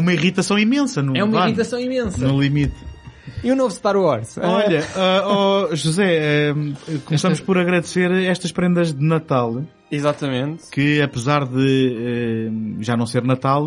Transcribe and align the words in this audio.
é 0.00 0.02
uma 0.02 0.12
irritação 0.12 0.58
imensa. 0.58 1.02
No, 1.02 1.16
É 1.16 1.22
uma 1.22 1.46
irritação 1.46 1.78
imensa. 1.78 2.26
No 2.26 2.40
limite. 2.40 2.74
E 3.44 3.50
o 3.50 3.56
novo 3.56 3.70
Star 3.74 3.96
Wars? 3.96 4.36
Olha, 4.38 4.84
ah, 4.96 5.68
oh, 5.70 5.74
José, 5.76 6.50
ah, 6.50 6.54
começamos 7.04 7.38
Esta- 7.38 7.46
por 7.46 7.56
agradecer 7.58 8.10
estas 8.10 8.52
prendas 8.52 8.92
de 8.92 9.02
Natal, 9.02 9.62
Exatamente. 9.90 10.64
que 10.70 11.00
apesar 11.00 11.46
de 11.46 11.96
eh, 12.78 12.82
já 12.82 12.96
não 12.98 13.06
ser 13.06 13.22
Natal... 13.22 13.64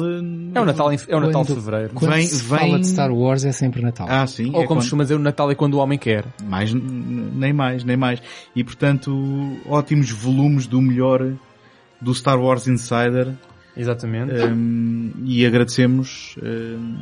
É 0.54 0.60
o 0.62 0.66
Natal, 0.66 0.92
é 0.92 1.16
o 1.16 1.20
Natal 1.20 1.42
de 1.44 1.48
Quando- 1.48 1.62
fevereiro. 1.62 1.94
Quando 1.96 2.12
Vem- 2.12 2.28
se 2.28 2.44
vem- 2.44 2.60
fala 2.60 2.80
de 2.80 2.88
Star 2.88 3.12
Wars 3.12 3.46
é 3.46 3.52
sempre 3.52 3.82
Natal. 3.82 4.06
Ah, 4.10 4.28
sim. 4.28 4.44
Ou 4.46 4.50
é 4.50 4.52
como 4.54 4.68
quando- 4.68 4.78
costuma 4.80 5.04
dizer, 5.04 5.16
o 5.16 5.20
Natal 5.20 5.50
é 5.50 5.56
quando 5.56 5.74
o 5.76 5.78
homem 5.78 5.98
quer. 5.98 6.26
Mais, 6.44 6.72
nem 6.74 7.52
mais, 7.54 7.84
nem 7.84 7.98
mais. 7.98 8.22
E 8.56 8.64
portanto, 8.64 9.12
ótimos 9.68 10.12
volumes 10.12 10.68
do 10.68 10.80
melhor 10.82 11.34
do 12.02 12.14
Star 12.14 12.40
Wars 12.40 12.68
Insider. 12.68 13.34
Exatamente. 13.76 14.34
Um, 14.34 15.12
e 15.26 15.46
agradecemos, 15.46 16.36
um, 16.44 16.96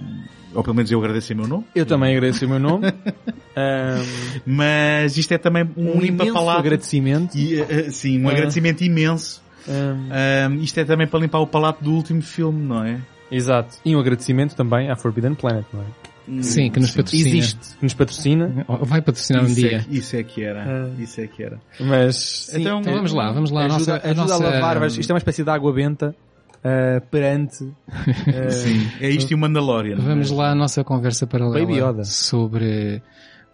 ou 0.56 0.64
pelo 0.64 0.76
menos 0.76 0.90
eu 0.92 1.00
agradeço 1.00 1.34
em 1.34 1.36
meu 1.36 1.48
nome, 1.48 1.66
Eu 1.76 1.86
também 1.86 2.16
agradeço 2.16 2.46
o 2.46 2.50
meu 2.50 2.60
nome. 2.60 2.88
Ahm, 3.56 4.42
mas 4.46 5.18
isto 5.18 5.34
é 5.34 5.38
também 5.38 5.70
um, 5.76 5.98
um 5.98 6.00
limpa 6.00 6.26
palato. 6.32 6.60
agradecimento. 6.60 7.36
E, 7.38 7.60
uh, 7.62 7.64
uh, 7.88 7.92
sim, 7.92 8.22
um 8.24 8.30
Ah. 8.30 8.32
agradecimento 8.32 8.82
imenso. 8.84 9.42
Um, 9.68 10.56
isto 10.62 10.80
é 10.80 10.86
também 10.86 11.06
para 11.08 11.20
limpar 11.20 11.40
o 11.40 11.48
palato 11.48 11.84
do 11.84 11.92
último 11.92 12.22
filme, 12.22 12.64
não 12.66 12.84
é? 12.84 13.00
exato. 13.30 13.78
E 13.86 13.96
um 13.96 14.00
agradecimento 14.00 14.56
também 14.56 14.90
à 14.90 14.96
Forbidden 14.96 15.34
Planet, 15.36 15.66
não 15.74 15.82
é? 15.82 16.41
Sim, 16.44 16.70
que 16.70 16.80
nos 16.80 16.91
patrocina. 16.91 17.28
Existe, 17.30 17.76
que 17.78 17.84
nos 17.84 17.94
patrocina, 17.94 18.66
Vai 18.84 19.02
patrocinar 19.02 19.44
um 19.44 19.48
Isso, 19.48 19.56
dia. 19.56 19.78
é, 19.90 19.94
isso 19.94 20.16
é 20.16 20.24
que 20.24 20.44
era. 20.44 20.63
Ah. 20.63 20.90
Isso 21.02 21.20
é 21.20 21.28
que 21.28 21.44
era. 21.44 21.60
mas... 21.80 22.16
sim, 22.16 22.62
Então, 22.62 22.80
Então 22.80 22.94
vamos 22.94 23.12
lá, 23.12 23.32
vamos 23.32 23.52
lá. 23.52 23.63
A 23.63 23.66
ajuda, 23.66 23.80
nossa, 23.80 23.91
a 23.94 24.12
ajuda 24.12 24.22
nossa- 24.22 24.35
a 24.35 24.50
lavar, 24.50 24.88
isto 24.88 25.10
é 25.10 25.13
uma 25.13 25.18
espécie 25.18 25.44
de 25.44 25.50
água 25.50 25.74
benta 25.74 26.16
ah, 26.63 27.01
perante... 27.09 27.71
ah, 27.87 28.49
Sim, 28.51 28.87
é 28.99 29.09
isto 29.09 29.31
e 29.31 29.35
o 29.35 29.37
Mandalorian. 29.37 29.98
Vamos 29.98 30.31
lá 30.31 30.51
a 30.51 30.55
nossa 30.55 30.84
conversa 30.84 31.26
paralela 31.27 31.59
Baby 31.59 31.79
Yoda. 31.79 32.04
sobre 32.04 33.01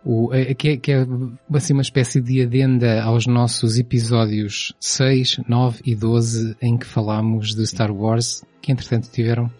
o, 0.03 0.33
é, 0.33 0.53
que, 0.53 0.69
é, 0.69 0.77
que 0.77 0.91
é 0.91 1.05
assim 1.53 1.73
uma 1.73 1.81
espécie 1.81 2.21
de 2.21 2.41
adenda 2.41 3.01
aos 3.03 3.27
nossos 3.27 3.77
episódios 3.77 4.73
6, 4.79 5.41
9 5.47 5.81
e 5.85 5.95
12 5.95 6.55
em 6.61 6.77
que 6.77 6.85
falámos 6.85 7.53
de 7.55 7.65
Star 7.65 7.91
Wars, 7.91 8.43
que 8.61 8.71
entretanto 8.71 9.09
tiveram 9.09 9.51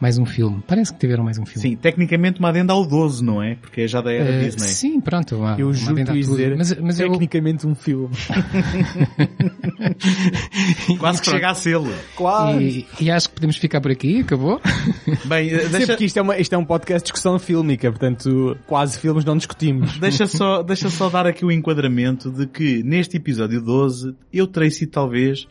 mais 0.00 0.18
um 0.18 0.26
filme. 0.26 0.62
Parece 0.66 0.92
que 0.92 0.98
tiveram 0.98 1.24
mais 1.24 1.38
um 1.38 1.46
filme. 1.46 1.70
Sim, 1.70 1.76
tecnicamente 1.76 2.38
uma 2.38 2.50
adenda 2.50 2.72
ao 2.72 2.86
12, 2.86 3.24
não 3.24 3.42
é? 3.42 3.54
Porque 3.54 3.82
é 3.82 3.88
já 3.88 4.00
da 4.02 4.12
era 4.12 4.28
Eh, 4.30 4.44
Disney. 4.44 4.68
Sim, 4.68 5.00
pronto. 5.00 5.36
Uma, 5.36 5.56
Eu 5.58 5.68
uma 5.68 5.74
juro 5.74 6.04
que 6.04 6.12
dizer, 6.12 6.56
Mas, 6.56 6.76
mas 6.78 7.00
eu, 7.00 7.08
tecnicamente 7.10 7.66
um 7.66 7.74
filme. 7.74 8.14
Quase 10.98 11.22
que 11.22 11.30
chega 11.30 11.50
a 11.50 11.54
selo. 11.54 11.92
Quase. 12.14 12.86
e, 13.00 13.04
e 13.04 13.10
acho 13.10 13.28
que 13.28 13.34
podemos 13.36 13.56
ficar 13.56 13.80
por 13.80 13.90
aqui, 13.90 14.20
acabou? 14.20 14.60
Bem, 15.24 15.48
eh, 15.50 15.60
Sim, 15.60 15.68
deixa, 15.70 15.86
porque 15.88 16.04
isto 16.04 16.18
é, 16.18 16.22
uma, 16.22 16.38
isto 16.38 16.54
é 16.54 16.58
um 16.58 16.64
podcast 16.64 17.00
de 17.00 17.04
discussão 17.04 17.38
fílmica, 17.38 17.90
portanto, 17.90 18.56
quase 18.66 18.98
filmes 18.98 19.24
não 19.24 19.36
discutimos. 19.36 19.96
Deixa 19.98 20.26
só, 20.26 20.62
deixa 20.62 20.90
só 20.90 21.08
dar 21.08 21.26
aqui 21.26 21.44
o 21.44 21.50
enquadramento 21.50 22.30
de 22.30 22.46
que 22.46 22.82
neste 22.82 23.16
episódio 23.16 23.60
12 23.60 24.14
eu 24.32 24.46
terei 24.46 24.70
sido 24.70 24.90
talvez 24.90 25.46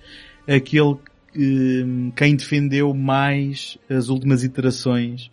aquele 0.47 0.95
eh, 1.35 2.11
quem 2.15 2.35
defendeu 2.35 2.93
mais 2.93 3.77
as 3.89 4.09
últimas 4.09 4.43
iterações 4.43 5.29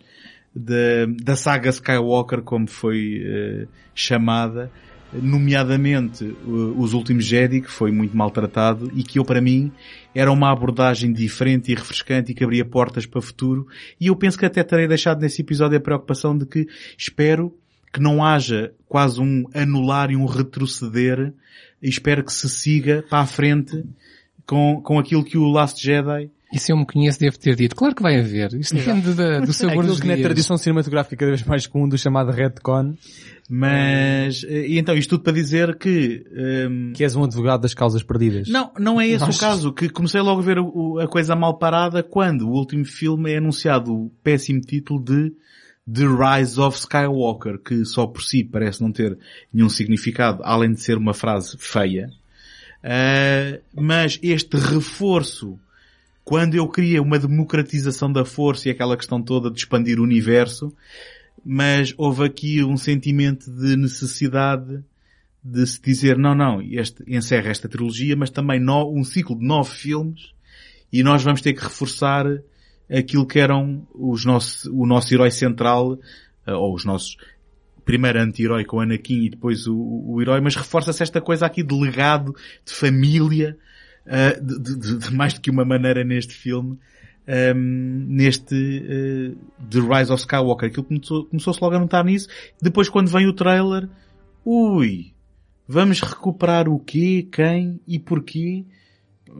da, 0.55 1.05
da 1.23 1.35
saga 1.35 1.69
Skywalker 1.69 2.41
como 2.41 2.67
foi 2.67 3.21
eh, 3.25 3.67
chamada, 3.95 4.71
nomeadamente 5.13 6.23
o- 6.45 6.75
os 6.79 6.93
últimos 6.93 7.25
Jedi 7.25 7.61
que 7.61 7.69
foi 7.71 7.91
muito 7.91 8.15
maltratado 8.15 8.91
e 8.95 9.03
que 9.03 9.19
eu 9.19 9.25
para 9.25 9.41
mim 9.41 9.71
era 10.13 10.31
uma 10.31 10.51
abordagem 10.51 11.11
diferente 11.13 11.71
e 11.71 11.75
refrescante 11.75 12.31
e 12.31 12.35
que 12.35 12.43
abria 12.43 12.65
portas 12.65 13.05
para 13.05 13.19
o 13.19 13.21
futuro. 13.21 13.67
E 13.99 14.07
eu 14.07 14.15
penso 14.15 14.37
que 14.37 14.45
até 14.45 14.63
terei 14.63 14.87
deixado 14.87 15.21
nesse 15.21 15.41
episódio 15.41 15.77
a 15.77 15.81
preocupação 15.81 16.37
de 16.37 16.45
que 16.45 16.67
espero 16.97 17.55
que 17.91 17.99
não 18.01 18.23
haja 18.25 18.73
quase 18.87 19.21
um 19.21 19.45
anular 19.53 20.09
e 20.11 20.15
um 20.15 20.25
retroceder 20.25 21.31
e 21.81 21.89
espero 21.89 22.23
que 22.23 22.33
se 22.33 22.49
siga 22.49 23.03
para 23.07 23.19
a 23.19 23.25
frente 23.27 23.83
com, 24.47 24.81
com 24.81 24.99
aquilo 24.99 25.23
que 25.23 25.37
o 25.37 25.47
Last 25.49 25.81
Jedi 25.83 26.29
E 26.51 26.59
se 26.59 26.71
eu 26.71 26.77
me 26.77 26.85
conheço, 26.85 27.19
devo 27.19 27.37
ter 27.39 27.55
dito. 27.55 27.75
Claro 27.75 27.95
que 27.95 28.01
vai 28.03 28.19
haver. 28.19 28.53
Isto 28.53 28.75
depende 28.75 29.13
da, 29.13 29.39
do 29.39 29.51
sabor 29.53 29.71
Aquilo 29.79 29.87
dos 29.87 29.99
que 30.01 30.07
na 30.07 30.17
tradição 30.17 30.57
cinematográfica 30.57 31.15
cada 31.17 31.31
vez 31.31 31.43
mais 31.43 31.65
comum 31.67 31.87
do 31.87 31.97
chamado 31.97 32.31
retcon, 32.31 32.95
mas 33.49 34.43
eh, 34.47 34.67
e 34.67 34.77
então 34.79 34.95
isto 34.95 35.11
tudo 35.11 35.23
para 35.23 35.33
dizer 35.33 35.77
que 35.77 36.25
ehm, 36.35 36.91
que 36.93 37.03
és 37.03 37.15
um 37.15 37.23
advogado 37.23 37.61
das 37.61 37.73
causas 37.73 38.01
perdidas. 38.03 38.47
não, 38.49 38.71
não 38.79 38.99
é 39.01 39.07
esse 39.07 39.25
Nós- 39.25 39.35
o 39.35 39.39
caso, 39.39 39.73
que 39.73 39.89
comecei 39.89 40.21
logo 40.21 40.41
a 40.41 40.43
ver 40.43 40.59
o- 40.59 40.99
a 40.99 41.07
coisa 41.07 41.35
mal 41.35 41.57
parada 41.57 42.01
quando 42.03 42.47
o 42.47 42.51
último 42.51 42.85
filme 42.85 43.31
é 43.31 43.37
anunciado 43.37 43.93
o 43.93 44.09
péssimo 44.23 44.61
título 44.61 45.03
de 45.03 45.31
The 45.91 46.05
Rise 46.05 46.59
of 46.59 46.77
Skywalker, 46.77 47.57
que 47.59 47.83
só 47.85 48.07
por 48.07 48.23
si 48.23 48.43
parece 48.43 48.81
não 48.81 48.91
ter 48.91 49.17
nenhum 49.53 49.67
significado, 49.69 50.41
além 50.43 50.71
de 50.73 50.79
ser 50.81 50.97
uma 50.97 51.13
frase 51.13 51.57
feia. 51.59 52.09
Ah, 52.83 53.59
mas 53.73 54.19
este 54.21 54.57
reforço, 54.57 55.57
quando 56.23 56.55
eu 56.55 56.67
queria 56.67 57.01
uma 57.01 57.17
democratização 57.17 58.11
da 58.11 58.25
força 58.25 58.67
e 58.67 58.71
aquela 58.71 58.97
questão 58.97 59.21
toda 59.21 59.49
de 59.49 59.59
expandir 59.59 59.99
o 59.99 60.03
universo, 60.03 60.73
mas 61.45 61.93
houve 61.97 62.25
aqui 62.25 62.63
um 62.63 62.75
sentimento 62.75 63.49
de 63.49 63.77
necessidade 63.77 64.83
de 65.43 65.65
se 65.67 65.81
dizer, 65.81 66.17
não, 66.17 66.33
não, 66.33 66.61
este, 66.61 67.03
encerra 67.05 67.49
esta 67.49 67.67
trilogia, 67.67 68.15
mas 68.15 68.29
também 68.29 68.59
no, 68.59 68.89
um 68.93 69.03
ciclo 69.03 69.37
de 69.37 69.45
nove 69.45 69.71
filmes 69.71 70.33
e 70.91 71.03
nós 71.03 71.21
vamos 71.23 71.41
ter 71.41 71.53
que 71.53 71.63
reforçar 71.63 72.25
aquilo 72.89 73.25
que 73.25 73.39
eram 73.39 73.85
os 73.93 74.23
nossos, 74.23 74.65
o 74.65 74.85
nosso 74.85 75.13
herói 75.13 75.31
central, 75.31 75.99
eh, 76.45 76.53
ou 76.53 76.73
os 76.73 76.85
nossos 76.85 77.17
primeiro 77.85 78.19
anti-herói 78.19 78.63
com 78.65 78.79
Anakin 78.79 79.23
e 79.25 79.29
depois 79.29 79.67
o, 79.67 79.75
o 79.77 80.21
herói, 80.21 80.39
mas 80.41 80.55
reforça-se 80.55 81.03
esta 81.03 81.19
coisa 81.21 81.45
aqui 81.45 81.63
de 81.63 81.73
legado, 81.75 82.35
de 82.65 82.73
família, 82.73 83.57
eh, 84.05 84.39
de, 84.39 84.59
de- 84.59 84.97
de- 84.99 85.13
mais 85.13 85.33
do 85.33 85.41
que 85.41 85.49
uma 85.51 85.65
maneira 85.65 86.03
neste 86.03 86.33
filme, 86.33 86.77
ehm, 87.27 88.05
neste 88.07 88.55
eh, 88.55 89.31
The 89.69 89.79
Rise 89.79 90.11
of 90.11 90.21
Skywalker. 90.21 90.69
Aquilo 90.69 90.83
começou- 90.83 91.25
começou-se 91.25 91.59
logo 91.61 91.75
a 91.75 91.79
notar 91.79 92.03
nisso. 92.05 92.27
Depois 92.61 92.89
quando 92.89 93.07
vem 93.09 93.27
o 93.27 93.33
trailer, 93.33 93.87
ui, 94.45 95.13
vamos 95.67 96.01
recuperar 96.01 96.67
o 96.67 96.79
quê, 96.79 97.27
quem 97.31 97.79
e 97.87 97.97
porquê? 97.99 98.65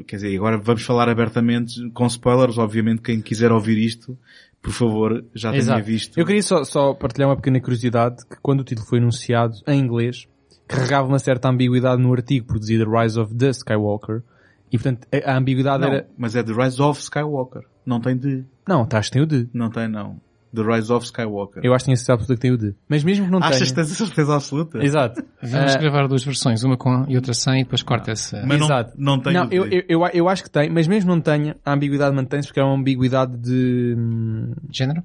Quer 0.08 0.16
dizer, 0.16 0.36
agora 0.36 0.58
vamos 0.58 0.82
falar 0.82 1.08
abertamente 1.08 1.88
com 1.92 2.08
spoilers, 2.08 2.58
obviamente 2.58 3.02
quem 3.02 3.22
quiser 3.22 3.52
ouvir 3.52 3.78
isto, 3.78 4.18
por 4.64 4.72
favor, 4.72 5.26
já 5.36 5.52
tenha 5.52 5.82
visto. 5.82 6.18
Eu 6.18 6.26
queria 6.26 6.42
só, 6.42 6.64
só 6.64 6.94
partilhar 6.94 7.30
uma 7.30 7.36
pequena 7.36 7.60
curiosidade, 7.60 8.26
que 8.26 8.38
quando 8.42 8.62
o 8.62 8.64
título 8.64 8.88
foi 8.88 8.98
anunciado 8.98 9.56
em 9.68 9.78
inglês, 9.78 10.26
carregava 10.66 11.06
uma 11.06 11.20
certa 11.20 11.50
ambiguidade 11.50 12.02
no 12.02 12.14
artigo 12.14 12.48
produzido 12.48 12.90
Rise 12.90 13.20
of 13.20 13.36
the 13.36 13.50
Skywalker, 13.50 14.24
e 14.72 14.78
portanto 14.78 15.06
a, 15.12 15.38
ambiguidade 15.38 15.84
Não, 15.84 15.90
era... 15.90 16.08
mas 16.18 16.36
é 16.38 16.42
The 16.42 16.54
Rise 16.54 16.82
of 16.82 17.02
Skywalker. 17.02 17.64
Não 17.86 18.00
tem 18.00 18.18
de. 18.18 18.46
Não, 18.66 18.88
acho 18.90 19.10
que 19.10 19.14
tem 19.14 19.22
o 19.22 19.28
de. 19.28 19.50
Não 19.54 19.70
tem 19.70 19.90
não. 19.90 20.22
The 20.56 20.62
Rise 20.62 20.92
of 20.94 21.06
Skywalker. 21.06 21.64
Eu 21.66 21.74
acho 21.74 21.84
que 21.84 21.86
tenho 21.86 21.94
a 21.94 21.98
certeza 21.98 22.14
absoluta 22.14 22.36
que 22.36 22.40
tem 22.42 22.52
o 22.52 22.58
de. 22.58 22.76
Mas 22.88 23.04
mesmo 23.04 23.26
que 23.26 23.32
não 23.32 23.40
Achas 23.40 23.70
que 23.70 23.74
tenha... 23.74 23.86
tens 23.88 23.92
a 24.02 24.06
certeza 24.06 24.36
absoluta? 24.36 24.84
Exato. 24.84 25.24
Vamos 25.42 25.76
Ah, 25.76 25.78
gravar 25.80 26.08
duas 26.08 26.24
versões, 26.24 26.64
uma 26.64 26.78
com 26.78 27.06
e 27.08 27.16
outra 27.16 27.34
sem, 27.34 27.62
e 27.62 27.64
depois 27.64 27.82
corta-se. 27.84 28.36
Mas 28.46 28.60
não, 28.60 28.68
Exato. 28.68 28.94
não 28.98 29.20
tem 29.20 29.34
não, 29.34 29.48
eu, 29.52 29.66
eu, 29.66 29.84
eu, 29.90 30.06
eu 30.14 30.30
acho 30.30 30.44
que 30.44 30.50
tem, 30.50 30.70
mas 30.70 30.88
mesmo 30.88 31.10
não 31.10 31.20
tenha, 31.22 31.56
a 31.66 31.74
ambiguidade 31.74 32.16
mantém-se 32.16 32.48
porque 32.48 32.60
é 32.60 32.64
uma 32.64 32.76
ambiguidade 32.76 33.36
de... 33.38 33.96
hum, 33.98 34.54
Género? 34.72 35.04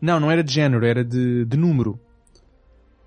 Não, 0.00 0.18
não 0.20 0.30
era 0.30 0.42
de 0.44 0.52
género, 0.52 0.84
era 0.86 1.04
de, 1.04 1.44
de 1.44 1.56
número. 1.56 1.98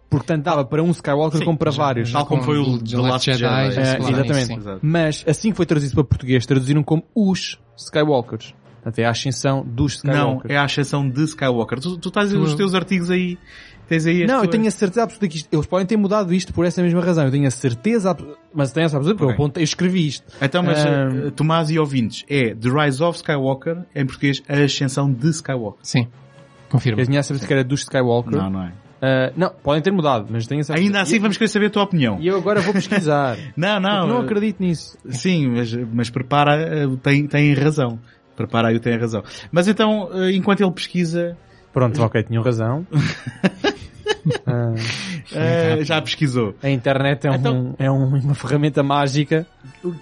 Portanto, 0.09 0.43
dava 0.43 0.63
para 0.63 0.83
um 0.83 0.91
Skywalker 0.91 1.39
Sim, 1.39 1.45
como 1.45 1.57
para 1.57 1.71
já- 1.71 1.83
vários. 1.83 2.11
Tal 2.11 2.25
como 2.27 2.41
com 2.41 2.45
foi 2.45 2.59
o 2.59 2.77
The 2.77 2.97
Last 2.97 3.31
Jedi. 3.31 3.71
Jedi, 3.71 3.79
É, 3.81 3.97
falaram 3.97 4.09
exatamente. 4.25 4.45
sim. 4.63 4.79
Mas 4.81 5.25
assim 5.27 5.49
que 5.49 5.57
foi 5.57 5.65
traduzido 5.65 5.95
para 5.95 6.03
português, 6.03 6.45
traduziram 6.45 6.83
como 6.83 7.03
os 7.15 7.59
Skywalkers. 7.75 8.53
Portanto, 8.83 8.99
é 8.99 9.05
a 9.05 9.09
ascensão 9.11 9.63
dos 9.65 10.03
Não, 10.03 10.13
Skywalkers. 10.13 10.53
é 10.53 10.57
a 10.57 10.63
ascensão 10.65 11.09
de 11.09 11.23
Skywalker. 11.23 11.79
Tu, 11.79 11.97
tu 11.97 12.09
estás 12.09 12.33
os 12.33 12.51
Tu- 12.51 12.57
teus 12.57 12.73
artigos 12.75 13.09
aí. 13.09 13.37
Tens 13.87 14.05
aí 14.05 14.25
Não, 14.25 14.41
eu 14.41 14.47
tenho 14.49 14.65
a 14.67 14.71
certeza 14.71 15.03
absoluta 15.03 15.27
que 15.27 15.35
isto, 15.37 15.49
eles 15.51 15.65
podem 15.65 15.85
ter 15.85 15.97
mudado 15.97 16.33
isto 16.33 16.53
por 16.53 16.65
essa 16.65 16.81
mesma 16.81 17.01
razão. 17.01 17.25
Eu 17.25 17.31
tenho 17.31 17.45
a 17.47 17.51
certeza, 17.51 18.15
mas 18.53 18.71
tenho 18.71 18.85
a 18.85 18.89
certeza 18.89 18.97
absoluta 18.97 19.17
porque 19.17 19.23
Ok. 19.25 19.33
eu, 19.33 19.33
apontei- 19.45 19.61
eu 19.61 19.65
escrevi 19.65 20.07
isto. 20.07 20.25
Então, 20.41 20.63
mas 20.63 20.85
Ahm. 20.85 21.27
eh, 21.27 21.31
Tomás 21.31 21.69
e 21.69 21.77
ouvintes, 21.79 22.23
é 22.29 22.55
The 22.55 22.69
Rise 22.69 23.03
of 23.03 23.17
Skywalker, 23.17 23.83
em 23.95 24.05
português, 24.05 24.41
a 24.47 24.57
ascensão 24.57 25.11
de 25.11 25.29
Skywalker. 25.29 25.79
Sim. 25.83 26.07
Confirmo. 26.69 26.99
Eu 27.01 27.05
tinha 27.05 27.19
a 27.19 27.23
certeza 27.23 27.45
que 27.47 27.53
era 27.53 27.63
dos 27.63 27.81
Skywalker. 27.81 28.31
Não, 28.31 28.49
não 28.49 28.63
é. 28.63 28.71
Ah, 29.01 29.33
não, 29.35 29.49
podem 29.61 29.81
ter 29.81 29.91
mudado, 29.91 30.27
mas 30.29 30.47
tenho 30.47 30.61
a 30.61 30.63
certeza. 30.63 30.85
Ainda 30.87 31.01
assim 31.01 31.17
E- 31.17 31.19
vamos 31.19 31.35
querer 31.37 31.49
saber 31.49 31.65
a 31.65 31.69
tua 31.69 31.83
opinião. 31.83 32.17
E 32.21 32.27
eu 32.27 32.37
agora 32.37 32.61
vou 32.61 32.71
pesquisar. 32.73 33.37
Não, 33.55 33.77
não. 33.81 34.07
Não 34.07 34.17
acredito 34.21 34.61
nisso. 34.61 34.97
Sim, 35.09 35.49
mas, 35.49 35.73
mas 35.91 36.09
prepara, 36.09 36.55
eh, 36.55 36.87
tem, 37.03 37.27
tem 37.27 37.53
razão. 37.53 37.99
Prepara 38.35 38.69
aí, 38.69 38.79
tem 38.79 38.97
razão. 38.97 39.23
Mas 39.51 39.67
então, 39.67 40.09
eh, 40.13 40.31
enquanto 40.31 40.61
ele 40.61 40.71
pesquisa, 40.71 41.37
Pronto, 41.71 42.01
ok, 42.03 42.23
tinham 42.23 42.43
razão. 42.43 42.85
Ah, 44.45 44.73
Ah, 45.35 45.83
já 45.83 46.01
pesquisou. 46.01 46.55
a 46.63 46.69
internet 46.69 47.25
é, 47.27 47.31
um- 47.31 47.35
Então- 47.35 47.75
é 47.77 47.91
um- 47.91 48.15
uma 48.19 48.35
ferramenta 48.35 48.81
mágica 48.83 49.45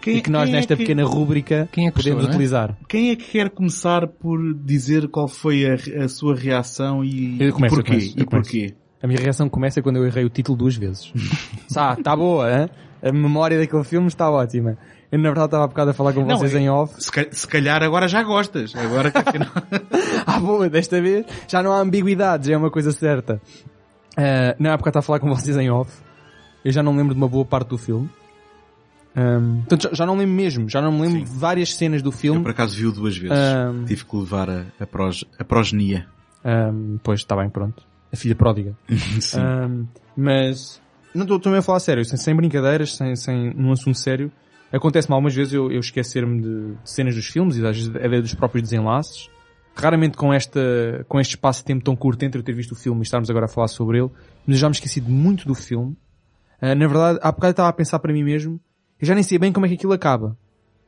Quem, 0.01 0.17
e 0.17 0.21
que 0.21 0.29
nós 0.29 0.45
quem 0.45 0.53
é 0.53 0.57
nesta 0.57 0.75
que- 0.75 0.83
pequena 0.83 1.03
rúbrica 1.05 1.67
é 1.75 1.91
podemos 1.91 2.25
é? 2.25 2.27
utilizar. 2.29 2.77
Quem 2.87 3.09
é 3.11 3.15
que 3.15 3.25
quer 3.31 3.49
começar 3.49 4.07
por 4.07 4.53
dizer 4.55 5.07
qual 5.07 5.27
foi 5.27 5.65
a, 5.65 6.03
a 6.03 6.07
sua 6.07 6.35
reação 6.35 7.03
e, 7.03 7.37
Eu 7.41 7.53
começo, 7.53 7.73
e 7.73 7.77
porquê? 7.77 7.91
eu 7.91 7.95
começo, 7.95 8.17
eu 8.17 8.23
e 8.23 8.25
porquê? 8.27 8.73
A 9.01 9.07
minha 9.07 9.19
reação 9.19 9.49
começa 9.49 9.81
quando 9.81 9.95
eu 9.97 10.05
errei 10.05 10.23
o 10.25 10.29
título 10.29 10.57
duas 10.57 10.75
vezes. 10.75 11.11
ah, 11.75 11.95
tá 11.95 12.15
boa, 12.15 12.51
hein? 12.51 12.69
A 13.01 13.11
memória 13.11 13.57
daquele 13.57 13.83
filme 13.83 14.07
está 14.07 14.29
ótima. 14.29 14.77
Eu 15.11 15.17
na 15.19 15.23
verdade 15.29 15.45
estava 15.47 15.63
há 15.65 15.67
bocado 15.67 15.91
a 15.91 15.93
falar 15.93 16.13
com 16.13 16.23
Não, 16.25 16.37
vocês 16.37 16.55
é- 16.55 16.59
em 16.59 16.69
off. 16.69 16.93
Se, 17.03 17.11
ca- 17.11 17.27
se 17.31 17.45
calhar 17.47 17.83
agora 17.83 18.07
já 18.07 18.23
gostas. 18.23 18.73
Agora 18.75 19.11
que 19.11 19.17
afinal... 19.17 19.49
Ah, 20.25 20.39
boa, 20.39 20.69
desta 20.69 21.01
vez 21.01 21.25
já 21.47 21.61
não 21.61 21.71
há 21.73 21.79
ambiguidades, 21.79 22.47
é 22.49 22.55
uma 22.55 22.69
coisa 22.71 22.91
certa. 22.91 23.41
Não, 24.59 24.71
há 24.71 24.77
bocado 24.77 24.89
estava 24.89 24.99
a 24.99 25.01
falar 25.01 25.19
com 25.19 25.27
vocês 25.29 25.57
em 25.57 25.69
off. 25.69 25.91
Eu 26.63 26.71
já 26.71 26.81
não 26.83 26.95
lembro 26.95 27.13
de 27.13 27.19
uma 27.19 27.27
boa 27.27 27.43
parte 27.43 27.69
do 27.69 27.77
filme. 27.77 28.09
Ahm, 29.15 29.59
portanto, 29.61 29.81
já, 29.83 29.89
já 29.93 30.05
não 30.05 30.15
lembro 30.15 30.35
mesmo, 30.35 30.69
já 30.69 30.81
não 30.81 30.91
me 30.91 31.01
lembro 31.01 31.19
Sim. 31.19 31.25
de 31.33 31.37
várias 31.39 31.73
cenas 31.75 32.01
do 32.01 32.09
Eu 32.09 32.13
filme. 32.13 32.41
por 32.41 32.51
acaso 32.51 32.75
viu 32.77 32.91
duas 32.93 33.17
vezes. 33.17 33.37
Ahm, 33.37 33.83
Tive 33.85 34.05
que 34.05 34.15
levar 34.15 34.49
a, 34.49 34.65
a, 34.79 34.85
prog- 34.87 35.25
a 35.37 35.43
progenia. 35.43 36.05
ahm, 36.45 36.97
pois, 37.03 37.19
está 37.19 37.35
bem, 37.35 37.49
pronto. 37.49 37.83
A 38.13 38.15
filha 38.15 38.35
pródiga. 38.35 38.73
Sim. 39.19 39.39
Ahm, 39.41 39.85
mas, 40.15 40.79
não 41.13 41.23
estou 41.23 41.39
também 41.39 41.59
a 41.59 41.61
falar 41.61 41.79
sério, 41.81 42.05
sem, 42.05 42.17
sem 42.17 42.33
brincadeiras, 42.35 42.95
sem, 42.95 43.15
sem, 43.17 43.53
num 43.53 43.71
assunto 43.73 43.97
sério. 43.97 44.31
Acontece-me 44.71 45.13
algumas 45.13 45.33
vezes 45.35 45.53
eu, 45.53 45.71
eu 45.71 45.79
esquecer-me 45.79 46.41
de, 46.41 46.71
de 46.75 46.89
cenas 46.89 47.15
dos 47.15 47.25
filmes 47.25 47.57
e 47.57 47.65
às 47.65 47.75
vezes 47.77 47.95
até 47.95 48.21
dos 48.21 48.33
próprios 48.33 48.63
desenlaces. 48.63 49.29
Raramente 49.75 50.17
com 50.17 50.33
esta, 50.33 51.05
com 51.07 51.19
este 51.19 51.31
espaço 51.35 51.59
de 51.59 51.65
tempo 51.65 51.83
tão 51.83 51.95
curto 51.95 52.23
entre 52.23 52.39
eu 52.39 52.43
ter 52.43 52.53
visto 52.53 52.73
o 52.73 52.75
filme 52.75 52.99
e 53.01 53.03
estarmos 53.03 53.29
agora 53.29 53.45
a 53.45 53.49
falar 53.49 53.67
sobre 53.69 53.99
ele, 53.99 54.09
mas 54.45 54.57
eu 54.57 54.61
já 54.61 54.67
me 54.67 54.73
esqueci 54.75 54.99
de 54.99 55.09
muito 55.09 55.47
do 55.47 55.55
filme. 55.55 55.95
Ah, 56.61 56.75
na 56.75 56.87
verdade, 56.87 57.19
há 57.21 57.31
bocado 57.31 57.47
eu 57.47 57.51
estava 57.51 57.69
a 57.69 57.73
pensar 57.73 57.97
para 57.99 58.11
mim 58.13 58.23
mesmo, 58.23 58.59
eu 58.99 59.07
já 59.07 59.13
nem 59.15 59.23
sei 59.23 59.39
bem 59.39 59.51
como 59.53 59.65
é 59.65 59.69
que 59.69 59.75
aquilo 59.75 59.93
acaba. 59.93 60.37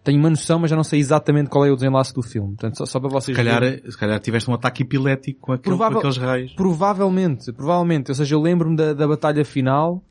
Tenho 0.03 0.19
uma 0.19 0.29
noção, 0.29 0.59
mas 0.59 0.69
já 0.69 0.75
não 0.75 0.83
sei 0.83 0.99
exatamente 0.99 1.49
qual 1.49 1.65
é 1.65 1.71
o 1.71 1.75
desenlace 1.75 2.13
do 2.13 2.21
filme. 2.21 2.49
Portanto, 2.55 2.77
só, 2.77 2.85
só 2.85 2.99
para 2.99 3.07
vocês 3.09 3.35
Se 3.37 3.41
calhar, 3.41 3.61
verem. 3.61 3.89
se 3.89 3.97
calhar 3.97 4.19
tiveste 4.19 4.51
um 4.51 4.53
ataque 4.53 4.83
epilético 4.83 5.39
com, 5.39 5.53
aquele, 5.53 5.63
Provável- 5.77 5.93
com 5.93 5.99
aqueles 5.99 6.17
raios. 6.17 6.53
Provavelmente, 6.53 7.53
provavelmente. 7.53 8.11
Ou 8.11 8.15
seja, 8.15 8.35
eu 8.35 8.41
lembro-me 8.41 8.75
da, 8.75 8.93
da 8.93 9.07
batalha 9.07 9.45
final, 9.45 10.03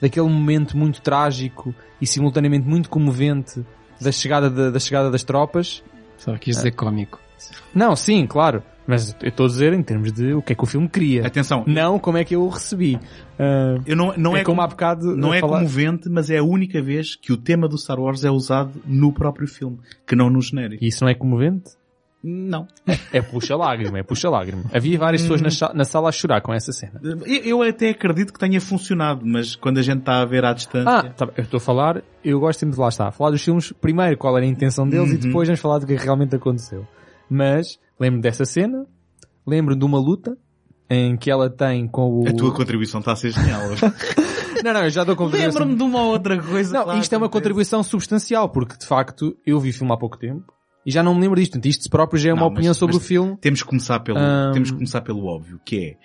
daquele 0.00 0.28
momento 0.28 0.76
muito 0.76 1.00
trágico 1.00 1.74
e 2.00 2.06
simultaneamente 2.06 2.66
muito 2.66 2.88
comovente 2.90 3.64
da 4.00 4.12
chegada, 4.12 4.50
da, 4.50 4.70
da 4.70 4.78
chegada 4.78 5.10
das 5.10 5.22
tropas. 5.24 5.82
Só 6.18 6.36
quis 6.36 6.56
dizer 6.56 6.72
cómico. 6.72 7.18
Não, 7.74 7.94
sim, 7.96 8.26
claro. 8.26 8.62
Mas 8.86 9.16
eu 9.22 9.30
estou 9.30 9.46
a 9.46 9.48
dizer 9.48 9.72
em 9.72 9.82
termos 9.82 10.12
de 10.12 10.34
o 10.34 10.42
que 10.42 10.52
é 10.52 10.56
que 10.56 10.62
o 10.62 10.66
filme 10.66 10.86
queria. 10.88 11.26
Atenção, 11.26 11.64
Não 11.66 11.98
como 11.98 12.18
é 12.18 12.24
que 12.24 12.34
eu 12.36 12.42
o 12.42 12.48
recebi. 12.50 13.00
Ah, 13.38 13.78
eu 13.86 13.96
não, 13.96 14.14
não 14.16 14.36
é, 14.36 14.40
é, 14.40 14.44
como 14.44 14.60
há 14.60 14.66
bocado 14.66 15.16
não 15.16 15.32
é 15.32 15.40
falar- 15.40 15.58
comovente, 15.60 16.08
mas 16.10 16.28
é 16.28 16.36
a 16.36 16.44
única 16.44 16.82
vez 16.82 17.16
que 17.16 17.32
o 17.32 17.36
tema 17.38 17.66
do 17.66 17.78
Star 17.78 17.98
Wars 17.98 18.24
é 18.24 18.30
usado 18.30 18.72
no 18.84 19.10
próprio 19.10 19.48
filme, 19.48 19.78
que 20.06 20.14
não 20.14 20.28
no 20.28 20.40
genérico. 20.42 20.84
E 20.84 20.88
isso 20.88 21.02
não 21.02 21.10
é 21.10 21.14
comovente? 21.14 21.70
Não. 22.26 22.66
É 23.12 23.20
puxa-lágrima, 23.20 23.98
é 23.98 24.02
puxa-lágrima. 24.02 24.62
Havia 24.72 24.98
várias 24.98 25.20
pessoas 25.20 25.42
na, 25.42 25.50
cha- 25.50 25.72
na 25.74 25.84
sala 25.84 26.08
a 26.08 26.12
chorar 26.12 26.40
com 26.40 26.54
essa 26.54 26.72
cena. 26.72 26.98
Eu, 27.02 27.18
eu 27.44 27.62
até 27.62 27.90
acredito 27.90 28.32
que 28.32 28.38
tenha 28.38 28.58
funcionado, 28.62 29.20
mas 29.26 29.54
quando 29.54 29.76
a 29.76 29.82
gente 29.82 29.98
está 29.98 30.22
a 30.22 30.24
ver 30.24 30.42
à 30.42 30.54
distância... 30.54 30.90
Ah, 30.90 31.02
tá 31.10 31.28
eu 31.36 31.44
estou 31.44 31.58
a 31.58 31.60
falar, 31.60 32.02
eu 32.24 32.40
gosto 32.40 32.60
sempre 32.60 32.74
de 32.76 32.80
lá 32.80 32.88
estar, 32.88 33.12
falar 33.12 33.30
dos 33.32 33.42
filmes, 33.44 33.72
primeiro 33.72 34.16
qual 34.16 34.34
era 34.38 34.46
a 34.46 34.48
intenção 34.48 34.88
deles 34.88 35.10
e 35.10 35.14
Uhum. 35.16 35.20
depois 35.20 35.46
vamos 35.48 35.60
falar 35.60 35.78
do 35.80 35.86
que 35.86 35.94
realmente 35.96 36.34
aconteceu. 36.34 36.86
Mas, 37.28 37.78
lembro 38.00 38.22
dessa 38.22 38.46
cena, 38.46 38.86
lembro 39.46 39.76
de 39.76 39.84
uma 39.84 39.98
luta 39.98 40.34
em 40.88 41.18
que 41.18 41.30
ela 41.30 41.50
tem 41.50 41.86
com 41.86 42.20
o... 42.22 42.28
A 42.28 42.32
tua 42.32 42.54
contribuição 42.54 43.00
está 43.00 43.12
a 43.12 43.16
ser 43.16 43.32
genial. 43.32 43.60
Não, 44.64 44.72
não, 44.72 44.84
eu 44.84 44.88
já 44.90 45.04
dou 45.04 45.14
contribuição. 45.14 45.60
Lembro-me 45.60 45.76
de 45.76 45.82
uma 45.82 46.04
outra 46.04 46.40
coisa. 46.42 46.72
Não, 46.86 46.98
isto 46.98 47.12
é 47.14 47.18
uma 47.18 47.28
contribuição 47.28 47.82
substancial, 47.82 48.48
porque 48.48 48.78
de 48.78 48.86
facto 48.86 49.36
eu 49.44 49.60
vi 49.60 49.68
o 49.68 49.72
filme 49.74 49.92
há 49.92 49.96
pouco 49.98 50.16
tempo 50.16 50.53
e 50.86 50.90
já 50.90 51.02
não 51.02 51.14
me 51.14 51.20
lembro 51.22 51.38
disto. 51.38 51.52
Portanto, 51.52 51.66
isto 51.70 51.90
próprio 51.90 52.18
já 52.18 52.30
é 52.30 52.32
uma 52.32 52.42
Não, 52.42 52.48
opinião 52.48 52.70
mas- 52.70 52.76
sobre 52.76 52.94
mas- 52.96 53.04
o 53.04 53.06
filme. 53.06 53.36
Temos 53.40 53.62
que 53.62 53.68
começar 53.68 54.00
pelo, 54.00 54.18
Ahm. 54.18 54.52
temos 54.52 54.70
que 54.70 54.76
começar 54.76 55.00
pelo 55.02 55.24
óbvio, 55.26 55.60
que 55.64 55.76
é, 55.78 55.96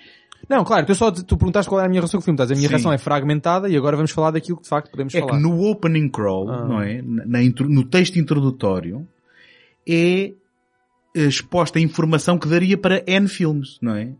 Não, 0.50 0.64
claro, 0.64 0.86
tu 0.86 0.96
só 0.96 1.12
tu 1.12 1.36
perguntaste 1.36 1.68
qual 1.70 1.80
era 1.80 1.88
a 1.88 1.90
minha 1.90 2.00
relação 2.00 2.18
com 2.18 2.22
o 2.22 2.26
filme. 2.26 2.36
Estás, 2.36 2.50
a 2.52 2.56
minha 2.56 2.68
Sim. 2.68 2.72
relação 2.72 2.94
é 2.94 2.98
fragmentada 2.98 3.68
e 3.68 3.76
agora 3.76 3.98
vamos 3.98 4.12
falar 4.12 4.31
daquilo 4.31 4.56
que 4.58 4.64
de 4.64 4.70
facto 4.70 4.90
podemos 4.90 5.14
é 5.14 5.20
falar. 5.20 5.34
que 5.34 5.38
no 5.44 5.62
opening 5.70 6.08
crawl, 6.10 6.50
Ah. 6.50 6.66
não 6.66 6.81
é? 6.81 7.02
Na, 7.02 7.40
no 7.68 7.84
texto 7.84 8.18
introdutório, 8.18 9.06
é 9.88 10.31
exposta 11.14 11.78
a 11.78 11.82
informação 11.82 12.38
que 12.38 12.48
daria 12.48 12.78
para 12.78 13.04
N 13.06 13.28
filmes, 13.28 13.78
não 13.82 13.96
é? 13.96 14.12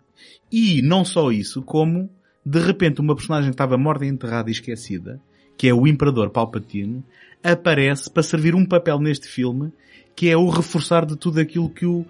E 0.52 0.82
não 0.82 1.06
só 1.06 1.32
isso, 1.32 1.62
como 1.62 2.10
de 2.46 2.60
repente 2.60 3.00
uma 3.00 3.16
personagem 3.16 3.52
que 3.52 3.54
estava 3.54 3.78
morta, 3.78 4.06
enterrada 4.06 4.50
e 4.50 4.52
esquecida, 4.52 5.22
que 5.58 5.68
é 5.70 5.74
o 5.74 5.88
Imperador 5.88 6.32
Palpatine, 6.32 7.04
aparece 7.44 8.10
para 8.12 8.24
servir 8.24 8.56
um 8.56 8.66
papel 8.66 9.00
neste 9.00 9.28
filme 9.28 9.72
que 10.20 10.30
é 10.30 10.36
o 10.36 10.50
reforçar 10.50 11.06
de 11.06 11.16
tudo 11.16 11.40
aquilo 11.40 11.70
que 11.70 11.86
o 11.86 12.06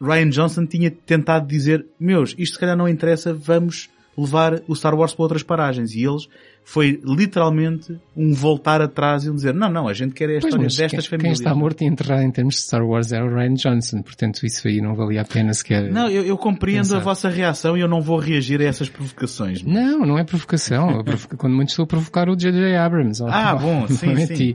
Ryan 0.00 0.30
Johnson 0.30 0.64
tinha 0.64 0.92
tentado 0.92 1.44
dizer, 1.44 1.84
meus, 1.98 2.36
isto 2.38 2.54
se 2.54 2.60
calhar 2.60 2.76
não 2.76 2.88
interessa, 2.88 3.34
vamos 3.34 3.90
levar 4.16 4.62
o 4.68 4.76
Star 4.76 4.94
Wars 4.94 5.12
para 5.12 5.24
outras 5.24 5.42
paragens. 5.42 5.92
E 5.92 6.04
eles 6.04 6.28
foi 6.64 7.00
literalmente 7.04 7.98
um 8.16 8.32
voltar 8.32 8.80
atrás 8.80 9.24
e 9.24 9.30
um 9.30 9.34
dizer, 9.34 9.52
não, 9.52 9.68
não, 9.68 9.88
a 9.88 9.92
gente 9.92 10.14
quer 10.14 10.24
a 10.26 10.28
Pois, 10.40 10.44
história 10.44 10.64
mas 10.64 10.76
destas 10.76 10.90
quem, 11.08 11.10
quem 11.10 11.18
famílias. 11.18 11.38
está 11.40 11.54
morto 11.54 11.82
e 11.82 11.86
enterrado 11.86 12.22
em 12.22 12.30
termos 12.30 12.54
de 12.54 12.60
Star 12.62 12.86
Wars 12.86 13.12
é 13.12 13.22
o 13.22 13.28
Ryan 13.34 13.54
Johnson, 13.54 14.00
portanto 14.02 14.46
isso 14.46 14.66
aí 14.68 14.80
não 14.80 14.94
valia 14.94 15.22
a 15.22 15.24
pena 15.24 15.52
sequer. 15.52 15.90
Não, 15.90 16.08
eu, 16.08 16.24
eu 16.24 16.38
compreendo 16.38 16.82
Pensar. 16.84 16.96
a 16.98 17.00
vossa 17.00 17.28
reação 17.28 17.76
e 17.76 17.80
eu 17.80 17.88
não 17.88 18.00
vou 18.00 18.18
reagir 18.18 18.60
a 18.60 18.64
essas 18.64 18.88
provocações. 18.88 19.62
Não, 19.62 20.00
não 20.06 20.18
é 20.18 20.24
provocação. 20.24 21.02
Provoca- 21.02 21.36
Quando 21.42 21.54
muito 21.56 21.70
estou 21.70 21.82
a 21.82 21.86
provocar 21.86 22.28
o 22.28 22.36
J.J. 22.36 22.76
Abrams. 22.76 23.22
Ah, 23.26 23.54
bom, 23.56 23.86
sim, 23.88 24.12
é 24.14 24.26
sim. 24.26 24.54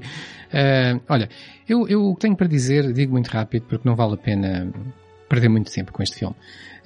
Ah, 0.54 1.00
olha, 1.10 1.30
eu, 1.68 1.88
eu 1.88 2.16
tenho 2.20 2.36
para 2.36 2.48
dizer, 2.48 2.94
digo 2.94 3.12
muito 3.12 3.28
rápido, 3.28 3.64
porque 3.68 3.88
não 3.88 3.96
vale 3.96 4.14
a 4.14 4.18
pena 4.18 4.72
perder 5.28 5.50
muito 5.50 5.72
tempo 5.72 5.92
com 5.92 6.02
este 6.04 6.18
filme. 6.20 6.36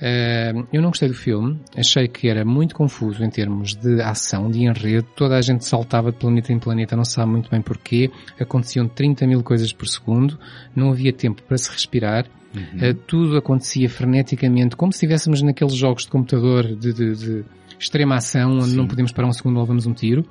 Ah, 0.02 0.66
eu 0.74 0.82
não 0.82 0.90
gostei 0.90 1.08
do 1.08 1.14
filme, 1.14 1.60
achei 1.78 2.08
que 2.08 2.28
era 2.28 2.44
muito 2.44 2.74
confuso 2.74 3.24
em 3.24 3.30
termos 3.30 3.76
de 3.76 4.02
ação, 4.02 4.50
de 4.50 4.64
enredo, 4.64 5.08
toda 5.16 5.38
a 5.38 5.42
gente 5.42 5.64
saltava 5.64 6.12
de 6.12 6.18
planeta 6.18 6.52
em 6.52 6.58
planeta, 6.58 6.96
não 6.96 7.06
sabe 7.06 7.32
muito 7.32 7.50
bem 7.52 7.62
porquê, 7.62 8.10
aconteciam 8.40 8.88
30 8.88 9.28
mil 9.28 9.44
coisas 9.44 9.72
por 9.72 9.88
segundo, 9.88 10.40
não 10.76 10.90
havia 10.92 11.14
tempo 11.14 11.42
para 11.44 11.58
se 11.58 11.70
respirar, 11.72 12.26
Uh, 12.54 12.94
tudo 13.08 13.38
acontecia 13.38 13.90
freneticamente, 13.90 14.76
como 14.76 14.92
se 14.92 14.98
estivéssemos 14.98 15.42
naqueles 15.42 15.74
jogos 15.74 16.04
de 16.04 16.10
computador 16.12 16.76
de, 16.76 16.92
de- 16.92 17.16
de 17.16 17.46
extrema 17.80 18.16
ação, 18.16 18.56
onde 18.58 18.72
Sim. 18.72 18.76
não 18.76 18.88
podemos 18.88 19.14
parar 19.14 19.30
um 19.30 19.32
segundo 19.32 19.58
levamos 19.58 19.86
um 19.88 19.94
tiro. 19.94 20.26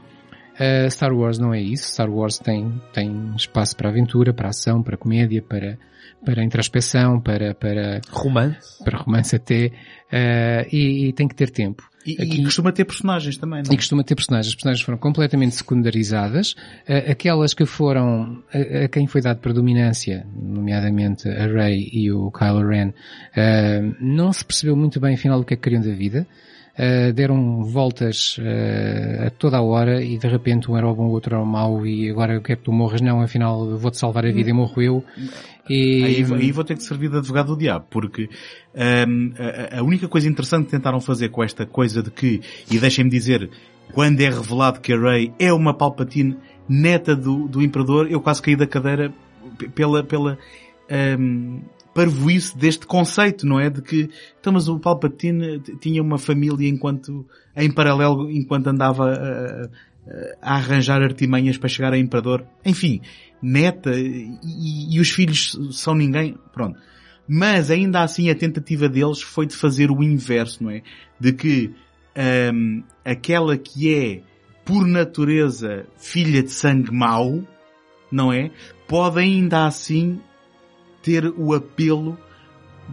Uh, 0.53 0.91
Star 0.91 1.15
Wars 1.15 1.39
não 1.39 1.55
é 1.55 1.63
isso. 1.63 1.89
Star 1.91 2.11
Wars 2.11 2.39
tem, 2.39 2.79
tem 2.93 3.33
espaço 3.35 3.75
para 3.75 3.89
aventura, 3.89 4.35
para 4.35 4.51
ação, 4.51 4.83
para 4.83 4.99
comédia, 4.99 5.41
para, 5.41 5.79
para 6.25 6.45
introspeção, 6.45 7.21
para, 7.21 7.55
para, 7.55 8.01
Romance. 8.11 8.83
para 8.85 8.99
romance 8.99 9.35
até, 9.37 9.67
uh, 9.67 10.69
e, 10.73 11.09
e 11.09 11.13
tem 11.13 11.27
que 11.29 11.35
ter 11.35 11.51
tempo. 11.51 11.89
E, 12.07 12.13
e 12.13 12.23
Aqui- 12.23 12.45
costuma 12.45 12.73
ter 12.73 12.87
personagens 12.87 13.37
também, 13.37 13.63
não 13.63 13.73
E 13.73 13.77
costuma 13.77 14.03
ter 14.03 14.15
personagens. 14.15 14.49
As 14.49 14.55
personagens 14.55 14.83
foram 14.85 14.97
completamente 14.99 15.55
secundarizadas. 15.55 16.55
Eh, 16.89 17.11
aquelas 17.13 17.53
que 17.53 17.67
foram, 17.67 18.43
a, 18.55 18.85
a 18.85 18.89
quem 18.89 19.07
foi 19.07 19.21
dado 19.21 19.39
predominância, 19.41 20.27
nomeadamente 20.35 21.29
a 21.29 21.47
Rey 21.47 21.91
e 21.93 22.11
o 22.11 22.31
Kylo 22.31 22.67
Ren, 22.67 22.93
eh, 23.37 23.83
não 24.01 24.33
se 24.33 24.43
percebeu 24.45 24.75
muito 24.75 24.99
bem 24.99 25.15
afinal 25.15 25.41
o 25.41 25.45
que 25.45 25.53
é 25.53 25.57
que 25.59 25.63
queriam 25.63 25.83
da 25.83 25.93
vida. 25.93 26.27
Eh, 26.83 27.13
deram 27.13 27.63
voltas 27.63 28.39
eh, 28.41 29.27
a 29.27 29.31
toda 29.31 29.59
a 29.59 29.63
hora 29.63 30.03
e 30.03 30.17
de 30.17 30.27
repente 30.27 30.71
um 30.71 30.79
era 30.79 30.87
bom, 30.87 31.09
o 31.09 31.11
outro 31.11 31.35
era 31.35 31.45
o 31.45 31.47
mau 31.47 31.87
e 31.87 32.09
agora 32.09 32.33
eu 32.33 32.41
quero 32.41 32.59
que 32.61 32.65
tu 32.65 32.73
morras. 32.73 33.03
Não, 33.03 33.21
afinal 33.21 33.77
vou-te 33.77 33.99
salvar 33.99 34.25
a 34.25 34.33
vida 34.33 34.49
e 34.49 34.53
morro 34.55 34.81
eu. 34.81 35.05
E, 35.69 36.03
Aí, 36.03 36.25
aí 36.25 36.51
vou 36.51 36.65
ter 36.65 36.75
que 36.77 36.83
servir 36.83 37.11
de 37.11 37.19
advogado 37.19 37.49
do 37.49 37.59
diabo, 37.59 37.85
porque 37.91 38.31
hum, 39.07 39.31
a, 39.39 39.81
a 39.81 39.83
única 39.83 40.09
coisa 40.09 40.27
interessante 40.27 40.65
que 40.65 40.71
tentaram 40.71 41.03
fazer 41.03 41.29
com 41.29 41.45
esta 41.45 41.67
coisa 41.67 42.03
de 42.03 42.11
que, 42.11 42.41
e 42.71 42.79
deixem-me 42.79 43.11
dizer, 43.11 43.51
quando 43.93 44.19
é 44.23 44.31
revelado 44.31 44.81
que 44.81 44.95
a 44.95 44.99
Rey 44.99 45.35
é 45.39 45.53
uma 45.53 45.75
Palpatine 45.75 46.39
neta 46.67 47.15
do, 47.15 47.47
do 47.47 47.61
Imperador, 47.61 48.11
eu 48.11 48.23
quase 48.23 48.41
caí 48.41 48.57
da 48.57 48.67
cadeira 48.67 49.13
pela, 49.75 50.03
pela 50.03 50.39
hum, 51.19 51.61
parvoíce 51.95 52.57
deste 52.57 52.87
conceito, 52.87 53.47
não 53.47 53.59
é? 53.59 53.69
De 53.69 53.83
que, 53.83 54.09
então, 54.39 54.53
mas 54.53 54.69
o 54.69 54.79
Palpatine 54.79 55.61
tinha 55.81 56.03
uma 56.03 56.19
família 56.19 56.69
enquanto, 56.69 57.27
em 57.57 57.71
paralelo, 57.71 58.31
enquanto 58.31 58.69
andava 58.69 59.11
a, 59.13 59.65
a- 60.43 60.57
arranjar 60.57 61.03
artimanhas 61.03 61.59
para 61.59 61.69
chegar 61.69 61.93
a 61.93 61.99
Imperador. 61.99 62.47
Enfim, 62.65 63.01
neta, 63.43 63.91
e, 63.95 64.37
e 64.91 65.01
os 65.01 65.11
filhos 65.11 65.59
são 65.73 65.95
ninguém, 65.95 66.37
pronto. 66.53 66.79
Mas 67.29 67.71
ainda 67.71 68.03
assim 68.03 68.29
a 68.29 68.35
tentativa 68.35 68.89
deles 68.89 69.23
foi 69.23 69.47
de 69.47 69.55
fazer 69.55 69.91
o 69.91 70.03
inverso, 70.03 70.65
não 70.65 70.71
é? 70.71 70.83
De 71.19 71.33
que 71.33 71.73
hum, 72.53 72.83
aquela 73.05 73.57
que 73.57 73.95
é, 73.95 74.23
por 74.65 74.87
natureza, 74.87 75.87
filha 75.97 76.43
de 76.43 76.51
sangue 76.51 76.91
mau, 76.93 77.41
não 78.11 78.33
é? 78.33 78.51
Pode 78.89 79.21
ainda 79.21 79.67
assim 79.67 80.21
ter 81.03 81.27
o 81.37 81.55
apelo 81.55 82.19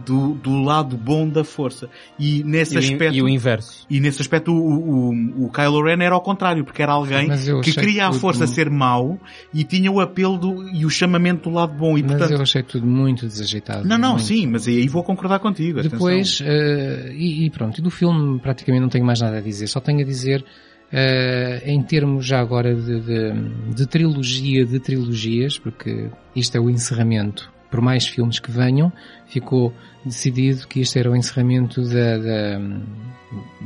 do, 0.06 0.34
do 0.34 0.62
lado 0.62 0.96
bom 0.96 1.28
da 1.28 1.42
força. 1.42 1.88
E 2.16 2.44
nesse 2.44 2.76
E 2.76 2.78
aspecto... 2.78 3.16
e 3.16 3.20
o 3.22 3.28
inverso. 3.28 3.84
E 3.90 3.98
nesse 3.98 4.22
aspecto 4.22 4.52
o, 4.52 5.10
o, 5.10 5.46
o 5.46 5.50
Kylo 5.50 5.82
Ren 5.82 6.00
era 6.04 6.14
ao 6.14 6.20
contrário, 6.20 6.64
porque 6.64 6.80
era 6.80 6.92
alguém 6.92 7.28
que 7.64 7.72
queria 7.72 8.06
a 8.06 8.10
tudo- 8.10 8.20
força 8.20 8.46
ser 8.46 8.70
mau 8.70 9.18
e 9.52 9.64
tinha 9.64 9.90
o 9.90 10.00
apelo 10.00 10.38
do, 10.38 10.68
e 10.70 10.84
o 10.86 10.90
chamamento 10.90 11.50
do 11.50 11.54
lado 11.56 11.72
bom. 11.74 11.98
E 11.98 12.02
Mas 12.02 12.12
portanto, 12.12 12.30
eu 12.30 12.40
achei 12.42 12.62
tudo 12.62 12.86
muito 12.86 13.26
desajeitado. 13.26 13.88
não, 13.88 13.98
não, 13.98 14.10
muito. 14.10 14.22
sim, 14.24 14.46
mas 14.46 14.68
aí 14.68 14.86
vou 14.86 15.02
concordar 15.02 15.40
contigo. 15.40 15.82
Depois, 15.82 16.40
eh, 16.44 17.12
e, 17.16 17.46
e 17.46 17.50
pronto, 17.50 17.78
e 17.78 17.82
do 17.82 17.90
filme 17.90 18.38
praticamente 18.38 18.82
não 18.82 18.88
tenho 18.88 19.04
mais 19.04 19.20
nada 19.20 19.38
a 19.38 19.40
dizer, 19.40 19.66
só 19.66 19.80
tenho 19.80 20.00
a 20.00 20.04
dizer, 20.04 20.44
eh, 20.92 21.62
em 21.66 21.82
termos 21.82 22.24
já 22.24 22.38
agora 22.40 22.72
de, 22.72 23.00
de, 23.00 23.74
de 23.74 23.86
trilogia 23.86 24.64
de 24.64 24.78
trilogias, 24.78 25.58
porque 25.58 26.08
isto 26.36 26.56
é 26.56 26.60
o 26.60 26.70
encerramento, 26.70 27.50
por 27.70 27.80
mais 27.80 28.06
filmes 28.06 28.38
que 28.38 28.50
venham, 28.50 28.92
ficou 29.26 29.72
decidido 30.04 30.66
que 30.66 30.80
isto 30.80 30.98
era 30.98 31.10
o 31.10 31.16
encerramento 31.16 31.82
da, 31.82 32.16
da, 32.18 32.60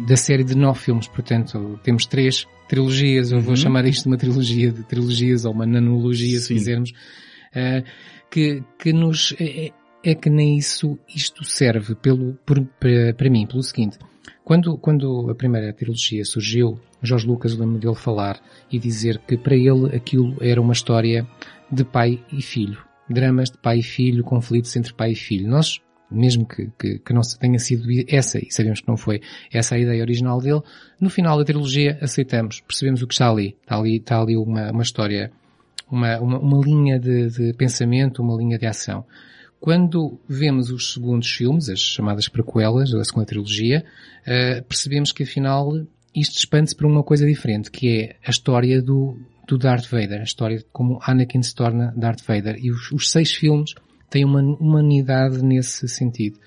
da 0.07 0.17
série 0.17 0.43
de 0.45 0.57
nove 0.57 0.81
filmes, 0.81 1.07
portanto 1.09 1.79
temos 1.83 2.07
três 2.07 2.47
trilogias, 2.69 3.31
eu 3.33 3.41
vou 3.41 3.51
Uhum. 3.51 3.57
chamar 3.57 3.85
isto 3.85 4.05
de 4.05 4.09
uma 4.09 4.17
trilogia 4.17 4.73
de 4.73 4.83
trilogias 4.85 5.45
ou 5.45 5.53
uma 5.53 5.67
nanologia, 5.67 6.39
se 6.41 6.47
Sim. 6.47 6.55
quisermos, 6.55 6.93
eh, 7.55 7.85
que, 8.31 8.63
que 8.79 8.93
nos, 8.93 9.35
é, 9.39 9.71
é 10.03 10.15
que 10.15 10.31
nem 10.31 10.57
isso 10.57 10.99
isto 11.15 11.45
serve 11.45 11.95
pelo, 11.95 12.35
por- 12.47 12.65
para, 12.81 13.13
para 13.15 13.31
mim, 13.31 13.47
pelo 13.47 13.63
seguinte. 13.63 13.99
Quando, 14.45 14.77
quando 14.79 15.31
a 15.31 15.35
primeira 15.35 15.73
trilogia 15.73 16.25
surgiu, 16.25 16.81
Jorge 17.03 17.27
Lucas 17.27 17.57
lembro 17.57 17.79
dele 17.79 17.95
falar 17.95 18.41
e 18.71 18.79
dizer 18.79 19.19
que 19.29 19.37
para 19.37 19.55
ele 19.55 19.95
aquilo 19.95 20.37
era 20.41 20.61
uma 20.61 20.73
história 20.73 21.27
de 21.71 21.85
pai 21.85 22.21
e 22.33 22.43
filho. 22.43 22.79
Dramas 23.13 23.51
de 23.51 23.59
pai 23.59 23.79
e 23.79 23.83
filho, 23.83 24.25
conflitos 24.25 24.75
entre 24.77 24.93
pai 24.93 25.13
e 25.13 25.17
filho. 25.17 25.49
Nós, 25.49 25.81
mesmo 26.11 26.47
que, 26.47 26.71
que, 26.79 26.99
que 26.99 27.13
não 27.13 27.23
tenha 27.41 27.59
sido 27.59 27.85
essa, 28.09 28.39
e 28.39 28.51
sabemos 28.51 28.81
que 28.81 28.89
não 28.89 28.97
foi 28.97 29.21
essa 29.53 29.75
a 29.75 29.79
ideia 29.79 30.03
original 30.03 30.41
dele, 30.41 30.63
no 31.01 31.11
final 31.11 31.39
da 31.39 31.45
trilogia 31.45 31.99
aceitamos, 32.01 32.61
percebemos 32.61 33.03
o 33.03 33.07
que 33.07 33.15
está 33.15 33.31
ali. 33.31 33.57
Está 33.63 33.79
ali, 33.79 33.97
está 33.97 34.21
ali 34.21 34.37
uma, 34.37 34.71
uma 34.71 34.83
história, 34.83 35.33
uma, 35.91 36.19
uma, 36.19 36.39
uma 36.39 36.65
linha 36.65 36.99
de, 36.99 37.29
de 37.29 37.53
pensamento, 37.55 38.23
uma 38.23 38.37
linha 38.37 38.59
de 38.59 38.67
ação. 38.67 39.05
Quando 39.61 40.19
vemos 40.29 40.71
os 40.71 40.93
segundos 40.93 41.31
filmes, 41.31 41.69
as 41.69 41.79
chamadas 41.79 42.29
prequelas 42.29 42.91
da 42.91 43.05
segunda 43.05 43.27
trilogia, 43.27 43.85
eh, 44.27 44.61
percebemos 44.63 45.13
que 45.13 45.23
afinal 45.23 45.73
isto 46.15 46.37
expande-se 46.37 46.75
para 46.75 46.87
uma 46.87 47.03
coisa 47.03 47.25
diferente, 47.25 47.71
que 47.71 48.01
é 48.01 48.17
a 48.27 48.31
história 48.31 48.83
do, 48.83 49.17
do 49.53 49.59
Darth 49.59 49.87
Vader, 49.91 50.21
a 50.21 50.25
história 50.25 50.57
de 50.59 50.65
como 50.73 50.99
Anakin 51.03 51.43
se 51.43 51.55
torna 51.55 51.93
Darth 51.97 52.23
Vader. 52.27 52.57
E 52.59 52.71
os, 52.71 52.91
os 52.91 53.11
seis 53.11 53.33
filmes 53.35 53.75
têm 54.09 54.25
uma 54.25 54.41
humanidade 54.41 55.43
nesse 55.45 55.87
sentido. 55.89 56.39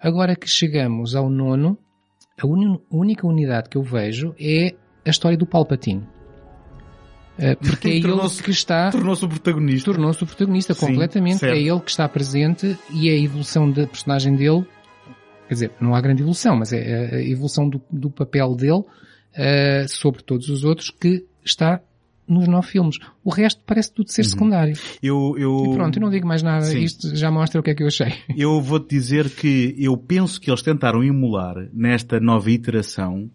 Agora 0.00 0.34
que 0.34 0.48
chegamos 0.48 1.14
ao 1.14 1.28
nono, 1.28 1.76
a 2.42 2.46
uni- 2.46 2.80
única 2.90 3.26
unidade 3.26 3.68
que 3.68 3.76
eu 3.76 3.82
vejo 3.82 4.34
é 4.40 4.74
a 5.04 5.10
história 5.10 5.36
do 5.36 5.44
Palpatine. 5.46 6.02
Eh, 7.38 7.54
Porque 7.56 7.88
é 7.88 7.96
ele 7.96 8.28
que 8.42 8.50
está 8.50 8.90
Tornou-se 8.90 9.24
o 9.24 9.28
protagonista. 9.28 9.92
tornou-se 9.92 10.22
o 10.22 10.26
protagonista 10.26 10.74
Sim, 10.74 10.86
completamente. 10.86 11.38
certo. 11.38 11.54
É 11.56 11.60
ele 11.60 11.80
que 11.80 11.90
está 11.90 12.08
presente 12.08 12.78
e 12.90 13.08
é 13.08 13.12
a 13.12 13.18
evolução 13.18 13.70
da 13.70 13.86
personagem 13.86 14.34
dele. 14.36 14.64
Quer 15.48 15.54
dizer, 15.54 15.70
não 15.80 15.94
há 15.94 16.00
grande 16.00 16.22
evolução, 16.22 16.56
mas 16.56 16.72
é 16.72 17.16
a 17.16 17.22
evolução 17.22 17.68
do, 17.68 17.80
do 17.90 18.10
papel 18.10 18.54
dele 18.54 18.82
eh, 19.34 19.86
sobre 19.88 20.22
todos 20.22 20.48
os 20.48 20.64
outros 20.64 20.90
que 20.90 21.26
está 21.44 21.80
nos 22.26 22.48
nove 22.48 22.68
filmes. 22.68 22.98
O 23.24 23.30
resto 23.30 23.60
parece 23.66 23.92
tudo 23.92 24.10
ser 24.10 24.24
secundário. 24.24 24.74
Eu, 25.02 25.34
eu, 25.38 25.64
E 25.66 25.74
pronto, 25.74 25.96
eu 25.98 26.00
não 26.00 26.10
digo 26.10 26.26
mais 26.26 26.42
nada. 26.42 26.64
Sim. 26.64 26.80
Isto 26.80 27.14
já 27.14 27.30
mostra 27.30 27.60
o 27.60 27.62
que 27.62 27.70
é 27.70 27.74
que 27.74 27.82
eu 27.82 27.88
achei. 27.88 28.12
eu 28.36 28.60
vou-te 28.60 28.88
dizer 28.88 29.28
que 29.30 29.74
eu 29.78 29.96
penso 29.96 30.40
que 30.40 30.50
eles 30.50 30.62
tentaram 30.62 31.02
emular 31.02 31.68
nesta 31.72 32.20
nova 32.20 32.50
iteração 32.50 33.30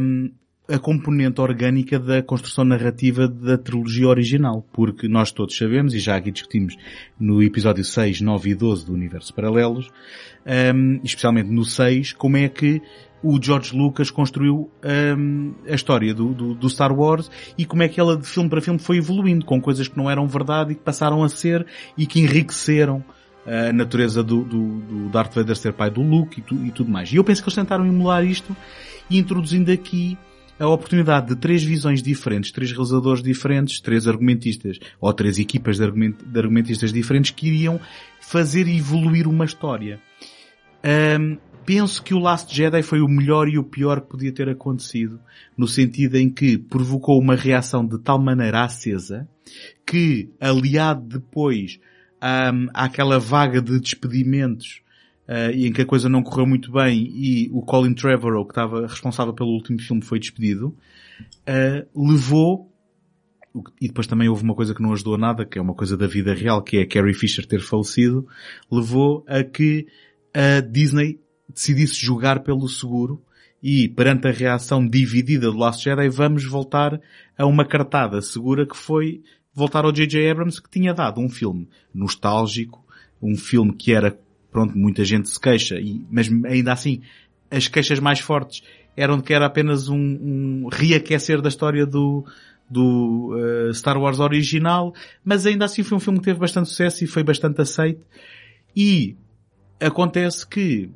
hum, 0.00 0.30
a 0.68 0.78
componente 0.78 1.40
orgânica 1.40 1.98
da 1.98 2.22
construção 2.22 2.64
narrativa 2.64 3.28
da 3.28 3.56
trilogia 3.56 4.08
original, 4.08 4.66
porque 4.72 5.06
nós 5.06 5.30
todos 5.30 5.56
sabemos, 5.56 5.94
e 5.94 5.98
já 5.98 6.16
aqui 6.16 6.30
discutimos 6.30 6.76
no 7.18 7.42
episódio 7.42 7.84
6, 7.84 8.20
9 8.20 8.50
e 8.50 8.54
12 8.54 8.86
do 8.86 8.92
Universo 8.92 9.32
Paralelos, 9.32 9.88
hum, 10.74 11.00
especialmente 11.04 11.50
no 11.50 11.64
6, 11.64 12.12
como 12.12 12.36
é 12.36 12.48
que 12.48 12.82
o 13.34 13.42
George 13.42 13.76
Lucas 13.76 14.10
construiu 14.10 14.70
hum, 15.18 15.52
a 15.68 15.74
história 15.74 16.14
do, 16.14 16.32
do, 16.32 16.54
do 16.54 16.70
Star 16.70 16.92
Wars 16.92 17.30
e 17.58 17.64
como 17.64 17.82
é 17.82 17.88
que 17.88 17.98
ela 17.98 18.16
de 18.16 18.26
filme 18.26 18.48
para 18.48 18.60
filme 18.60 18.78
foi 18.78 18.98
evoluindo 18.98 19.44
com 19.44 19.60
coisas 19.60 19.88
que 19.88 19.96
não 19.96 20.08
eram 20.10 20.26
verdade 20.28 20.72
e 20.72 20.74
que 20.74 20.82
passaram 20.82 21.24
a 21.24 21.28
ser 21.28 21.66
e 21.98 22.06
que 22.06 22.20
enriqueceram 22.20 23.02
a 23.46 23.72
natureza 23.72 24.22
do, 24.22 24.42
do, 24.44 24.78
do 24.80 25.08
Darth 25.08 25.34
Vader 25.34 25.56
ser 25.56 25.72
pai 25.72 25.90
do 25.90 26.02
Luke 26.02 26.40
e, 26.40 26.42
tu- 26.42 26.64
e 26.66 26.70
tudo 26.70 26.90
mais. 26.90 27.12
E 27.12 27.16
eu 27.16 27.24
penso 27.24 27.42
que 27.42 27.48
eles 27.48 27.54
tentaram 27.54 27.86
emular 27.86 28.24
isto 28.24 28.56
e 29.08 29.18
introduzindo 29.18 29.70
aqui 29.72 30.16
a 30.58 30.66
oportunidade 30.68 31.28
de 31.28 31.36
três 31.36 31.62
visões 31.62 32.02
diferentes, 32.02 32.50
três 32.50 32.70
realizadores 32.72 33.22
diferentes, 33.22 33.78
três 33.80 34.08
argumentistas, 34.08 34.78
ou 35.00 35.12
três 35.12 35.38
equipas 35.38 35.76
de, 35.76 35.84
argument- 35.84 36.16
de 36.24 36.38
argumentistas 36.38 36.92
diferentes 36.92 37.30
que 37.30 37.46
iriam 37.48 37.78
fazer 38.20 38.66
evoluir 38.66 39.28
uma 39.28 39.44
história. 39.44 40.00
Ahm, 40.82 41.36
penso 41.66 42.02
que 42.02 42.14
o 42.14 42.18
Last 42.18 42.54
Jedi 42.54 42.82
foi 42.82 43.00
o 43.00 43.08
melhor 43.08 43.48
e 43.48 43.58
o 43.58 43.64
pior 43.64 44.00
que 44.00 44.08
podia 44.08 44.32
ter 44.32 44.48
acontecido, 44.48 45.20
no 45.56 45.66
sentido 45.66 46.16
em 46.16 46.30
que 46.30 46.56
provocou 46.56 47.20
uma 47.20 47.34
reação 47.34 47.84
de 47.86 47.98
tal 47.98 48.18
maneira 48.18 48.64
acesa 48.64 49.28
que, 49.84 50.30
aliado 50.40 51.18
depois 51.18 51.78
ahm, 52.20 52.68
àquela 52.72 53.18
vaga 53.18 53.60
de 53.60 53.78
despedimentos 53.78 54.82
e 55.52 55.66
em 55.66 55.72
que 55.72 55.82
a 55.82 55.86
coisa 55.86 56.08
não 56.08 56.22
correu 56.22 56.46
muito 56.46 56.70
bem 56.70 57.10
e 57.12 57.50
o 57.52 57.60
Colin 57.60 57.94
Trevorrow, 57.94 58.44
que 58.44 58.52
estava 58.52 58.86
responsável 58.86 59.34
pelo 59.34 59.50
último 59.50 59.80
filme, 59.80 60.02
foi 60.02 60.20
despedido, 60.20 60.76
ah, 61.46 61.84
levou 61.94 62.70
e 63.80 63.88
depois 63.88 64.06
também 64.06 64.28
houve 64.28 64.42
uma 64.42 64.54
coisa 64.54 64.74
que 64.74 64.82
não 64.82 64.92
ajudou 64.92 65.16
nada, 65.16 65.46
que 65.46 65.58
é 65.58 65.62
uma 65.62 65.74
coisa 65.74 65.96
da 65.96 66.06
vida 66.06 66.34
real, 66.34 66.62
que 66.62 66.76
é 66.76 66.82
a 66.82 66.86
Carrie 66.86 67.14
Fisher 67.14 67.46
ter 67.46 67.60
falecido, 67.60 68.26
levou 68.70 69.24
a 69.26 69.42
que 69.42 69.86
a 70.34 70.60
Disney 70.60 71.18
decidisse 71.48 71.94
jogar 71.94 72.40
pelo 72.40 72.68
seguro 72.68 73.22
e 73.62 73.88
perante 73.88 74.28
a 74.28 74.32
reação 74.32 74.86
dividida 74.86 75.50
do 75.50 75.56
Last 75.56 75.82
Jedi 75.82 76.08
vamos 76.08 76.44
voltar 76.44 77.00
a 77.36 77.46
uma 77.46 77.64
cartada 77.64 78.20
segura 78.20 78.66
que 78.66 78.76
foi 78.76 79.22
voltar 79.52 79.84
ao 79.84 79.92
J.J. 79.92 80.30
Abrams 80.30 80.60
que 80.60 80.70
tinha 80.70 80.92
dado 80.92 81.20
um 81.20 81.28
filme 81.28 81.68
nostálgico, 81.92 82.84
um 83.22 83.36
filme 83.36 83.72
que 83.72 83.92
era, 83.92 84.18
pronto, 84.50 84.76
muita 84.76 85.04
gente 85.04 85.30
se 85.30 85.40
queixa, 85.40 85.80
e, 85.80 86.04
mas 86.10 86.28
ainda 86.44 86.72
assim 86.72 87.00
as 87.50 87.66
queixas 87.66 87.98
mais 87.98 88.20
fortes 88.20 88.62
eram 88.96 89.16
de 89.18 89.22
que 89.22 89.34
era 89.34 89.46
apenas 89.46 89.88
um, 89.88 89.96
um 89.96 90.68
reaquecer 90.70 91.40
da 91.40 91.48
história 91.48 91.86
do, 91.86 92.24
do 92.68 93.36
eh, 93.38 93.72
Star 93.74 93.98
Wars 93.98 94.20
original, 94.20 94.94
mas 95.24 95.46
ainda 95.46 95.66
assim 95.66 95.82
foi 95.82 95.98
um 95.98 96.00
filme 96.00 96.18
que 96.18 96.24
teve 96.24 96.40
bastante 96.40 96.68
sucesso 96.68 97.04
e 97.04 97.06
foi 97.06 97.22
bastante 97.22 97.60
aceito. 97.60 98.04
E 98.74 99.16
acontece 99.80 100.46
que 100.46 100.90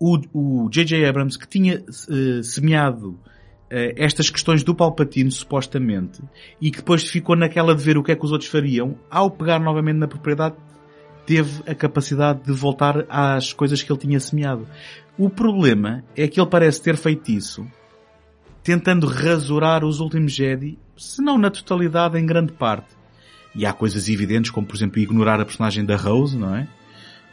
o 0.00 0.68
J.J. 0.70 1.04
Abrams, 1.06 1.38
que 1.38 1.48
tinha 1.48 1.74
eh, 1.74 2.42
semeado 2.42 3.18
eh, 3.70 3.94
estas 3.96 4.30
questões 4.30 4.62
do 4.62 4.74
Palpatine, 4.74 5.30
supostamente, 5.30 6.22
e 6.60 6.70
que 6.70 6.78
depois 6.78 7.02
ficou 7.08 7.34
naquela 7.34 7.74
de 7.74 7.82
ver 7.82 7.98
o 7.98 8.02
que 8.02 8.12
é 8.12 8.16
que 8.16 8.24
os 8.24 8.32
outros 8.32 8.50
fariam, 8.50 8.96
ao 9.10 9.30
pegar 9.30 9.58
novamente 9.58 9.96
na 9.96 10.08
propriedade, 10.08 10.56
teve 11.26 11.62
a 11.66 11.74
capacidade 11.74 12.42
de 12.44 12.52
voltar 12.52 13.04
às 13.08 13.52
coisas 13.52 13.82
que 13.82 13.90
ele 13.90 13.98
tinha 13.98 14.20
semeado. 14.20 14.66
O 15.18 15.28
problema 15.28 16.04
é 16.16 16.28
que 16.28 16.40
ele 16.40 16.48
parece 16.48 16.80
ter 16.80 16.96
feito 16.96 17.30
isso 17.30 17.66
tentando 18.68 19.06
rasurar 19.06 19.82
os 19.82 19.98
últimos 19.98 20.30
Jedi, 20.34 20.78
se 20.94 21.22
não 21.22 21.38
na 21.38 21.50
totalidade, 21.50 22.18
em 22.18 22.26
grande 22.26 22.52
parte. 22.52 22.88
E 23.54 23.64
há 23.64 23.72
coisas 23.72 24.10
evidentes, 24.10 24.50
como 24.50 24.66
por 24.66 24.76
exemplo 24.76 24.98
ignorar 24.98 25.40
a 25.40 25.44
personagem 25.46 25.86
da 25.86 25.96
Rose, 25.96 26.36
não 26.36 26.54
é? 26.54 26.68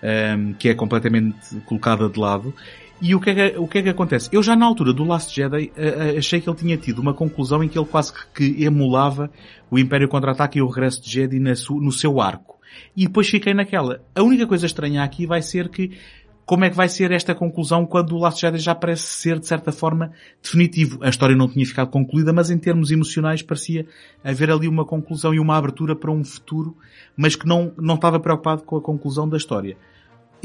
Ahm, 0.05 0.53
que 0.53 0.69
é 0.69 0.75
completamente 0.75 1.55
colocada 1.65 2.07
de 2.07 2.19
lado. 2.19 2.53
E 3.01 3.15
o 3.15 3.19
que, 3.19 3.31
é 3.31 3.33
que, 3.33 3.57
o 3.57 3.67
que 3.67 3.79
é 3.79 3.81
que 3.81 3.89
acontece? 3.89 4.29
Eu 4.31 4.43
já 4.43 4.55
na 4.55 4.63
altura 4.63 4.93
do 4.93 5.03
Last 5.03 5.35
Jedi 5.35 5.71
ah, 5.75 5.81
ah, 5.81 6.19
achei 6.19 6.39
que 6.39 6.47
ele 6.47 6.55
tinha 6.55 6.77
tido 6.77 6.99
uma 6.99 7.11
conclusão 7.11 7.63
em 7.63 7.67
que 7.67 7.75
ele 7.75 7.87
quase 7.87 8.13
que 8.31 8.63
emulava 8.63 9.31
o 9.69 9.79
Império 9.79 10.07
Contra-Ataque 10.07 10.59
e 10.59 10.61
o 10.61 10.67
Regresso 10.67 11.01
de 11.01 11.09
Jedi 11.09 11.39
no 11.39 11.91
seu 11.91 12.21
arco. 12.21 12.59
E 12.95 13.07
depois 13.07 13.27
fiquei 13.27 13.55
naquela. 13.55 13.99
A 14.13 14.21
única 14.21 14.45
coisa 14.45 14.67
estranha 14.67 15.03
aqui 15.03 15.25
vai 15.25 15.41
ser 15.41 15.69
que 15.69 15.97
como 16.45 16.63
é 16.63 16.69
que 16.69 16.75
vai 16.75 16.87
ser 16.87 17.11
esta 17.11 17.33
conclusão 17.33 17.83
quando 17.83 18.15
o 18.15 18.19
Last 18.19 18.39
Jedi 18.39 18.59
já 18.59 18.75
parece 18.75 19.07
ser, 19.07 19.39
de 19.39 19.47
certa 19.47 19.71
forma, 19.71 20.11
definitivo. 20.43 20.99
A 21.01 21.09
história 21.09 21.35
não 21.35 21.49
tinha 21.49 21.65
ficado 21.65 21.89
concluída, 21.89 22.31
mas 22.31 22.51
em 22.51 22.59
termos 22.59 22.91
emocionais 22.91 23.41
parecia 23.41 23.87
haver 24.23 24.51
ali 24.51 24.67
uma 24.67 24.85
conclusão 24.85 25.33
e 25.33 25.39
uma 25.39 25.57
abertura 25.57 25.95
para 25.95 26.11
um 26.11 26.23
futuro, 26.23 26.77
mas 27.17 27.35
que 27.35 27.47
não, 27.47 27.73
não 27.75 27.95
estava 27.95 28.19
preocupado 28.19 28.61
com 28.61 28.77
a 28.77 28.81
conclusão 28.81 29.27
da 29.27 29.37
história. 29.37 29.75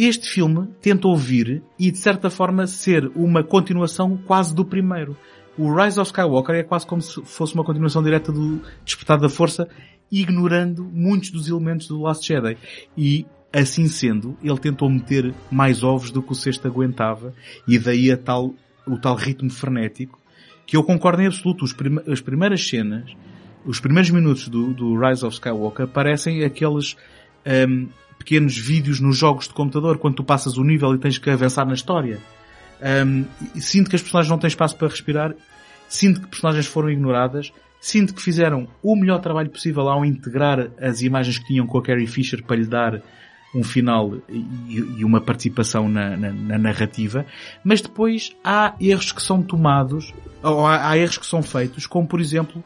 Este 0.03 0.31
filme 0.31 0.67
tenta 0.81 1.07
ouvir 1.07 1.63
e, 1.79 1.91
de 1.91 1.99
certa 1.99 2.31
forma, 2.31 2.67
ser 2.67 3.07
uma 3.15 3.45
continuação 3.45 4.17
quase 4.17 4.55
do 4.55 4.65
primeiro. 4.65 5.15
O 5.59 5.71
Rise 5.75 6.01
of 6.01 6.09
Skywalker 6.09 6.55
é 6.55 6.63
quase 6.63 6.87
como 6.87 7.03
se 7.03 7.21
fosse 7.23 7.53
uma 7.55 7.63
continuação 7.63 8.03
direta 8.03 8.33
do 8.33 8.63
Despertar 8.83 9.21
da 9.21 9.29
Força, 9.29 9.69
ignorando 10.11 10.83
muitos 10.91 11.31
dos 11.31 11.51
elementos 11.51 11.87
do 11.87 12.01
Last 12.01 12.27
Jedi. 12.27 12.57
E 12.97 13.27
Assim 13.53 13.89
sendo, 13.89 14.39
ele 14.43 14.59
tentou 14.59 14.89
meter 14.89 15.35
mais 15.51 15.83
ovos 15.83 16.13
do 16.13 16.23
que 16.23 16.31
o 16.31 16.37
cesto 16.37 16.69
aguentava 16.69 17.35
e 17.67 17.81
daí 17.81 18.11
a 18.13 18.17
tal, 18.17 18.55
o 18.87 18.97
tal 18.97 19.17
ritmo 19.17 19.51
frenético 19.51 20.21
que 20.65 20.77
eu 20.77 20.85
concordo 20.85 21.21
em 21.21 21.27
absoluto. 21.27 21.65
As 22.07 22.21
primeiras 22.21 22.65
cenas, 22.65 23.11
os 23.67 23.81
primeiros 23.81 24.09
minutos 24.11 24.47
do, 24.47 24.73
do 24.73 24.97
Rise 24.97 25.27
of 25.27 25.35
Skywalker 25.35 25.89
parecem 25.89 26.45
aqueles 26.45 26.97
um, 27.69 27.89
pequenos 28.21 28.57
vídeos 28.57 29.01
nos 29.01 29.17
jogos 29.17 29.49
de 29.49 29.55
computador 29.55 29.97
quando 29.97 30.17
tu 30.17 30.25
passas 30.25 30.59
o 30.59 30.63
nível 30.63 30.95
e 30.95 30.99
tens 30.99 31.17
que 31.17 31.31
avançar 31.31 31.67
na 31.67 31.73
história. 31.73 32.19
Um, 33.07 33.25
sinto 33.59 33.89
que 33.89 33.97
as 33.97 34.03
personagens 34.03 34.31
não 34.31 34.39
têm 34.39 34.49
espaço 34.49 34.77
para 34.77 34.89
respirar, 34.89 35.35
sinto 35.89 36.21
que 36.21 36.29
personagens 36.29 36.67
foram 36.67 36.91
ignoradas, 36.91 37.51
sinto 37.81 38.15
que 38.15 38.21
fizeram 38.21 38.69
o 38.83 38.95
melhor 38.95 39.21
trabalho 39.21 39.49
possível 39.49 39.89
ao 39.89 40.05
integrar 40.05 40.69
as 40.79 41.01
imagens 41.01 41.39
que 41.39 41.47
tinham 41.47 41.67
com 41.67 41.79
a 41.79 41.83
Carrie 41.83 42.07
Fisher 42.07 42.43
para 42.45 42.57
lhe 42.57 42.67
dar 42.67 43.03
um 43.55 43.65
final 43.65 44.15
e, 44.29 45.05
uma 45.05 45.21
participação 45.21 45.89
na, 45.89 46.17
na, 46.17 46.31
na, 46.31 46.59
narrativa, 46.59 47.27
mas 47.65 47.81
depois 47.81 48.31
há 48.45 48.75
erros 48.81 49.11
que 49.11 49.23
são 49.23 49.43
tomados, 49.43 50.15
ou 50.43 50.65
há, 50.65 50.89
há, 50.89 50.97
erros 50.97 51.19
que 51.19 51.27
são 51.27 51.43
feitos, 51.43 51.87
como 51.87 52.07
por 52.07 52.21
exemplo, 52.21 52.63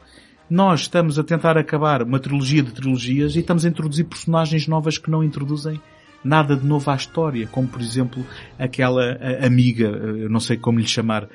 nós 0.49 0.83
estamos 0.83 1.19
a 1.19 1.25
tentar 1.25 1.57
acabar 1.57 2.03
uma 2.03 2.19
trilogia 2.19 2.63
de 2.63 2.73
trilogias 2.73 3.37
e 3.37 3.41
estamos 3.41 3.65
a 3.65 3.69
introduzir 3.69 4.05
personagens 4.05 4.67
novas 4.69 4.99
que 4.99 5.11
não 5.11 5.25
introduzem 5.25 5.81
nada 6.23 6.57
de 6.57 6.65
novo 6.67 6.91
à 6.91 6.95
história, 6.95 7.47
como 7.47 7.69
por 7.69 7.81
exemplo 7.81 8.25
aquela 8.59 9.19
amiga, 9.45 9.85
eu 9.85 10.31
não 10.31 10.41
sei 10.41 10.57
como 10.57 10.79
lhe 10.79 10.87
chamar, 10.87 11.29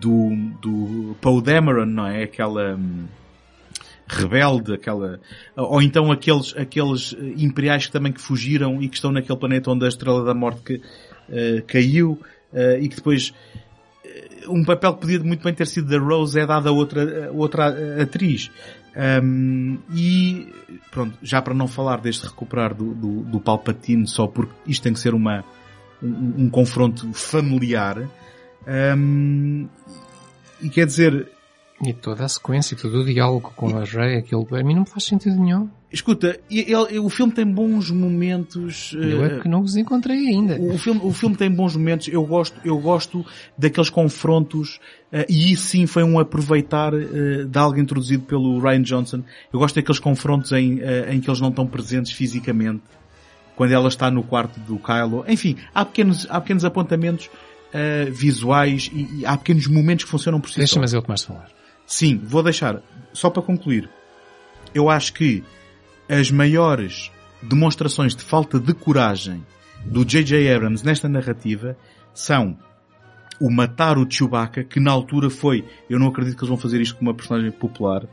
do, 0.00 0.30
do 0.60 1.16
Paul 1.20 1.40
Dameron, 1.40 1.86
não 1.86 2.06
é? 2.06 2.22
Aquela 2.22 2.76
hum, 2.76 3.06
rebelde, 4.06 4.74
aquela, 4.74 5.20
ou 5.56 5.80
então 5.82 6.10
aqueles, 6.10 6.54
aqueles 6.56 7.16
imperiais 7.36 7.86
que 7.86 7.92
também 7.92 8.12
que 8.12 8.20
fugiram 8.20 8.82
e 8.82 8.88
que 8.88 8.96
estão 8.96 9.12
naquele 9.12 9.38
planeta 9.38 9.70
onde 9.70 9.84
a 9.84 9.88
Estrela 9.88 10.24
da 10.24 10.34
Morte 10.34 10.60
que, 10.62 10.74
uh, 10.74 11.62
caiu 11.66 12.20
uh, 12.52 12.80
e 12.80 12.88
que 12.88 12.96
depois 12.96 13.32
um 14.48 14.64
papel 14.64 14.94
que 14.94 15.00
podia 15.00 15.18
muito 15.20 15.42
bem 15.42 15.54
ter 15.54 15.66
sido 15.66 15.88
da 15.88 15.98
Rose 15.98 16.38
é 16.38 16.46
dado 16.46 16.68
a 16.68 16.72
outra, 16.72 17.30
outra 17.32 18.02
atriz. 18.02 18.50
Um, 19.22 19.78
e 19.94 20.48
pronto, 20.90 21.16
já 21.22 21.40
para 21.40 21.54
não 21.54 21.68
falar 21.68 22.00
deste 22.00 22.26
recuperar 22.26 22.74
do, 22.74 22.92
do, 22.92 23.22
do 23.22 23.40
Palpatine 23.40 24.06
só 24.06 24.26
porque 24.26 24.52
isto 24.66 24.82
tem 24.82 24.92
que 24.92 24.98
ser 24.98 25.14
uma, 25.14 25.44
um, 26.02 26.44
um 26.44 26.50
confronto 26.50 27.12
familiar. 27.12 28.08
Um, 28.66 29.68
e 30.60 30.68
quer 30.68 30.86
dizer, 30.86 31.28
e 31.82 31.94
toda 31.94 32.24
a 32.24 32.28
sequência, 32.28 32.76
todo 32.76 33.00
o 33.00 33.04
diálogo 33.04 33.52
com 33.56 33.76
a 33.76 33.84
Rey, 33.84 34.18
aquilo, 34.18 34.46
a 34.54 34.62
mim 34.62 34.74
não 34.74 34.84
faz 34.84 35.04
sentido 35.04 35.36
nenhum. 35.36 35.68
Escuta, 35.92 36.38
ele, 36.48 36.98
o 37.00 37.08
filme 37.08 37.32
tem 37.32 37.44
bons 37.44 37.90
momentos. 37.90 38.92
Eu 38.92 39.24
é 39.24 39.40
que 39.40 39.48
não 39.48 39.62
os 39.62 39.76
encontrei 39.76 40.28
ainda. 40.28 40.56
O 40.60 40.78
filme, 40.78 41.00
o 41.02 41.12
filme 41.12 41.36
tem 41.36 41.50
bons 41.50 41.74
momentos. 41.74 42.06
Eu 42.06 42.24
gosto, 42.24 42.60
eu 42.64 42.78
gosto 42.78 43.26
daqueles 43.58 43.90
confrontos 43.90 44.78
uh, 45.12 45.24
e 45.28 45.52
isso 45.52 45.64
sim 45.64 45.86
foi 45.86 46.04
um 46.04 46.18
aproveitar 46.20 46.94
uh, 46.94 47.44
de 47.44 47.58
algo 47.58 47.78
introduzido 47.78 48.22
pelo 48.24 48.60
Ryan 48.60 48.82
Johnson. 48.82 49.24
Eu 49.52 49.58
gosto 49.58 49.74
daqueles 49.74 49.98
confrontos 49.98 50.52
em, 50.52 50.74
uh, 50.74 51.10
em 51.10 51.20
que 51.20 51.28
eles 51.28 51.40
não 51.40 51.48
estão 51.48 51.66
presentes 51.66 52.12
fisicamente. 52.12 52.82
Quando 53.56 53.72
ela 53.72 53.88
está 53.88 54.10
no 54.10 54.22
quarto 54.22 54.60
do 54.60 54.78
Kylo. 54.78 55.24
Enfim, 55.26 55.56
há 55.74 55.84
pequenos, 55.84 56.26
há 56.30 56.40
pequenos 56.40 56.64
apontamentos 56.64 57.28
visuais 58.10 58.90
e, 58.92 59.20
e, 59.20 59.26
há 59.26 59.36
pequenos 59.36 59.68
momentos 59.68 60.04
que 60.04 60.10
funcionam 60.10 60.40
por 60.40 60.50
si 60.50 60.56
Deixa, 60.56 60.80
mas 60.80 60.92
eu 60.92 61.00
começo 61.00 61.30
a 61.30 61.34
falar. 61.36 61.59
Sim, 61.90 62.20
vou 62.22 62.40
deixar. 62.40 62.80
Só 63.12 63.28
para 63.28 63.42
concluir. 63.42 63.90
Eu 64.72 64.88
acho 64.88 65.12
que 65.12 65.42
as 66.08 66.30
maiores 66.30 67.10
demonstrações 67.42 68.14
de 68.14 68.22
falta 68.22 68.60
de 68.60 68.72
coragem 68.72 69.44
do 69.84 70.04
J.J. 70.04 70.54
Abrams 70.54 70.86
nesta 70.86 71.08
narrativa 71.08 71.76
são 72.14 72.56
o 73.40 73.50
matar 73.50 73.98
o 73.98 74.08
Chewbacca, 74.08 74.62
que 74.62 74.78
na 74.78 74.92
altura 74.92 75.28
foi, 75.28 75.64
eu 75.88 75.98
não 75.98 76.06
acredito 76.06 76.36
que 76.36 76.42
eles 76.44 76.48
vão 76.48 76.56
fazer 76.56 76.80
isto 76.80 76.94
com 76.94 77.02
uma 77.02 77.14
personagem 77.14 77.50
popular, 77.50 78.06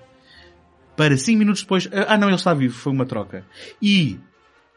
para 0.95 1.15
5 1.15 1.37
minutos 1.37 1.61
depois, 1.61 1.87
ah 1.91 2.17
não, 2.17 2.29
ele 2.29 2.35
está 2.35 2.55
vivo, 2.55 2.73
foi 2.73 2.91
uma 2.91 3.05
troca. 3.05 3.45
E 3.79 4.19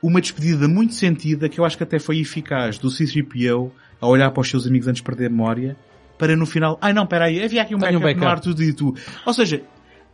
uma 0.02 0.20
despedida 0.20 0.68
muito 0.68 0.94
sentida, 0.94 1.48
que 1.48 1.58
eu 1.58 1.64
acho 1.64 1.78
que 1.78 1.84
até 1.84 1.98
foi 1.98 2.20
eficaz, 2.20 2.76
do 2.76 2.90
C-3PO 2.90 3.70
a 3.98 4.06
olhar 4.06 4.30
para 4.30 4.42
os 4.42 4.50
seus 4.50 4.66
amigos 4.66 4.88
antes 4.88 5.00
de 5.00 5.06
perder 5.06 5.26
a 5.26 5.30
memória, 5.30 5.76
para 6.20 6.36
no 6.36 6.44
final, 6.44 6.78
ai 6.82 6.92
não, 6.92 7.06
peraí, 7.06 7.42
havia 7.42 7.62
aqui 7.62 7.74
um 7.74 7.78
backup, 7.78 7.96
um 7.96 8.00
backup 8.00 8.20
no 8.20 8.30
ar 8.30 8.40
tudo 8.40 8.62
e 8.62 8.74
tu. 8.74 8.94
Ou 9.24 9.32
seja, 9.32 9.62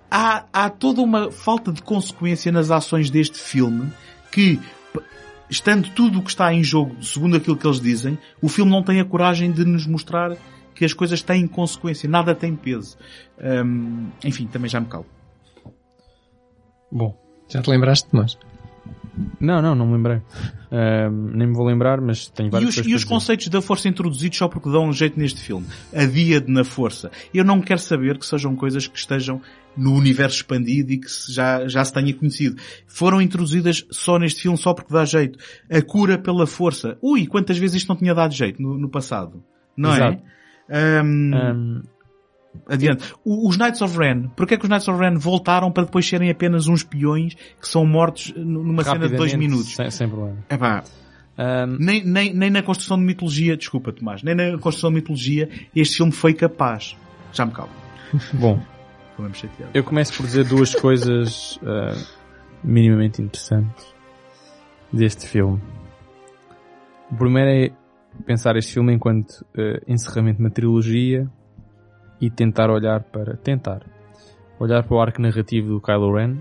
há, 0.08 0.44
há 0.52 0.70
toda 0.70 1.02
uma 1.02 1.32
falta 1.32 1.72
de 1.72 1.82
consequência 1.82 2.52
nas 2.52 2.70
ações 2.70 3.10
deste 3.10 3.40
filme 3.40 3.90
que, 4.30 4.60
estando 5.50 5.90
tudo 5.90 6.20
o 6.20 6.22
que 6.22 6.30
está 6.30 6.54
em 6.54 6.62
jogo, 6.62 7.02
segundo 7.02 7.36
aquilo 7.36 7.56
que 7.56 7.66
eles 7.66 7.80
dizem, 7.80 8.16
o 8.40 8.48
filme 8.48 8.70
não 8.70 8.84
tem 8.84 9.00
a 9.00 9.04
coragem 9.04 9.50
de 9.50 9.64
nos 9.64 9.84
mostrar 9.84 10.36
que 10.76 10.84
as 10.84 10.92
coisas 10.92 11.22
têm 11.22 11.44
consequência, 11.48 12.08
nada 12.08 12.36
tem 12.36 12.54
peso. 12.54 12.96
Hum, 13.42 14.06
enfim, 14.22 14.46
também 14.46 14.70
já 14.70 14.78
me 14.78 14.86
calo. 14.86 15.06
Bom, 16.92 17.18
já 17.48 17.60
te 17.60 17.68
lembraste, 17.68 18.08
Tomás? 18.08 18.38
Não, 19.40 19.62
não, 19.62 19.74
não 19.74 19.86
me 19.86 19.94
lembrei. 19.94 20.16
Uh, 20.16 21.10
nem 21.10 21.48
me 21.48 21.54
vou 21.54 21.66
lembrar, 21.66 22.00
mas 22.00 22.28
tenho 22.28 22.50
vários 22.50 22.76
E 22.76 22.80
os, 22.80 22.86
e 22.86 22.94
os 22.94 23.04
conceitos 23.04 23.48
da 23.48 23.62
força 23.62 23.88
introduzidos 23.88 24.36
só 24.36 24.48
porque 24.48 24.70
dão 24.70 24.88
um 24.88 24.92
jeito 24.92 25.18
neste 25.18 25.40
filme. 25.40 25.66
A 25.94 26.04
díade 26.04 26.50
na 26.50 26.64
força. 26.64 27.10
Eu 27.32 27.44
não 27.44 27.60
quero 27.60 27.80
saber 27.80 28.18
que 28.18 28.26
sejam 28.26 28.54
coisas 28.54 28.86
que 28.86 28.98
estejam 28.98 29.40
no 29.76 29.94
universo 29.94 30.36
expandido 30.36 30.92
e 30.92 30.98
que 30.98 31.08
já, 31.28 31.66
já 31.68 31.84
se 31.84 31.92
tenha 31.92 32.12
conhecido. 32.14 32.60
Foram 32.86 33.20
introduzidas 33.20 33.86
só 33.90 34.18
neste 34.18 34.42
filme 34.42 34.58
só 34.58 34.74
porque 34.74 34.92
dá 34.92 35.04
jeito. 35.04 35.38
A 35.70 35.80
cura 35.82 36.18
pela 36.18 36.46
força. 36.46 36.98
Ui, 37.02 37.26
quantas 37.26 37.58
vezes 37.58 37.76
isto 37.76 37.88
não 37.88 37.96
tinha 37.96 38.14
dado 38.14 38.34
jeito 38.34 38.60
no, 38.60 38.78
no 38.78 38.88
passado? 38.88 39.42
Não 39.76 39.92
é? 39.92 39.96
Exato. 39.96 40.22
é? 40.68 41.02
Um, 41.02 41.34
um, 41.34 41.82
Adiante. 42.66 43.12
Os 43.24 43.56
Knights 43.56 43.82
of 43.82 43.98
Ren, 43.98 44.28
porque 44.36 44.54
é 44.54 44.56
que 44.56 44.64
os 44.64 44.68
Knights 44.68 44.88
of 44.88 44.98
Ren 44.98 45.16
voltaram 45.16 45.70
para 45.70 45.84
depois 45.84 46.08
serem 46.08 46.30
apenas 46.30 46.68
uns 46.68 46.82
peões 46.82 47.34
que 47.34 47.68
são 47.68 47.86
mortos 47.86 48.32
numa 48.36 48.84
cena 48.84 49.08
de 49.08 49.16
dois 49.16 49.34
minutos? 49.34 49.74
Sem, 49.74 49.90
sem 49.90 50.08
problema. 50.08 50.38
É 50.48 50.56
pá. 50.56 50.84
Um... 51.38 51.76
Nem, 51.78 52.04
nem, 52.04 52.34
nem 52.34 52.50
na 52.50 52.62
construção 52.62 52.96
de 52.96 53.04
mitologia, 53.04 53.56
desculpa 53.56 53.92
Tomás, 53.92 54.22
nem 54.22 54.34
na 54.34 54.58
construção 54.58 54.90
de 54.90 54.96
mitologia 54.96 55.48
este 55.74 55.98
filme 55.98 56.12
foi 56.12 56.32
capaz. 56.32 56.96
Já 57.32 57.44
me 57.44 57.52
calmo. 57.52 57.72
Bom, 58.32 58.60
eu 59.72 59.82
começo 59.82 60.14
por 60.14 60.26
dizer 60.26 60.44
duas 60.44 60.74
coisas 60.74 61.56
uh, 61.56 62.06
minimamente 62.62 63.22
interessantes 63.22 63.86
deste 64.92 65.26
filme. 65.26 65.60
O 67.10 67.16
primeiro 67.16 67.50
é 67.50 68.22
pensar 68.24 68.56
este 68.56 68.74
filme 68.74 68.92
enquanto 68.92 69.40
uh, 69.56 69.80
encerramento 69.86 70.38
de 70.38 70.44
uma 70.44 70.50
trilogia 70.50 71.30
e 72.20 72.30
tentar 72.30 72.70
olhar 72.70 73.02
para 73.04 73.36
tentar 73.36 73.82
olhar 74.58 74.82
para 74.84 74.96
o 74.96 75.00
arco 75.00 75.20
narrativo 75.20 75.68
do 75.68 75.80
Kylo 75.80 76.14
Ren, 76.14 76.38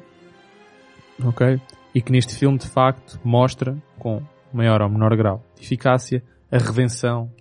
ok? 1.24 1.60
E 1.94 2.02
que 2.02 2.12
neste 2.12 2.36
filme 2.36 2.58
de 2.58 2.68
facto 2.68 3.20
mostra 3.24 3.76
com 4.00 4.22
maior 4.54 4.82
ou 4.82 4.90
menor 4.90 5.16
grau 5.18 5.44
de 5.56 5.64
eficácia 5.64 6.24
a 6.52 6.58
redenção 6.58 7.32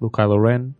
do 0.00 0.10
Kylo 0.10 0.40
Ren 0.40 0.72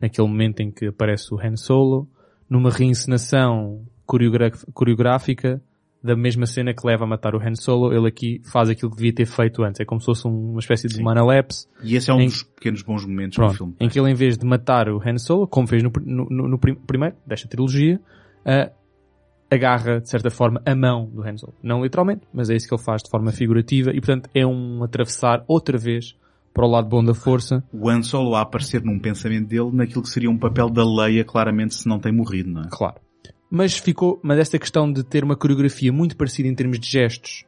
naquele 0.00 0.28
momento 0.28 0.60
em 0.60 0.70
que 0.70 0.86
aparece 0.86 1.32
o 1.32 1.38
Han 1.38 1.56
Solo 1.56 2.08
numa 2.48 2.70
reencenação 2.70 3.84
coreográfica 4.06 5.62
da 6.02 6.14
mesma 6.14 6.46
cena 6.46 6.72
que 6.72 6.86
leva 6.86 7.04
a 7.04 7.06
matar 7.06 7.34
o 7.34 7.38
Han 7.38 7.54
Solo, 7.54 7.92
ele 7.92 8.06
aqui 8.06 8.40
faz 8.44 8.68
aquilo 8.68 8.90
que 8.90 8.96
devia 8.96 9.12
ter 9.12 9.26
feito 9.26 9.62
antes. 9.62 9.80
É 9.80 9.84
como 9.84 10.00
se 10.00 10.06
fosse 10.06 10.26
uma 10.26 10.60
espécie 10.60 10.86
de 10.86 11.02
manalapse. 11.02 11.66
E 11.82 11.96
esse 11.96 12.10
é 12.10 12.14
um 12.14 12.20
em... 12.20 12.26
dos 12.26 12.42
pequenos 12.42 12.82
bons 12.82 13.04
momentos 13.04 13.36
Pronto, 13.36 13.52
do 13.52 13.56
filme. 13.56 13.76
Em 13.80 13.88
que 13.88 13.98
ele, 13.98 14.10
em 14.10 14.14
vez 14.14 14.38
de 14.38 14.46
matar 14.46 14.88
o 14.88 15.00
Han 15.04 15.18
Solo, 15.18 15.46
como 15.48 15.66
fez 15.66 15.82
no, 15.82 15.90
no, 16.04 16.48
no 16.48 16.58
primeiro 16.58 17.16
desta 17.26 17.48
trilogia, 17.48 18.00
uh, 18.46 18.72
agarra, 19.50 20.00
de 20.00 20.08
certa 20.08 20.30
forma, 20.30 20.62
a 20.64 20.74
mão 20.74 21.06
do 21.06 21.22
Han 21.22 21.36
Solo. 21.36 21.54
Não 21.62 21.82
literalmente, 21.82 22.22
mas 22.32 22.48
é 22.48 22.54
isso 22.54 22.68
que 22.68 22.74
ele 22.74 22.82
faz 22.82 23.02
de 23.02 23.10
forma 23.10 23.32
figurativa 23.32 23.90
e, 23.90 24.00
portanto, 24.00 24.30
é 24.34 24.46
um 24.46 24.84
atravessar 24.84 25.44
outra 25.48 25.76
vez 25.76 26.16
para 26.54 26.66
o 26.66 26.70
lado 26.70 26.88
bom 26.88 27.04
da 27.04 27.14
força. 27.14 27.62
O 27.72 27.88
Han 27.90 28.02
Solo 28.02 28.34
a 28.34 28.42
aparecer 28.42 28.82
num 28.82 28.98
pensamento 28.98 29.48
dele 29.48 29.70
naquilo 29.72 30.02
que 30.02 30.08
seria 30.08 30.30
um 30.30 30.38
papel 30.38 30.70
da 30.70 30.84
Leia, 30.84 31.24
claramente, 31.24 31.74
se 31.74 31.88
não 31.88 31.98
tem 31.98 32.12
morrido, 32.12 32.50
não 32.50 32.62
é? 32.62 32.68
Claro. 32.70 32.96
Mas 33.50 33.76
ficou, 33.78 34.20
mas 34.22 34.38
esta 34.38 34.58
questão 34.58 34.92
de 34.92 35.02
ter 35.02 35.24
uma 35.24 35.36
coreografia 35.36 35.92
muito 35.92 36.16
parecida 36.16 36.48
em 36.48 36.54
termos 36.54 36.78
de 36.78 36.86
gestos, 36.86 37.44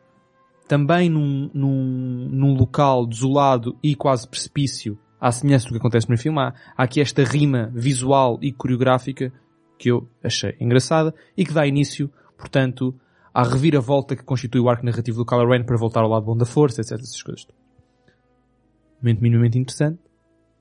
também 0.67 1.11
num, 1.11 1.51
num, 1.53 2.29
num 2.31 2.55
local 2.55 3.07
desolado 3.07 3.77
e 3.83 3.95
quase 3.95 4.27
precipício, 4.27 4.99
à 5.21 5.31
semelhança 5.31 5.67
do 5.67 5.73
que 5.73 5.79
acontece 5.79 6.09
no 6.09 6.17
filme, 6.17 6.41
há, 6.41 6.55
há 6.77 6.83
aqui 6.83 7.01
esta 7.01 7.23
rima 7.23 7.71
visual 7.75 8.39
e 8.41 8.51
coreográfica 8.51 9.33
que 9.79 9.91
eu 9.91 10.09
achei 10.23 10.57
engraçada 10.61 11.15
e 11.37 11.45
que 11.45 11.53
dá 11.53 11.67
início, 11.67 12.11
portanto, 12.39 12.95
à 13.33 13.43
reviravolta 13.43 14.17
que 14.17 14.23
constitui 14.23 14.61
o 14.61 14.69
arco 14.69 14.85
narrativo 14.85 15.19
do 15.19 15.27
Kylo 15.27 15.49
Ren 15.49 15.65
para 15.65 15.77
voltar 15.77 16.03
ao 16.03 16.09
lado 16.09 16.27
bom 16.27 16.37
da 16.37 16.45
força, 16.45 16.81
etc. 16.81 16.93
Essas 16.93 17.23
coisas. 17.23 17.47
Momento 19.03 19.21
minimamente 19.21 19.59
interessante. 19.59 19.99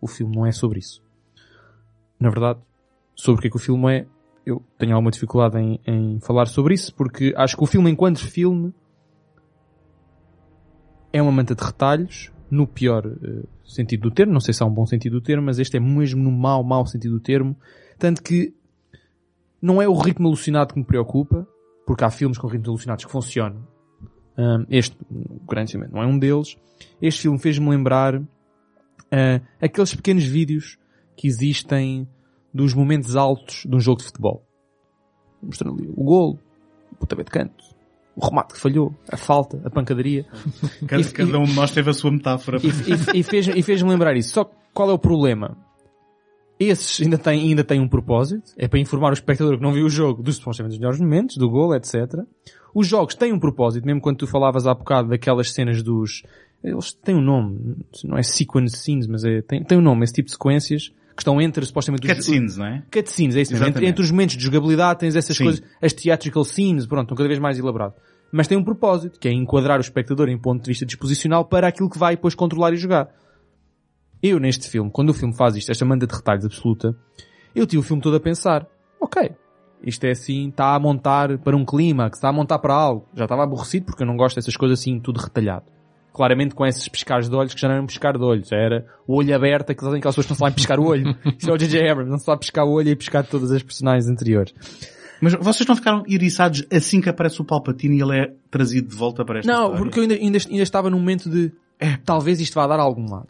O 0.02 0.08
filme 0.08 0.36
não 0.36 0.46
é 0.46 0.52
sobre 0.52 0.80
isso. 0.80 1.04
Na 2.20 2.30
verdade, 2.30 2.60
sobre 3.16 3.40
o 3.40 3.42
que 3.42 3.48
é 3.48 3.52
que 3.52 3.58
o 3.58 3.60
filme 3.60 3.94
é, 3.94 4.08
eu 4.50 4.64
tenho 4.78 4.94
alguma 4.94 5.12
dificuldade 5.12 5.58
em, 5.58 5.80
em 5.86 6.20
falar 6.20 6.46
sobre 6.48 6.74
isso, 6.74 6.94
porque 6.94 7.34
acho 7.36 7.56
que 7.56 7.64
o 7.64 7.68
filme, 7.68 7.90
enquanto 7.90 8.20
filme, 8.20 8.74
é 11.12 11.22
uma 11.22 11.32
manta 11.32 11.56
de 11.56 11.64
retalhos, 11.64 12.32
no 12.50 12.66
pior 12.68 13.06
eh, 13.06 13.44
sentido 13.64 14.10
do 14.10 14.12
termo, 14.12 14.34
não 14.34 14.40
sei 14.40 14.54
se 14.54 14.64
há 14.64 14.66
um 14.66 14.74
bom 14.74 14.86
sentido 14.86 15.20
do 15.20 15.22
termo, 15.22 15.46
mas 15.46 15.60
este 15.60 15.78
é 15.78 15.80
mesmo 15.80 16.24
no 16.24 16.32
mau, 16.32 16.64
mau 16.64 16.86
sentido 16.86 17.16
do 17.16 17.20
termo. 17.20 17.56
Tanto 17.98 18.24
que 18.24 18.54
não 19.62 19.82
é 19.82 19.88
o 19.88 19.94
ritmo 19.94 20.28
alucinado 20.28 20.74
que 20.74 20.80
me 20.80 20.86
preocupa, 20.86 21.48
porque 21.86 22.04
há 22.04 22.10
filmes 22.10 22.38
com 22.38 22.48
ritmos 22.48 22.70
alucinados 22.70 23.06
que 23.06 23.12
funcionam. 23.12 23.68
Um, 24.38 24.66
este, 24.70 24.98
grandemente, 25.48 25.94
não 25.94 26.02
é 26.02 26.06
um 26.06 26.18
deles. 26.18 26.58
Este 27.02 27.24
filme 27.24 27.38
fez-me 27.38 27.70
lembrar 27.70 28.16
uh, 28.16 28.26
aqueles 29.62 29.94
pequenos 29.94 30.24
vídeos 30.24 30.78
que 31.16 31.28
existem 31.28 32.08
dos 32.54 32.74
momentos 32.74 33.16
altos 33.16 33.64
de 33.68 33.76
um 33.76 33.80
jogo 33.80 34.00
de 34.00 34.06
futebol. 34.06 34.44
Mostrando 35.42 35.80
ali 35.80 35.90
o 35.96 36.04
golo, 36.04 36.40
o 36.92 36.96
pontapé 36.96 37.24
de 37.24 37.32
canto, 37.32 37.64
o 38.16 38.26
remate 38.26 38.54
que 38.54 38.60
falhou, 38.60 38.94
a 39.10 39.16
falta, 39.16 39.62
a 39.64 39.70
pancadaria. 39.70 40.26
Cada, 40.88 41.02
E- 41.02 41.12
cada 41.12 41.40
um 41.40 41.46
de 41.46 41.54
nós 41.54 41.72
teve 41.72 41.90
a 41.90 41.94
sua 41.94 42.12
metáfora. 42.12 42.58
E, 42.62 42.68
e, 43.16 43.20
e 43.20 43.24
fez, 43.24 43.48
fez-me 43.66 43.90
lembrar 43.90 44.16
isso. 44.18 44.34
Só 44.34 44.44
que 44.44 44.54
qual 44.74 44.90
é 44.90 44.94
o 44.94 45.00
problema? 45.00 45.58
Esses 46.60 47.00
ainda 47.02 47.18
têm, 47.18 47.40
ainda 47.48 47.64
têm 47.64 47.80
um 47.80 47.88
propósito. 47.88 48.52
É 48.58 48.68
para 48.68 48.80
informar 48.80 49.12
o 49.12 49.14
espectador 49.14 49.56
que 49.56 49.64
não 49.64 49.72
viu 49.72 49.86
o 49.86 49.90
jogo 49.90 50.22
dos 50.22 50.36
supostamente 50.36 50.72
dos 50.74 50.80
melhores 50.80 51.00
momentos, 51.00 51.38
do 51.38 51.50
gol, 51.50 51.74
etc. 51.74 51.96
Os 52.76 52.86
jogos 52.86 53.16
têm 53.16 53.32
um 53.32 53.40
propósito, 53.40 53.86
mesmo 53.86 54.02
quando 54.02 54.18
tu 54.18 54.28
falavas 54.28 54.68
há 54.68 54.74
bocado 54.74 55.08
daquelas 55.10 55.54
cenas 55.54 55.82
dos... 55.82 56.24
Eles 56.62 56.92
têm 56.92 57.16
um 57.16 57.22
nome. 57.22 57.78
Não 58.04 58.18
é 58.18 58.24
sequence 58.24 58.76
scenes, 58.76 59.08
mas 59.08 59.24
é, 59.24 59.42
tem, 59.42 59.64
tem 59.64 59.78
um 59.78 59.82
nome. 59.82 60.04
Esse 60.04 60.16
tipo 60.16 60.26
de 60.26 60.34
sequências 60.34 60.92
que 61.20 61.24
estão 61.24 61.42
entre 61.42 61.66
supostamente 61.66 62.08
os... 62.08 62.14
Cutscenes, 62.14 62.56
não 62.56 62.66
é? 62.66 62.82
Cutscenes, 62.90 63.36
é 63.36 63.42
isso 63.42 63.52
mesmo. 63.52 63.68
Entre, 63.68 63.86
entre 63.86 64.02
os 64.02 64.10
momentos 64.10 64.38
de 64.38 64.44
jogabilidade 64.44 65.00
tens 65.00 65.18
essas 65.18 65.36
Sim. 65.36 65.44
coisas, 65.44 65.64
as 65.82 65.92
theatrical 65.92 66.46
scenes, 66.46 66.88
pronto, 66.88 67.04
estão 67.04 67.18
cada 67.18 67.28
vez 67.28 67.40
mais 67.40 67.60
elaborado. 67.60 67.94
Mas 68.32 68.48
tem 68.48 68.58
um 68.58 68.64
propósito, 68.64 69.20
que 69.20 69.28
é 69.28 69.32
enquadrar 69.32 69.80
o 69.80 69.82
espectador 69.82 70.30
em 70.30 70.38
ponto 70.38 70.64
de 70.64 70.70
vista 70.70 70.86
disposicional 70.86 71.44
para 71.44 71.68
aquilo 71.68 71.90
que 71.90 71.98
vai 71.98 72.16
depois 72.16 72.36
controlar 72.36 72.72
e 72.72 72.78
jogar. 72.78 73.10
Eu, 74.24 74.40
neste 74.40 74.70
filme, 74.70 74.90
quando 74.90 75.10
o 75.10 75.14
filme 75.14 75.36
faz 75.36 75.58
isto, 75.58 75.72
esta 75.72 75.84
manda 75.84 76.08
de 76.08 76.16
retalhos 76.16 76.46
absoluta, 76.46 76.96
eu 77.54 77.68
tive 77.68 77.82
o 77.82 77.84
filme 77.84 78.02
todo 78.02 78.16
a 78.16 78.20
pensar, 78.20 78.66
ok, 79.02 79.32
isto 79.84 80.06
é 80.06 80.12
assim, 80.12 80.48
está 80.48 80.74
a 80.74 80.80
montar 80.80 81.38
para 81.40 81.56
um 81.58 81.66
clímax, 81.66 82.18
está 82.18 82.30
a 82.30 82.34
montar 82.34 82.60
para 82.60 82.74
algo. 82.74 83.08
Já 83.14 83.26
estava 83.26 83.44
aborrecido 83.44 83.88
porque 83.88 84.04
eu 84.04 84.08
não 84.08 84.16
gosto 84.16 84.38
dessas 84.38 84.56
coisas 84.56 84.80
assim, 84.80 85.00
tudo 85.00 85.20
retalhado. 85.20 85.66
Claramente 86.14 86.56
com 86.56 86.66
esses 86.66 86.88
piscares 86.88 87.30
de 87.30 87.36
olhos 87.36 87.54
que 87.54 87.62
já 87.62 87.68
não 87.68 87.76
eram 87.76 87.86
piscar 87.86 88.18
de 88.18 88.24
olhos, 88.24 88.52
era 88.52 88.86
o 89.08 89.16
olho 89.16 89.36
aberto, 89.36 89.72
aquelas 89.72 89.94
aquelas 89.94 90.16
pessoas 90.16 90.26
que 90.26 90.32
não 90.32 90.38
sabem 90.38 90.54
piscar 90.54 90.80
o 90.80 90.86
olho. 90.86 91.16
Isso 91.38 91.50
é 91.50 91.54
o 91.54 91.58
J.J. 91.58 91.90
Abrams, 91.90 92.12
não 92.12 92.20
sabe 92.20 92.40
piscar 92.42 92.66
o 92.66 92.72
olho 92.72 92.90
e 92.90 92.96
piscar 92.96 93.24
todas 93.26 93.52
as 93.52 93.62
personagens 93.64 94.08
anteriores. 94.08 94.54
Mas 95.22 95.34
vocês 95.34 95.68
não 95.68 95.76
ficaram 95.76 96.04
iriçados 96.08 96.66
assim 96.72 97.02
que 97.02 97.10
aparece 97.10 97.42
o 97.42 97.46
Palpatine 97.46 97.98
e 97.98 98.02
ele 98.02 98.18
é 98.18 98.34
trazido 98.50 98.88
de 98.88 98.96
volta 98.96 99.24
para 99.26 99.40
esta 99.40 99.52
Não, 99.52 99.64
história? 99.64 99.84
porque 99.84 100.00
eu 100.00 100.04
ainda, 100.04 100.16
ainda, 100.16 100.38
ainda 100.50 100.64
estava 100.64 100.90
num 100.90 100.98
momento 101.00 101.30
de, 101.30 101.52
é, 101.80 101.98
talvez 102.06 102.40
isto 102.40 102.56
vá 102.56 102.66
dar 102.68 102.80
a 102.80 102.84
algum 102.84 103.10
lado. 103.10 103.28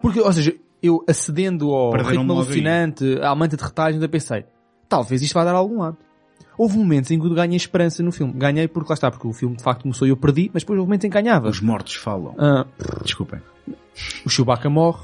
Porque, 0.00 0.20
ou 0.20 0.32
seja, 0.32 0.54
eu 0.82 1.04
acedendo 1.08 1.72
ao 1.72 1.90
Perderam-me 1.90 2.18
ritmo 2.18 2.32
alucinante, 2.32 3.18
à 3.20 3.34
manta 3.34 3.56
de 3.56 3.62
retalhos, 3.62 3.96
ainda 3.96 4.08
pensei, 4.08 4.44
talvez 4.88 5.20
isto 5.22 5.34
vá 5.34 5.44
dar 5.44 5.54
algum 5.54 5.78
lado. 5.80 5.96
Houve 6.56 6.76
momentos 6.78 7.10
em 7.10 7.18
que 7.18 7.26
eu 7.26 7.34
ganhei 7.34 7.56
esperança 7.56 8.02
no 8.02 8.12
filme. 8.12 8.32
Ganhei 8.34 8.68
porque 8.68 8.90
lá 8.90 8.94
está, 8.94 9.10
porque 9.10 9.26
o 9.26 9.32
filme 9.32 9.56
de 9.56 9.62
facto 9.62 9.82
começou 9.82 10.06
e 10.06 10.10
eu 10.10 10.16
perdi, 10.16 10.50
mas 10.52 10.62
depois 10.62 10.78
houve 10.78 10.88
momentos 10.88 11.04
em 11.04 11.10
que 11.10 11.14
ganhava. 11.20 11.48
Os 11.48 11.60
mortos 11.60 11.94
falam. 11.94 12.34
Ah, 12.38 12.66
Desculpem. 13.02 13.40
o 14.24 14.28
Chewbacca 14.30 14.68
morre, 14.70 15.02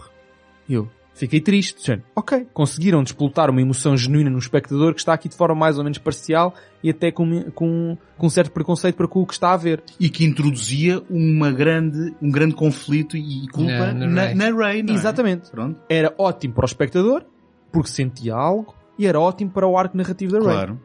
eu 0.69 0.89
fiquei 1.15 1.41
triste, 1.41 1.81
dizendo, 1.81 2.03
ok, 2.15 2.47
conseguiram 2.53 3.03
despoltar 3.03 3.51
uma 3.51 3.61
emoção 3.61 3.97
genuína 3.97 4.31
no 4.31 4.39
espectador 4.39 4.95
que 4.95 5.01
está 5.01 5.13
aqui 5.13 5.29
de 5.29 5.35
forma 5.37 5.55
mais 5.55 5.77
ou 5.77 5.83
menos 5.83 5.99
parcial 5.99 6.55
e 6.81 6.91
até 6.91 7.11
com, 7.11 7.43
com, 7.51 7.99
com 8.17 8.27
um 8.27 8.31
certo 8.31 8.53
preconceito 8.53 8.95
para 8.95 9.09
com 9.09 9.23
o 9.23 9.27
que 9.27 9.33
está 9.33 9.53
a 9.53 9.57
ver. 9.57 9.83
E 9.99 10.09
que 10.11 10.25
introduzia 10.25 11.03
uma 11.11 11.51
grande, 11.51 12.15
um 12.23 12.31
grande 12.31 12.55
conflito 12.55 13.17
e 13.17 13.49
culpa 13.49 13.93
Na- 13.93 14.07
na, 14.07 14.35
na 14.35 14.45
Rey. 14.67 14.83
não 14.85 14.95
é? 14.95 14.97
Exatamente. 14.97 15.51
Pronto, 15.51 15.81
Era 15.89 16.15
ótimo 16.17 16.55
para 16.55 16.65
o 16.65 16.67
espectador, 16.67 17.25
porque 17.73 17.89
sentia 17.89 18.35
algo, 18.37 18.75
e 18.97 19.05
era 19.07 19.19
ótimo 19.19 19.51
para 19.51 19.67
o 19.67 19.77
arco 19.77 19.97
narrativo 19.97 20.33
da 20.33 20.39
Rey. 20.39 20.47
claro. 20.47 20.81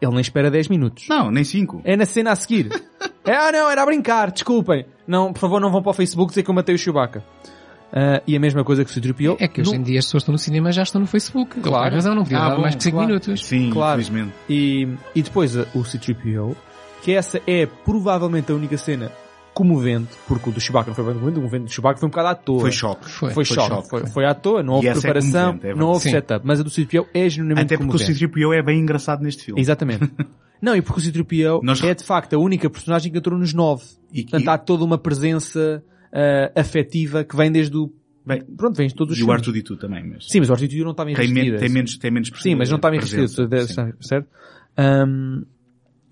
Ele 0.00 0.12
nem 0.12 0.20
espera 0.20 0.50
10 0.50 0.68
minutos. 0.68 1.06
Não, 1.08 1.30
nem 1.30 1.44
cinco. 1.44 1.80
É 1.84 1.96
na 1.96 2.06
cena 2.06 2.32
a 2.32 2.36
seguir. 2.36 2.68
é, 3.24 3.34
ah 3.36 3.52
não, 3.52 3.70
era 3.70 3.82
a 3.82 3.86
brincar, 3.86 4.30
desculpem. 4.30 4.86
Não, 5.06 5.32
por 5.32 5.38
favor, 5.40 5.60
não 5.60 5.70
vão 5.70 5.82
para 5.82 5.90
o 5.90 5.94
Facebook 5.94 6.30
dizer 6.30 6.42
que 6.42 6.50
eu 6.50 6.54
matei 6.54 6.74
o 6.74 6.78
Chewbacca. 6.78 7.22
Ah, 7.92 8.22
e 8.26 8.36
a 8.36 8.40
mesma 8.40 8.62
coisa 8.64 8.84
que 8.84 8.90
se 8.90 9.00
tripiou. 9.00 9.36
É 9.40 9.48
que 9.48 9.60
hoje 9.60 9.74
em 9.74 9.82
dia 9.82 9.98
as 9.98 10.04
pessoas 10.06 10.22
estão 10.22 10.32
no 10.32 10.38
cinema 10.38 10.70
e 10.70 10.72
já 10.72 10.82
estão 10.84 11.00
no 11.00 11.06
Facebook. 11.06 11.60
Claro. 11.60 11.86
Tem 11.86 11.94
razão, 11.96 12.14
não 12.14 12.22
podia 12.22 12.38
Ah, 12.38 12.54
bom, 12.54 12.62
mais 12.62 12.74
que 12.76 12.82
5 12.84 12.94
claro. 12.96 13.08
minutos. 13.08 13.44
Sim, 13.46 13.70
Claro. 13.70 14.00
infelizmente. 14.00 14.34
E, 14.48 14.88
e 15.14 15.22
depois 15.22 15.56
a- 15.56 15.66
o 15.74 15.84
C-3PO, 15.84 16.56
que 17.02 17.12
essa 17.12 17.40
é 17.46 17.66
provavelmente 17.66 18.52
a 18.52 18.54
única 18.54 18.76
cena 18.78 19.10
comovente, 19.60 20.08
porque 20.26 20.48
o 20.48 20.52
do 20.52 20.60
Chewbacca 20.60 20.88
não 20.88 20.94
foi 20.94 21.04
bem 21.04 21.12
comovente, 21.14 21.38
o 21.38 21.42
movimento 21.42 21.64
do 21.68 21.72
Chewbacca 21.72 22.00
foi 22.00 22.06
um 22.06 22.10
bocado 22.10 22.28
à 22.28 22.34
toa. 22.34 22.60
Foi 22.60 22.72
choque. 22.72 23.04
Foi. 23.10 23.30
Foi, 23.32 23.44
Foi 23.44 23.56
choque. 23.56 23.68
choque, 23.68 23.88
Foi, 23.90 24.06
foi. 24.06 24.24
à 24.24 24.34
toa, 24.34 24.62
não 24.62 24.74
houve 24.74 24.86
E 24.86 24.90
é 24.90 24.92
preparação, 24.94 25.52
comovente, 25.52 25.66
é 25.66 25.74
não 25.74 25.88
houve 25.88 26.00
Sim. 26.04 26.10
setup. 26.10 26.46
Mas 26.46 26.60
a 26.60 26.62
do 26.62 26.70
C-3PO 26.70 27.06
é 27.12 27.28
genuinamente 27.28 27.66
Até 27.66 27.76
porque 27.76 27.96
o 27.96 27.98
comovente. 27.98 28.18
C-3PO 28.18 28.54
é 28.54 28.62
bem 28.62 28.80
engraçado 28.80 29.22
neste 29.22 29.44
filme. 29.44 29.60
Exatamente. 29.60 30.10
Não, 30.62 30.74
e 30.76 30.82
porque 30.82 31.00
o 31.00 31.02
C-3PO 31.02 31.60
Nós- 31.62 31.82
é 31.82 31.94
de 31.94 32.04
facto 32.04 32.34
a 32.34 32.38
única 32.38 32.68
personagem 32.70 33.10
que 33.12 33.18
entrou 33.18 33.38
nos 33.38 33.52
nove. 33.54 33.84
E, 34.12 34.22
Portanto, 34.22 34.48
há 34.48 34.58
toda 34.58 34.84
uma 34.84 34.98
presença 34.98 35.82
ah, 36.12 36.52
afetiva 36.58 37.22
que 37.24 37.36
vem 37.36 37.50
desde 37.52 37.76
o... 37.76 37.92
Bem, 38.26 38.42
Pronto, 38.56 38.76
vem 38.76 38.86
de 38.88 38.94
todos 38.94 39.14
os 39.14 39.18
e 39.18 39.22
o 39.22 39.26
filmes. 39.26 39.42
R2D2 39.46 39.78
também, 39.78 40.06
mas 40.06 40.26
Sim, 40.28 40.40
mas 40.40 40.50
o 40.50 40.52
R2D2 40.54 40.82
não 40.84 40.90
estava 40.90 41.08
tem, 41.14 41.16
men 41.16 41.30
enriquecido. 41.30 41.58
tem 41.58 41.68
menos, 41.70 41.98
tem 41.98 42.10
menos 42.10 42.30
Sim, 42.36 42.54
mas 42.54 42.68
não 42.68 42.76
estava 42.76 42.94
enriquecido, 42.96 43.48
certo? 44.00 44.28
Ahm, 44.76 45.42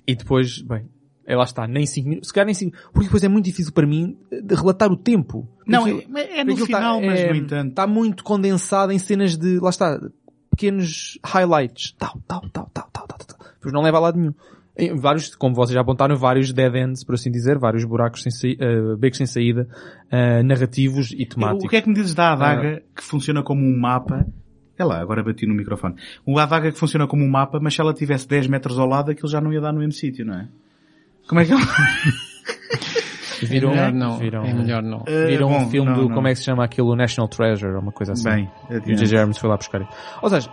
e 0.07 0.17
depois, 0.17 0.63
bem, 0.63 0.87
é 1.29 1.37
lá 1.37 1.45
está, 1.45 1.67
nem 1.69 1.85
5 1.87 2.09
minutos, 2.09 2.29
se 2.29 2.35
calhar 2.35 2.47
nem 2.47 2.55
5 2.55 2.77
porque 2.93 3.05
depois 3.05 3.23
é 3.23 3.29
muito 3.29 3.45
difícil 3.45 3.73
para 3.73 3.87
mim 3.87 4.17
de 4.33 4.55
relatar 4.55 4.91
o 4.91 4.97
tempo. 4.97 5.47
Não, 5.67 5.85
Porque- 5.85 6.09
é, 6.19 6.41
é 6.41 6.45
no 6.45 6.53
Aquilo 6.53 6.67
final, 6.67 7.01
tá- 7.01 7.07
mas 7.07 7.21
é- 7.21 7.29
no 7.31 7.37
entanto. 7.37 7.69
Está 7.71 7.87
muito 7.87 8.25
condensado 8.25 8.91
em 8.91 8.99
cenas 8.99 9.37
de, 9.37 9.61
lá 9.61 9.69
está, 9.71 10.01
pequenos 10.51 11.19
highlights. 11.25 11.93
Tal, 11.99 12.21
tal, 12.27 12.41
tal, 12.53 12.71
tal, 12.73 12.89
tal, 12.93 13.07
tal, 13.07 13.19
tal. 13.19 13.39
Depois 13.55 13.73
não 13.73 13.83
leva 13.83 13.99
a 13.99 14.01
lado 14.01 14.19
nenhum. 14.19 14.35
Em 14.81 14.95
vários, 14.97 15.35
como 15.35 15.55
vocês 15.57 15.75
já 15.75 15.81
apontaram, 15.81 16.17
vários 16.17 16.53
dead 16.53 16.73
ends, 16.77 17.03
por 17.03 17.17
assim 17.17 17.31
dizer, 17.33 17.59
vários 17.59 17.85
buracos 17.85 18.23
sem 18.23 18.31
saí- 18.31 18.57
eh, 18.61 18.97
becos 18.97 19.19
sem 19.19 19.27
saída, 19.27 19.69
eh, 20.11 20.41
narrativos 20.45 21.11
e 21.13 21.27
temáticos. 21.27 21.65
O 21.65 21.69
que 21.69 21.77
é 21.77 21.83
que 21.83 21.89
me 21.89 21.95
dizes 21.97 22.15
da 22.15 22.33
adaga 22.33 22.83
que 22.95 23.03
funciona 23.03 23.43
como 23.43 23.61
um 23.65 23.77
mapa? 23.79 24.25
É 24.79 24.85
lá, 24.85 25.01
agora 25.01 25.25
bati 25.25 25.45
no 25.47 25.55
microfone. 25.55 25.97
Uma 26.25 26.45
adaga 26.45 26.71
que 26.71 26.79
funciona 26.79 27.09
como 27.09 27.25
um 27.25 27.29
mapa, 27.29 27.59
mas 27.61 27.75
se 27.75 27.81
ela 27.81 27.93
tivesse 27.93 28.29
10 28.29 28.47
metros 28.47 28.79
ao 28.79 28.87
lado, 28.87 29.11
aquilo 29.11 29.29
já 29.29 29.41
não 29.41 29.53
ia 29.53 29.61
dar 29.61 29.73
no 29.73 29.81
mesmo 29.81 29.93
sítio, 29.93 30.25
não 30.25 30.35
é? 30.35 30.49
Como 31.29 31.41
é 31.41 31.45
que 31.45 31.53
é 31.53 31.57
melhor 33.49 33.93
não. 33.93 34.19
viram, 34.19 34.45
É 34.45 34.53
melhor 34.53 34.83
não. 34.83 35.05
viram 35.05 35.51
Eh, 35.51 35.57
um 35.59 35.65
bom, 35.65 35.71
filme 35.71 35.91
não, 35.91 35.97
do, 35.97 36.09
não. 36.09 36.15
como 36.15 36.27
é 36.29 36.33
que 36.33 36.39
se 36.39 36.45
chama 36.45 36.65
aquilo, 36.65 36.95
National 36.97 37.29
Treasure, 37.29 37.73
ou 37.75 37.81
uma 37.81 37.93
coisa 37.93 38.13
assim. 38.13 38.25
Bem, 38.29 38.51
E 38.69 38.73
o 38.73 38.77
adiante. 38.79 38.99
J.J. 38.99 39.19
Abrams 39.19 39.41
foi 39.41 39.49
lá 39.49 39.57
buscar. 39.57 39.89
Ou 40.23 40.29
seja, 40.31 40.49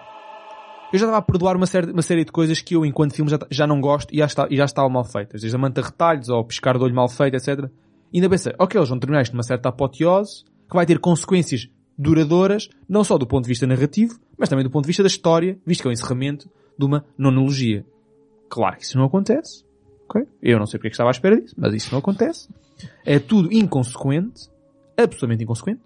eu 0.93 0.99
já 0.99 1.05
estava 1.05 1.17
a 1.17 1.21
perdoar 1.21 1.55
uma 1.55 1.65
série, 1.65 1.91
uma 1.91 2.01
série 2.03 2.23
de 2.23 2.31
coisas 2.31 2.61
que 2.61 2.75
eu, 2.75 2.85
enquanto 2.85 3.15
filme, 3.15 3.29
já, 3.31 3.39
já 3.49 3.65
não 3.65 3.81
gosto 3.81 4.13
e 4.13 4.17
já, 4.19 4.25
está, 4.25 4.47
e 4.51 4.55
já 4.57 4.65
estavam 4.65 4.89
mal 4.91 5.03
feitas. 5.03 5.41
Desde 5.41 5.55
a 5.55 5.59
manta 5.59 5.81
retalhos 5.81 6.29
ao 6.29 6.43
piscar 6.45 6.77
de 6.77 6.83
olho 6.83 6.93
mal 6.93 7.09
feito, 7.09 7.35
etc. 7.35 7.69
E 8.13 8.17
ainda 8.17 8.29
pensei, 8.29 8.53
ok, 8.59 8.79
eles 8.79 8.89
vão 8.89 8.99
terminar 8.99 9.23
isto 9.23 9.33
numa 9.33 9.43
certa 9.43 9.69
apoteose 9.69 10.43
que 10.69 10.75
vai 10.75 10.85
ter 10.85 10.99
consequências 10.99 11.67
duradouras, 11.97 12.69
não 12.87 13.03
só 13.03 13.17
do 13.17 13.25
ponto 13.25 13.43
de 13.45 13.49
vista 13.49 13.65
narrativo, 13.65 14.19
mas 14.37 14.47
também 14.47 14.63
do 14.63 14.69
ponto 14.69 14.83
de 14.83 14.87
vista 14.87 15.01
da 15.01 15.07
história, 15.07 15.57
visto 15.65 15.81
que 15.81 15.87
é 15.87 15.89
o 15.89 15.93
encerramento 15.93 16.49
de 16.77 16.85
uma 16.85 17.03
nonologia. 17.17 17.83
Claro 18.49 18.77
que 18.77 18.83
isso 18.83 18.97
não 18.97 19.05
acontece. 19.05 19.64
Ok? 20.07 20.27
Eu 20.41 20.59
não 20.59 20.65
sei 20.65 20.77
porque 20.77 20.87
é 20.87 20.89
que 20.89 20.95
estava 20.95 21.09
à 21.09 21.11
espera 21.11 21.39
disso, 21.39 21.55
mas 21.57 21.73
isso 21.73 21.91
não 21.91 21.99
acontece. 21.99 22.49
É 23.05 23.19
tudo 23.19 23.53
inconsequente, 23.53 24.49
absolutamente 24.97 25.43
inconsequente, 25.43 25.81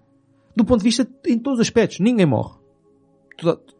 do 0.56 0.66
ponto 0.66 0.80
de 0.80 0.84
vista 0.84 1.08
em 1.26 1.38
todos 1.40 1.60
os 1.60 1.68
aspectos. 1.68 2.00
Ninguém 2.00 2.26
morre. 2.26 2.58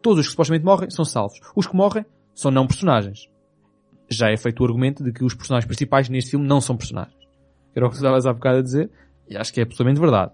Todos 0.00 0.20
os 0.20 0.26
que 0.26 0.30
supostamente 0.30 0.64
morrem 0.64 0.90
são 0.90 1.04
salvos. 1.04 1.38
Os 1.54 1.66
que 1.66 1.76
morrem 1.76 2.04
são 2.34 2.50
não 2.50 2.66
personagens. 2.66 3.28
Já 4.08 4.30
é 4.30 4.36
feito 4.36 4.60
o 4.60 4.64
argumento 4.64 5.04
de 5.04 5.12
que 5.12 5.22
os 5.22 5.34
personagens 5.34 5.66
principais 5.66 6.08
neste 6.08 6.30
filme 6.30 6.46
não 6.46 6.60
são 6.60 6.76
personagens. 6.76 7.20
Era 7.74 7.86
o 7.86 7.90
que 7.90 7.96
estavas 7.96 8.26
há 8.26 8.32
bocado 8.32 8.58
a 8.58 8.62
dizer, 8.62 8.90
e 9.28 9.36
acho 9.36 9.52
que 9.52 9.60
é 9.60 9.62
absolutamente 9.62 10.00
verdade. 10.00 10.32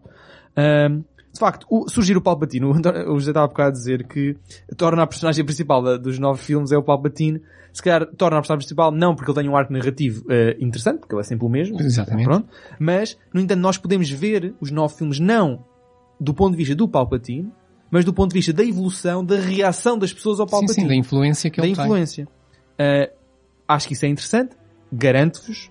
Ahm, 0.56 1.02
de 1.36 1.40
facto, 1.40 1.66
o, 1.70 1.88
surgir 1.88 2.16
o 2.16 2.20
Palpatine, 2.20 2.64
o, 2.66 2.72
António- 2.72 3.12
o 3.12 3.18
José 3.18 3.30
estava 3.30 3.46
há 3.46 3.48
bocado 3.48 3.68
a 3.68 3.72
dizer 3.72 4.06
que 4.06 4.36
torna 4.76 5.02
a 5.02 5.06
personagem 5.06 5.44
principal 5.44 5.82
da- 5.82 5.96
dos 5.96 6.18
nove 6.18 6.42
filmes 6.42 6.72
é 6.72 6.76
o 6.76 6.82
Palpatine. 6.82 7.40
Se 7.72 7.82
calhar 7.82 8.06
torna 8.16 8.38
a 8.38 8.40
personagem 8.40 8.60
principal 8.66 8.90
não 8.90 9.14
porque 9.14 9.30
ele 9.30 9.40
tem 9.40 9.48
um 9.50 9.56
arco 9.56 9.72
narrativo 9.72 10.24
eh, 10.30 10.56
interessante, 10.58 11.00
porque 11.00 11.14
ele 11.14 11.20
é 11.20 11.24
sempre 11.24 11.46
o 11.46 11.48
mesmo. 11.48 11.80
Exatamente. 11.80 12.24
Pronto. 12.26 12.48
Mas, 12.78 13.18
no 13.34 13.40
entanto, 13.40 13.60
nós 13.60 13.76
podemos 13.78 14.10
ver 14.10 14.54
os 14.60 14.70
nove 14.70 14.94
filmes 14.96 15.20
não 15.20 15.64
do 16.18 16.32
ponto 16.32 16.52
de 16.52 16.56
vista 16.56 16.74
do 16.74 16.88
Palpatine, 16.88 17.52
mas 17.90 18.04
do 18.04 18.12
ponto 18.14 18.30
de 18.30 18.34
vista 18.38 18.52
da 18.52 18.64
evolução, 18.64 19.22
da 19.24 19.36
reação 19.36 19.98
das 19.98 20.12
pessoas 20.12 20.40
ao 20.40 20.46
Sim, 20.48 20.50
Palpatine. 20.52 20.82
sim, 20.82 20.88
da 20.88 20.94
influência 20.94 21.50
que 21.50 21.60
da 21.60 21.66
ele 21.66 21.76
tem. 21.76 21.84
influência. 21.84 22.26
Uh, 22.80 23.12
acho 23.68 23.86
que 23.88 23.92
isso 23.94 24.06
é 24.06 24.08
interessante. 24.08 24.56
Garanto-vos 24.92 25.70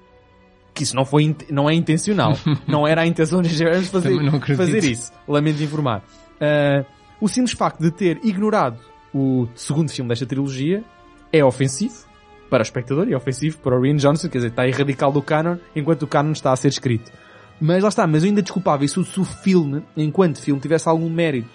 que 0.76 0.84
isso 0.84 0.96
não 0.96 1.06
foi, 1.06 1.36
não 1.50 1.70
é 1.70 1.74
intencional. 1.74 2.34
não 2.68 2.86
era 2.86 3.02
a 3.02 3.08
intenção 3.08 3.42
de. 3.42 3.64
Abrams 3.64 3.90
fazer, 3.90 4.56
fazer 4.56 4.84
isso. 4.84 5.12
Lamento 5.28 5.64
informar. 5.64 6.04
Uh, 6.36 6.86
o 7.20 7.28
simples 7.30 7.58
facto 7.58 7.80
de 7.80 7.90
ter 7.90 8.20
ignorado 8.24 8.78
o 9.14 9.48
segundo 9.56 9.90
filme 9.90 10.10
desta 10.10 10.26
trilogia 10.26 10.84
é 11.32 11.44
ofensivo 11.44 12.06
para 12.50 12.62
o 12.62 12.62
espectador 12.62 13.08
e 13.08 13.14
é 13.14 13.18
ofensivo 13.18 13.58
para 13.60 13.76
o 13.76 13.82
Rian 13.82 13.96
Johnson, 13.96 14.28
quer 14.28 14.40
dizer, 14.40 14.50
está 14.50 14.64
radical 14.64 15.12
do 15.12 15.22
canon, 15.22 15.58
enquanto 15.74 16.04
o 16.04 16.08
canon 16.08 16.34
está 16.34 16.52
a 16.52 16.56
ser 16.56 16.68
escrito. 16.68 17.12
Mas 17.60 17.82
lá 17.82 17.90
está, 17.90 18.06
mas 18.06 18.24
eu 18.24 18.30
ainda 18.30 18.42
desculpava 18.42 18.84
isso 18.84 19.04
se 19.06 19.20
o 19.20 19.24
filme, 19.24 19.82
enquanto 19.96 20.42
filme, 20.42 20.60
tivesse 20.60 20.90
algum 20.90 21.10
mérito. 21.10 21.50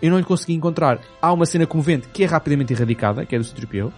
Eu 0.00 0.10
não 0.10 0.18
lhe 0.18 0.24
consegui 0.24 0.54
encontrar. 0.54 1.00
Há 1.20 1.32
uma 1.32 1.46
cena 1.46 1.66
comovente 1.66 2.08
que 2.08 2.22
é 2.22 2.26
rapidamente 2.26 2.72
erradicada, 2.72 3.26
que 3.26 3.34
é 3.34 3.38
do 3.38 3.44
Citripio. 3.44 3.92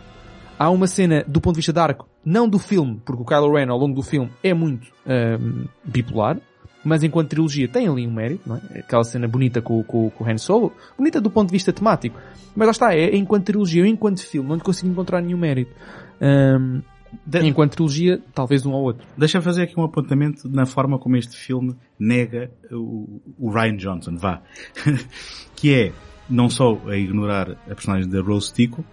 Há 0.59 0.71
uma 0.71 0.87
cena 0.87 1.25
do 1.27 1.41
ponto 1.41 1.55
de 1.55 1.59
vista 1.59 1.73
de 1.73 1.81
arco, 1.81 2.09
não 2.25 2.49
do 2.49 2.59
filme, 2.59 3.01
porque 3.05 3.23
o 3.23 3.25
Kylo 3.25 3.53
Ren 3.55 3.69
ao 3.71 3.79
longo 3.79 3.95
do 3.95 4.03
filme 4.03 4.31
é 4.43 4.55
muito 4.55 4.87
ahm, 5.07 5.65
bipolar, 5.85 6.39
mas 6.85 7.03
enquanto 7.03 7.31
trilogia 7.31 7.67
tem 7.67 7.89
ali 7.89 8.07
um 8.07 8.13
mérito, 8.13 8.49
não 8.49 8.57
é? 8.57 8.79
Aquela 8.81 9.03
cena 9.05 9.27
bonita 9.27 9.61
com, 9.63 9.83
com, 9.83 10.11
com 10.11 10.25
o 10.25 10.29
Han 10.31 10.39
Solo, 10.39 10.73
bonita 10.97 11.21
do 11.21 11.31
ponto 11.31 11.49
de 11.49 11.53
vista 11.53 11.73
temático. 11.73 12.19
Mas 12.55 12.67
lá 12.67 12.71
está, 12.73 12.95
é 12.95 13.17
enquanto 13.17 13.47
trilogia, 13.47 13.83
eu 13.83 13.87
enquanto 13.87 14.21
filme, 14.23 14.49
não 14.49 14.57
lhe 14.57 14.63
consigo 14.63 14.91
encontrar 14.93 15.21
nenhum 15.21 15.39
mérito. 15.39 15.73
Ahm, 16.21 16.83
De- 17.27 17.41
enquanto 17.47 17.73
trilogia, 17.73 18.21
talvez 18.35 18.65
um 18.67 18.73
ou 18.73 18.83
outro. 18.83 19.07
Deixa-me 19.17 19.43
fazer 19.45 19.63
aqui 19.63 19.79
um 19.81 19.85
apontamento 19.85 20.49
na 20.49 20.67
forma 20.67 20.99
como 20.99 21.17
este 21.17 21.37
filme 21.37 21.75
nega 21.99 22.51
o, 22.71 23.21
o 23.39 23.51
Ryan 23.51 23.77
Johnson, 23.77 24.17
vá. 24.17 24.43
que 25.57 25.75
é, 25.75 25.93
não 26.29 26.49
só 26.49 26.79
a 26.87 26.97
ignorar 26.97 27.53
a 27.71 27.75
personagem 27.75 28.09
da 28.09 28.21
Rose 28.21 28.53
Tico, 28.53 28.85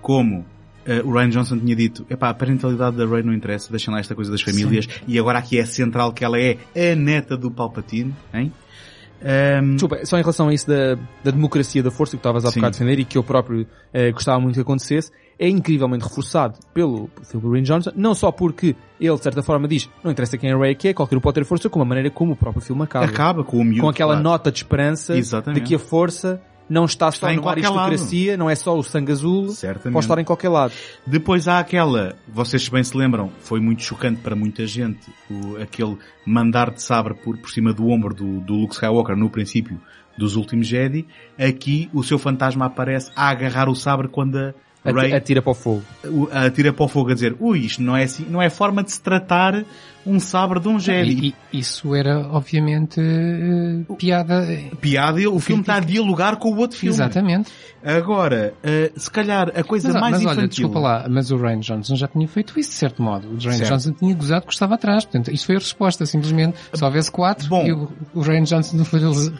como 0.00 0.44
eh, 0.86 1.02
o 1.04 1.12
Ryan 1.12 1.30
Johnson 1.30 1.58
tinha 1.58 1.76
dito, 1.76 2.06
epá, 2.08 2.30
a 2.30 2.34
parentalidade 2.34 2.96
da 2.96 3.06
Rey 3.06 3.22
não 3.22 3.32
interessa, 3.32 3.70
deixem 3.70 3.92
lá 3.92 4.00
esta 4.00 4.14
coisa 4.14 4.30
das 4.30 4.42
famílias, 4.42 4.88
e 5.06 5.18
agora 5.18 5.38
aqui 5.38 5.58
é 5.58 5.64
central 5.64 6.12
que 6.12 6.24
ela 6.24 6.38
é 6.38 6.56
a 6.74 6.94
neta 6.94 7.36
do 7.36 7.50
Palpatine, 7.50 8.14
hein? 8.32 8.52
Ahm, 9.22 9.72
Desculpa, 9.72 10.04
só 10.06 10.16
em 10.16 10.22
relação 10.22 10.48
a 10.48 10.54
isso 10.54 10.66
da, 10.66 10.94
da 11.22 11.30
democracia 11.30 11.82
da 11.82 11.90
força 11.90 12.12
que 12.12 12.20
estavas 12.20 12.44
há 12.44 12.48
Sim. 12.48 12.60
bocado 12.60 12.76
a 12.76 12.78
defender 12.78 12.98
e 12.98 13.04
que 13.04 13.18
eu 13.18 13.22
próprio 13.22 13.66
eh, 13.92 14.10
gostava 14.12 14.40
muito 14.40 14.54
que 14.54 14.60
acontecesse, 14.60 15.12
é 15.38 15.48
incrivelmente 15.48 16.04
reforçado 16.04 16.58
pelo 16.72 17.10
Phil 17.24 17.40
Green 17.40 17.62
Johnson, 17.62 17.90
não 17.94 18.14
só 18.14 18.30
porque 18.30 18.74
ele, 19.00 19.16
de 19.16 19.22
certa 19.22 19.42
forma, 19.42 19.68
diz 19.68 19.88
não 20.02 20.10
interessa 20.10 20.36
quem 20.38 20.52
a 20.52 20.56
Ray 20.56 20.76
é, 20.84 20.94
qualquer 20.94 21.16
um 21.16 21.20
pode 21.20 21.34
ter 21.34 21.44
força, 21.44 21.68
como 21.68 21.82
a 21.82 21.88
maneira 21.88 22.10
como 22.10 22.32
o 22.32 22.36
próprio 22.36 22.62
filme 22.62 22.82
acaba. 22.82 23.06
acaba 23.06 23.44
com 23.44 23.58
o 23.58 23.64
miúdo. 23.64 23.82
com 23.82 23.88
aquela 23.88 24.12
claro. 24.12 24.24
nota 24.24 24.50
de 24.50 24.58
esperança 24.58 25.16
Exatamente. 25.16 25.62
de 25.62 25.68
que 25.68 25.74
a 25.74 25.78
força 25.78 26.40
não 26.70 26.84
está 26.84 27.10
só 27.10 27.16
Está 27.16 27.32
em 27.32 27.36
numa 27.36 27.42
qualquer 27.42 27.66
aristocracia, 27.66 28.36
não 28.36 28.48
é 28.48 28.54
só 28.54 28.78
o 28.78 28.82
sangue 28.82 29.10
azul, 29.10 29.48
Certamente. 29.48 29.92
pode 29.92 30.04
estar 30.04 30.18
em 30.20 30.24
qualquer 30.24 30.48
lado. 30.48 30.72
Depois 31.04 31.48
há 31.48 31.58
aquela, 31.58 32.14
vocês 32.28 32.68
bem 32.68 32.84
se 32.84 32.96
lembram, 32.96 33.32
foi 33.40 33.58
muito 33.58 33.82
chocante 33.82 34.20
para 34.20 34.36
muita 34.36 34.64
gente, 34.68 35.12
o, 35.28 35.56
aquele 35.60 35.98
mandar 36.24 36.70
de 36.70 36.80
sabre 36.80 37.14
por, 37.14 37.36
por 37.36 37.50
cima 37.50 37.72
do 37.72 37.88
ombro 37.88 38.14
do, 38.14 38.40
do 38.40 38.54
Luke 38.54 38.74
Skywalker 38.74 39.16
no 39.16 39.28
princípio 39.28 39.80
dos 40.16 40.36
últimos 40.36 40.68
Jedi. 40.68 41.06
Aqui 41.36 41.90
o 41.92 42.04
seu 42.04 42.18
fantasma 42.18 42.66
aparece 42.66 43.10
a 43.16 43.28
agarrar 43.28 43.68
o 43.68 43.74
sabre 43.74 44.06
quando 44.06 44.54
a 44.84 44.92
Rey 44.92 45.12
Atira 45.12 45.42
para 45.42 45.50
o 45.50 45.54
fogo. 45.54 45.82
atira 46.32 46.72
para 46.72 46.84
o 46.84 46.88
fogo 46.88 47.10
a 47.10 47.14
dizer, 47.14 47.36
ui, 47.38 47.58
isto 47.58 47.82
não 47.82 47.96
é 47.96 48.04
assim, 48.04 48.24
não 48.30 48.40
é 48.40 48.48
forma 48.48 48.82
de 48.82 48.92
se 48.92 49.00
tratar 49.00 49.64
um 50.06 50.18
sabre 50.18 50.60
de 50.60 50.68
um 50.68 50.78
Jedi. 50.78 51.34
E, 51.52 51.56
e 51.56 51.58
isso 51.60 51.94
era, 51.94 52.20
obviamente, 52.30 53.00
eh, 53.00 53.94
piada. 53.98 54.46
Piada, 54.80 55.30
o 55.30 55.38
filme 55.40 55.62
está 55.62 55.76
a 55.76 55.80
dialogar 55.80 56.36
com 56.36 56.50
o 56.52 56.56
outro 56.58 56.76
filme. 56.78 56.94
Exatamente. 56.94 57.50
Agora, 57.82 58.52
eh, 58.62 58.92
se 58.96 59.10
calhar 59.10 59.50
a 59.54 59.62
coisa 59.62 59.88
Mas, 59.92 60.00
mais 60.00 60.12
mas 60.12 60.22
infantil... 60.22 60.38
olha, 60.40 60.48
desculpa 60.48 60.78
lá, 60.80 61.06
mas 61.08 61.30
o 61.30 61.36
Ryan 61.36 61.60
Johnson 61.60 61.96
já 61.96 62.06
tinha 62.06 62.28
feito 62.28 62.58
isso 62.60 62.70
de 62.70 62.76
certo 62.76 63.02
modo. 63.02 63.28
O 63.28 63.36
Ryan 63.38 63.52
Certo. 63.52 63.70
Johnson 63.70 63.92
tinha 63.92 64.14
gozado 64.14 64.46
que 64.46 64.52
estava 64.52 64.74
atrás. 64.74 65.04
Portanto, 65.04 65.32
isso 65.32 65.46
foi 65.46 65.56
a 65.56 65.58
resposta, 65.58 66.04
simplesmente. 66.04 66.58
Se 66.74 66.84
houvesse 66.84 67.10
quatro, 67.10 67.48
Bom. 67.48 67.64
e 67.66 67.72
o, 67.72 67.90
o 68.14 68.20
Ryan 68.20 68.42
Johnson 68.42 68.76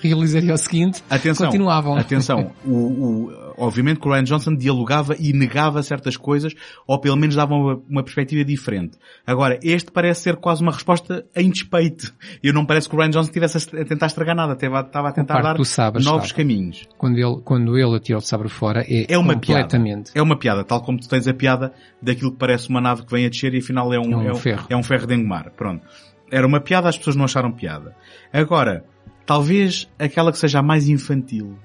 realizaria 0.03 0.55
o 0.55 0.59
seguinte, 0.59 1.03
Atenção, 1.11 1.47
continuavam. 1.47 1.97
atenção. 1.97 2.51
O, 2.65 2.71
o- 2.71 3.51
obviamente 3.59 4.01
que 4.01 4.09
o 4.09 4.13
Ryan 4.13 4.25
Johnson 4.25 4.55
dialogava 4.57 5.15
e 5.19 5.33
negava 5.35 5.83
certas 5.83 6.17
coisas, 6.17 6.55
ou 6.87 6.99
pelo 6.99 7.17
menos 7.17 7.35
dava 7.37 7.55
uma, 7.55 7.81
uma 7.89 8.03
perspectiva 8.03 8.43
diferente. 8.45 8.97
Agora, 9.27 9.59
este 9.63 9.91
parece 9.93 10.23
ser 10.23 10.37
quase 10.37 10.50
uma 10.59 10.73
resposta 10.73 11.25
em 11.37 11.49
despeito. 11.51 12.13
Eu 12.43 12.53
não 12.53 12.65
parece 12.67 12.89
que 12.89 12.97
o 12.97 12.99
Ryan 12.99 13.11
Johnson 13.11 13.29
estivesse 13.29 13.59
a, 13.77 13.85
tentar 13.85 14.07
estragar 14.07 14.35
nada, 14.35 14.55
estava, 14.55 14.81
estava 14.81 15.09
a 15.11 15.13
tentar 15.13 15.41
dar 15.43 15.57
novos 15.57 15.69
estava. 15.71 16.35
caminhos. 16.35 16.89
Quando 16.99 17.19
ele, 17.19 17.41
quando 17.45 17.79
ele 17.79 17.95
atira 17.95 18.19
o 18.19 18.21
sabre 18.23 18.49
fora, 18.49 18.85
é, 18.89 19.05
É 19.13 19.17
uma 19.19 19.37
piada. 19.37 19.63
completamente. 19.65 20.11
É 20.15 20.21
uma 20.23 20.37
piada, 20.37 20.65
tal 20.65 20.81
como 20.83 20.99
tu 20.99 21.09
tens 21.09 21.29
a 21.29 21.35
piada 21.35 21.73
daquilo 22.03 22.33
que 22.33 22.39
parece 22.39 22.69
uma 22.71 22.81
nave 22.81 23.05
que 23.05 23.13
vem 23.13 23.27
a 23.27 23.29
descer 23.29 23.55
e 23.55 23.59
afinal 23.59 23.93
é 23.95 24.01
um, 24.01 24.27
É 24.27 24.33
um 24.33 24.35
ferro. 24.35 24.67
é 24.69 24.77
um 24.77 24.83
ferro 24.83 25.07
de 25.07 25.15
engomar. 25.15 25.53
Pronto. 25.57 25.87
Era 26.33 26.47
uma 26.47 26.61
piada, 26.61 26.89
as 26.89 26.97
pessoas 26.97 27.15
não 27.17 27.25
acharam 27.27 27.53
piada. 27.53 27.95
Agora, 28.33 28.85
talvez 29.27 29.89
aquela 29.99 30.33
que 30.33 30.39
seja 30.39 30.61
a 30.61 30.63
mais 30.63 30.89
infantil 30.89 31.59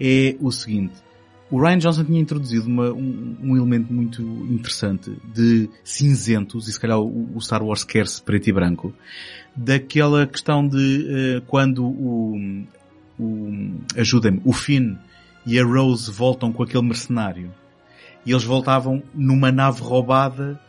é 0.00 0.36
o 0.40 0.50
seguinte. 0.50 0.94
O 1.50 1.58
Ryan 1.60 1.78
Johnson 1.78 2.04
tinha 2.04 2.20
introduzido 2.20 2.66
uma- 2.66 2.92
um, 2.92 3.36
um 3.42 3.56
elemento 3.56 3.92
muito 3.92 4.20
interessante 4.22 5.10
de 5.32 5.68
cinzentos, 5.82 6.68
e 6.68 6.72
se 6.72 6.78
calhar 6.78 6.98
o, 6.98 7.30
o 7.34 7.40
Star 7.40 7.62
Wars 7.62 7.84
quer-se 7.84 8.20
preto 8.22 8.48
e 8.48 8.52
branco, 8.52 8.92
daquela 9.56 10.26
questão 10.26 10.66
de 10.66 11.06
eh, 11.08 11.42
quando 11.46 11.84
o, 11.86 12.64
o 13.18 13.74
ajudem-me, 13.96 14.40
o 14.44 14.52
Finn 14.52 14.96
e 15.46 15.58
a 15.58 15.64
Rose 15.64 16.10
voltam 16.10 16.52
com 16.52 16.62
aquele 16.62 16.84
mercenário 16.84 17.50
e 18.26 18.30
eles 18.30 18.44
voltavam 18.44 19.02
numa 19.14 19.50
nave 19.50 19.80
roubada 19.80 20.60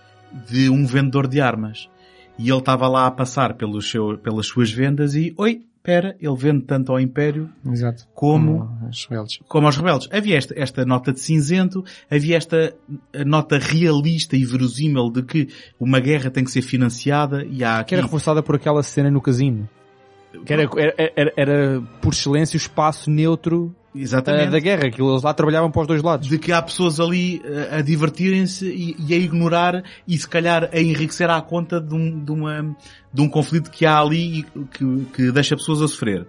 de 0.49 0.69
um 0.69 0.85
vendedor 0.85 1.27
de 1.27 1.41
armas. 1.41 1.89
E 2.37 2.49
ele 2.49 2.59
estava 2.59 2.87
lá 2.87 3.05
a 3.05 3.11
passar 3.11 3.55
pelos 3.55 3.89
seu, 3.91 4.17
pelas 4.17 4.47
suas 4.47 4.71
vendas 4.71 5.13
e, 5.13 5.33
oi, 5.35 5.61
ele 5.89 6.35
vende 6.35 6.65
tanto 6.65 6.91
ao 6.91 6.99
Império 6.99 7.49
Exato. 7.65 8.07
como, 8.13 8.69
os 8.89 9.05
rebeldes. 9.05 9.39
como 9.47 9.67
aos 9.67 9.77
rebeldes. 9.77 10.07
Havia 10.11 10.37
esta, 10.37 10.53
esta 10.57 10.85
nota 10.85 11.11
de 11.11 11.19
cinzento, 11.19 11.83
havia 12.09 12.37
esta 12.37 12.73
nota 13.25 13.57
realista 13.57 14.35
e 14.35 14.45
verosímil 14.45 15.09
de 15.09 15.23
que 15.23 15.47
uma 15.79 15.99
guerra 15.99 16.29
tem 16.29 16.43
que 16.43 16.51
ser 16.51 16.61
financiada 16.61 17.45
e 17.45 17.63
há 17.63 17.79
aqui... 17.79 17.89
Que 17.89 17.95
era 17.95 18.03
reforçada 18.03 18.43
por 18.43 18.55
aquela 18.55 18.83
cena 18.83 19.09
no 19.09 19.21
casino. 19.21 19.67
Que 20.45 20.53
era, 20.53 20.69
era, 20.77 21.11
era, 21.15 21.33
era, 21.35 21.81
por 22.01 22.13
excelência 22.13 22.55
o 22.55 22.61
espaço 22.61 23.09
neutro 23.09 23.75
Exatamente. 23.93 24.51
da 24.51 24.59
guerra, 24.59 24.89
que 24.89 25.01
eles 25.01 25.23
lá 25.23 25.33
trabalhavam 25.33 25.71
para 25.71 25.81
os 25.81 25.87
dois 25.87 26.03
lados. 26.03 26.27
de 26.27 26.37
que 26.37 26.51
há 26.51 26.61
pessoas 26.61 26.99
ali 26.99 27.41
eh, 27.43 27.77
a 27.77 27.81
divertirem-se 27.81 28.67
e, 28.67 28.95
e 28.99 29.13
a 29.13 29.17
ignorar 29.17 29.83
e 30.07 30.17
se 30.17 30.27
calhar 30.27 30.69
a 30.71 30.79
enriquecer 30.79 31.29
à 31.29 31.41
conta 31.41 31.81
de 31.81 31.95
um, 31.95 32.23
de 32.23 32.31
uma, 32.31 32.75
de 33.11 33.21
um 33.21 33.27
conflito 33.27 33.71
que 33.71 33.85
há 33.85 33.99
ali 33.99 34.39
e 34.39 34.43
que, 34.43 35.05
que 35.13 35.31
deixa 35.31 35.55
pessoas 35.55 35.81
a 35.81 35.87
sofrer. 35.87 36.27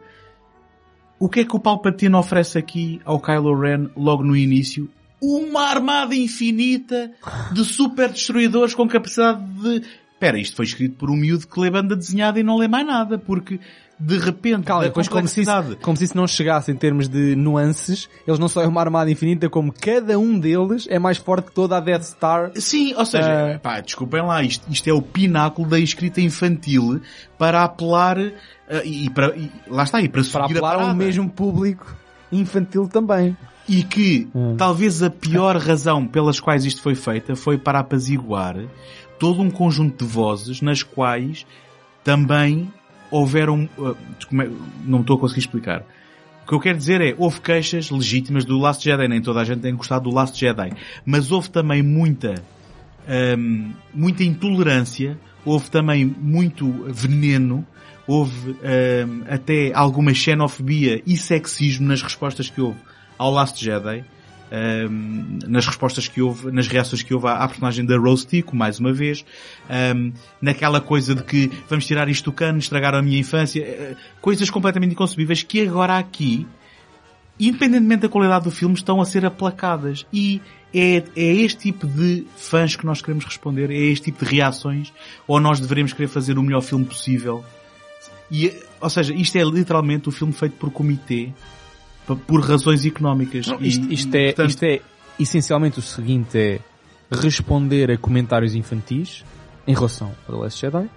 O 1.18 1.28
que 1.28 1.40
é 1.40 1.44
que 1.44 1.54
o 1.54 1.60
Palpatine 1.60 2.14
oferece 2.14 2.58
aqui 2.58 3.00
ao 3.04 3.20
Kylo 3.20 3.54
Ren 3.54 3.88
logo 3.94 4.24
no 4.24 4.34
início? 4.34 4.88
Uma 5.20 5.68
armada 5.68 6.14
infinita 6.14 7.12
de 7.52 7.62
super 7.62 8.08
destruidores 8.08 8.74
com 8.74 8.88
capacidade 8.88 9.44
de... 9.60 9.86
Espera, 10.14 10.38
isto 10.38 10.56
foi 10.56 10.64
escrito 10.64 10.96
por 10.96 11.10
um 11.10 11.16
miúdo 11.16 11.46
que 11.46 11.60
lê 11.60 11.70
banda 11.70 11.94
desenhada 11.94 12.40
e 12.40 12.42
não 12.42 12.56
lê 12.56 12.68
mais 12.68 12.86
nada, 12.86 13.18
porque 13.18 13.60
de 14.00 14.16
repente 14.18 14.64
Calma, 14.64 14.84
depois 14.84 15.06
como 15.08 15.28
se, 15.28 15.42
isso, 15.42 15.76
como 15.82 15.94
se 15.96 16.04
isso 16.04 16.16
não 16.16 16.26
chegasse 16.26 16.72
em 16.72 16.74
termos 16.74 17.06
de 17.06 17.36
nuances, 17.36 18.08
eles 18.26 18.40
não 18.40 18.48
só 18.48 18.62
é 18.62 18.66
uma 18.66 18.80
armada 18.80 19.10
infinita, 19.10 19.48
como 19.50 19.70
cada 19.70 20.18
um 20.18 20.38
deles 20.38 20.86
é 20.88 20.98
mais 20.98 21.18
forte 21.18 21.48
que 21.48 21.52
toda 21.52 21.76
a 21.76 21.80
Death 21.80 22.04
Star. 22.04 22.50
Sim, 22.56 22.94
ou 22.94 23.04
seja, 23.04 23.28
Eh, 23.30 23.58
pá, 23.58 23.80
desculpem 23.80 24.22
lá, 24.22 24.42
isto, 24.42 24.64
isto 24.70 24.88
é 24.88 24.92
o 24.92 25.02
pináculo 25.02 25.68
da 25.68 25.78
escrita 25.78 26.20
infantil 26.20 27.02
para 27.38 27.62
apelar 27.62 28.18
eh, 28.18 28.32
e, 28.84 29.10
para, 29.10 29.36
e 29.36 29.50
lá 29.68 29.82
está, 29.82 30.00
e 30.00 30.08
para, 30.08 30.22
Para 30.24 30.44
apelar 30.46 30.76
ao 30.76 30.94
mesmo 30.94 31.28
público 31.28 31.94
infantil 32.32 32.88
também. 32.88 33.36
E 33.68 33.82
que 33.82 34.28
Hum. 34.34 34.56
talvez 34.56 35.02
a 35.02 35.10
pior 35.10 35.56
razão 35.58 36.06
pelas 36.06 36.40
quais 36.40 36.64
isto 36.64 36.80
foi 36.80 36.94
feita 36.94 37.36
foi 37.36 37.58
para 37.58 37.80
apaziguar 37.80 38.56
todo 39.18 39.42
um 39.42 39.50
conjunto 39.50 40.04
de 40.04 40.10
vozes 40.10 40.62
nas 40.62 40.82
quais 40.82 41.44
também 42.02 42.72
houveram, 43.10 43.68
uh, 43.76 43.96
é- 44.42 44.50
não 44.84 45.00
estou 45.00 45.16
a 45.16 45.20
conseguir 45.20 45.40
explicar. 45.40 45.82
O 46.44 46.48
que 46.48 46.54
eu 46.54 46.60
quero 46.60 46.78
dizer 46.78 47.00
é, 47.00 47.14
houve 47.16 47.40
queixas 47.40 47.90
legítimas 47.90 48.44
do 48.44 48.58
Last 48.58 48.82
Jedi, 48.84 49.08
nem 49.08 49.20
toda 49.20 49.40
a 49.40 49.44
gente 49.44 49.60
tem 49.60 49.74
gostado 49.74 50.08
do 50.08 50.14
Last 50.14 50.38
Jedi, 50.38 50.72
mas 51.04 51.30
houve 51.30 51.48
também 51.50 51.82
muita, 51.82 52.42
muita 53.94 54.24
intolerância, 54.24 55.16
houve 55.44 55.70
também 55.70 56.04
muito 56.04 56.68
veneno, 56.88 57.64
houve 58.04 58.56
até 59.28 59.72
alguma 59.72 60.12
xenofobia 60.12 61.00
e 61.06 61.16
sexismo 61.16 61.86
nas 61.86 62.02
respostas 62.02 62.50
que 62.50 62.60
houve 62.60 62.80
ao 63.16 63.30
Last 63.30 63.64
Jedi, 63.64 64.04
hum, 64.50 65.38
nas 65.46 65.66
respostas 65.66 66.08
que 66.08 66.20
houve, 66.20 66.50
nas 66.50 66.66
reações 66.66 67.02
que 67.02 67.14
houve 67.14 67.26
à, 67.28 67.34
à 67.34 67.48
personagem 67.48 67.84
da 67.84 67.96
Rose 67.96 68.26
Tico, 68.26 68.56
mais 68.56 68.78
uma 68.78 68.92
vez, 68.92 69.24
hum, 69.94 70.12
naquela 70.40 70.80
coisa 70.80 71.14
de 71.14 71.22
que 71.22 71.50
vamos 71.68 71.86
tirar 71.86 72.08
isto 72.08 72.30
do 72.30 72.32
cano, 72.32 72.58
estragar 72.58 72.94
a 72.94 73.02
minha 73.02 73.18
infância, 73.18 73.62
eh, 73.62 73.96
coisas 74.20 74.48
completamente 74.50 74.92
inconcebíveis 74.92 75.42
que 75.42 75.60
agora 75.62 75.98
aqui, 75.98 76.46
independentemente 77.38 78.02
da 78.02 78.08
qualidade 78.08 78.44
do 78.44 78.50
filme, 78.50 78.74
estão 78.74 79.00
a 79.00 79.04
ser 79.04 79.24
aplacadas. 79.24 80.06
E 80.12 80.40
é, 80.74 81.02
é 81.16 81.32
este 81.34 81.72
tipo 81.72 81.86
de 81.86 82.26
fãs 82.36 82.76
que 82.76 82.86
nós 82.86 83.00
queremos 83.00 83.24
responder, 83.24 83.70
é 83.70 83.74
este 83.74 84.06
tipo 84.06 84.24
de 84.24 84.30
reações, 84.30 84.92
ou 85.26 85.40
nós 85.40 85.60
devemos 85.60 85.92
querer 85.92 86.08
fazer 86.08 86.38
o 86.38 86.42
melhor 86.42 86.60
filme 86.60 86.84
possível. 86.84 87.44
E, 88.30 88.52
ou 88.80 88.88
seja, 88.88 89.12
isto 89.12 89.36
é 89.36 89.42
literalmente 89.42 90.08
o 90.08 90.12
filme 90.12 90.32
feito 90.32 90.56
por 90.56 90.70
comitê, 90.70 91.32
por 92.16 92.40
razões 92.40 92.84
económicas. 92.84 93.46
E, 93.60 93.68
Isto, 93.68 93.92
isto 93.92 94.14
é, 94.14 94.26
portanto, 94.26 94.50
isto 94.50 94.62
é 94.64 94.80
essencialmente 95.18 95.78
o 95.78 95.82
seguinte, 95.82 96.38
é 96.38 96.60
responder 97.10 97.90
a 97.90 97.98
comentários 97.98 98.54
infantis 98.54 99.24
em 99.66 99.74
relação 99.74 100.12
ao 100.26 100.34
The 100.34 100.42
Last 100.42 100.60
Jedi 100.60 100.88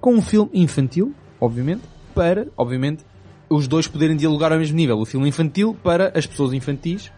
com 0.00 0.14
um 0.14 0.22
filme 0.22 0.50
infantil 0.54 1.14
obviamente, 1.42 1.82
para, 2.14 2.46
obviamente, 2.56 3.04
os 3.50 3.66
dois 3.66 3.88
poderem 3.88 4.16
dialogar 4.16 4.52
ao 4.52 4.58
mesmo 4.58 4.76
nível. 4.76 4.98
O 4.98 5.04
filme 5.04 5.28
infantil 5.28 5.76
para 5.82 6.16
as 6.16 6.24
pessoas 6.24 6.52
infantis 6.52 7.10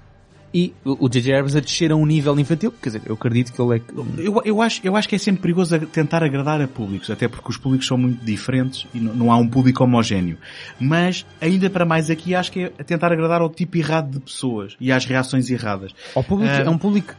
e 0.54 0.72
o 0.84 1.08
J.J. 1.08 1.34
Abrams 1.34 1.58
a 1.58 1.60
descer 1.60 1.90
a 1.90 1.96
um 1.96 2.06
nível 2.06 2.38
infantil. 2.38 2.72
Quer 2.80 2.90
dizer, 2.90 3.02
eu 3.06 3.14
acredito 3.14 3.52
que 3.52 3.60
ele 3.60 3.78
é... 3.78 3.82
Eu, 4.18 4.40
eu, 4.44 4.62
acho, 4.62 4.80
eu 4.84 4.94
acho 4.94 5.08
que 5.08 5.16
é 5.16 5.18
sempre 5.18 5.42
perigoso 5.42 5.76
tentar 5.86 6.22
agradar 6.22 6.62
a 6.62 6.68
públicos, 6.68 7.10
até 7.10 7.26
porque 7.26 7.50
os 7.50 7.56
públicos 7.56 7.88
são 7.88 7.98
muito 7.98 8.24
diferentes 8.24 8.86
e 8.94 9.00
não, 9.00 9.14
não 9.14 9.32
há 9.32 9.36
um 9.36 9.48
público 9.48 9.82
homogéneo. 9.82 10.38
Mas, 10.78 11.26
ainda 11.40 11.68
para 11.68 11.84
mais 11.84 12.08
aqui, 12.08 12.36
acho 12.36 12.52
que 12.52 12.64
é 12.78 12.84
tentar 12.84 13.12
agradar 13.12 13.40
ao 13.40 13.50
tipo 13.50 13.76
errado 13.76 14.12
de 14.12 14.20
pessoas 14.20 14.76
e 14.80 14.92
às 14.92 15.04
reações 15.04 15.50
erradas. 15.50 15.92
Ao 16.14 16.22
público, 16.22 16.52
Ah, 16.54 16.60
é 16.60 16.70
um 16.70 16.78
público 16.78 17.14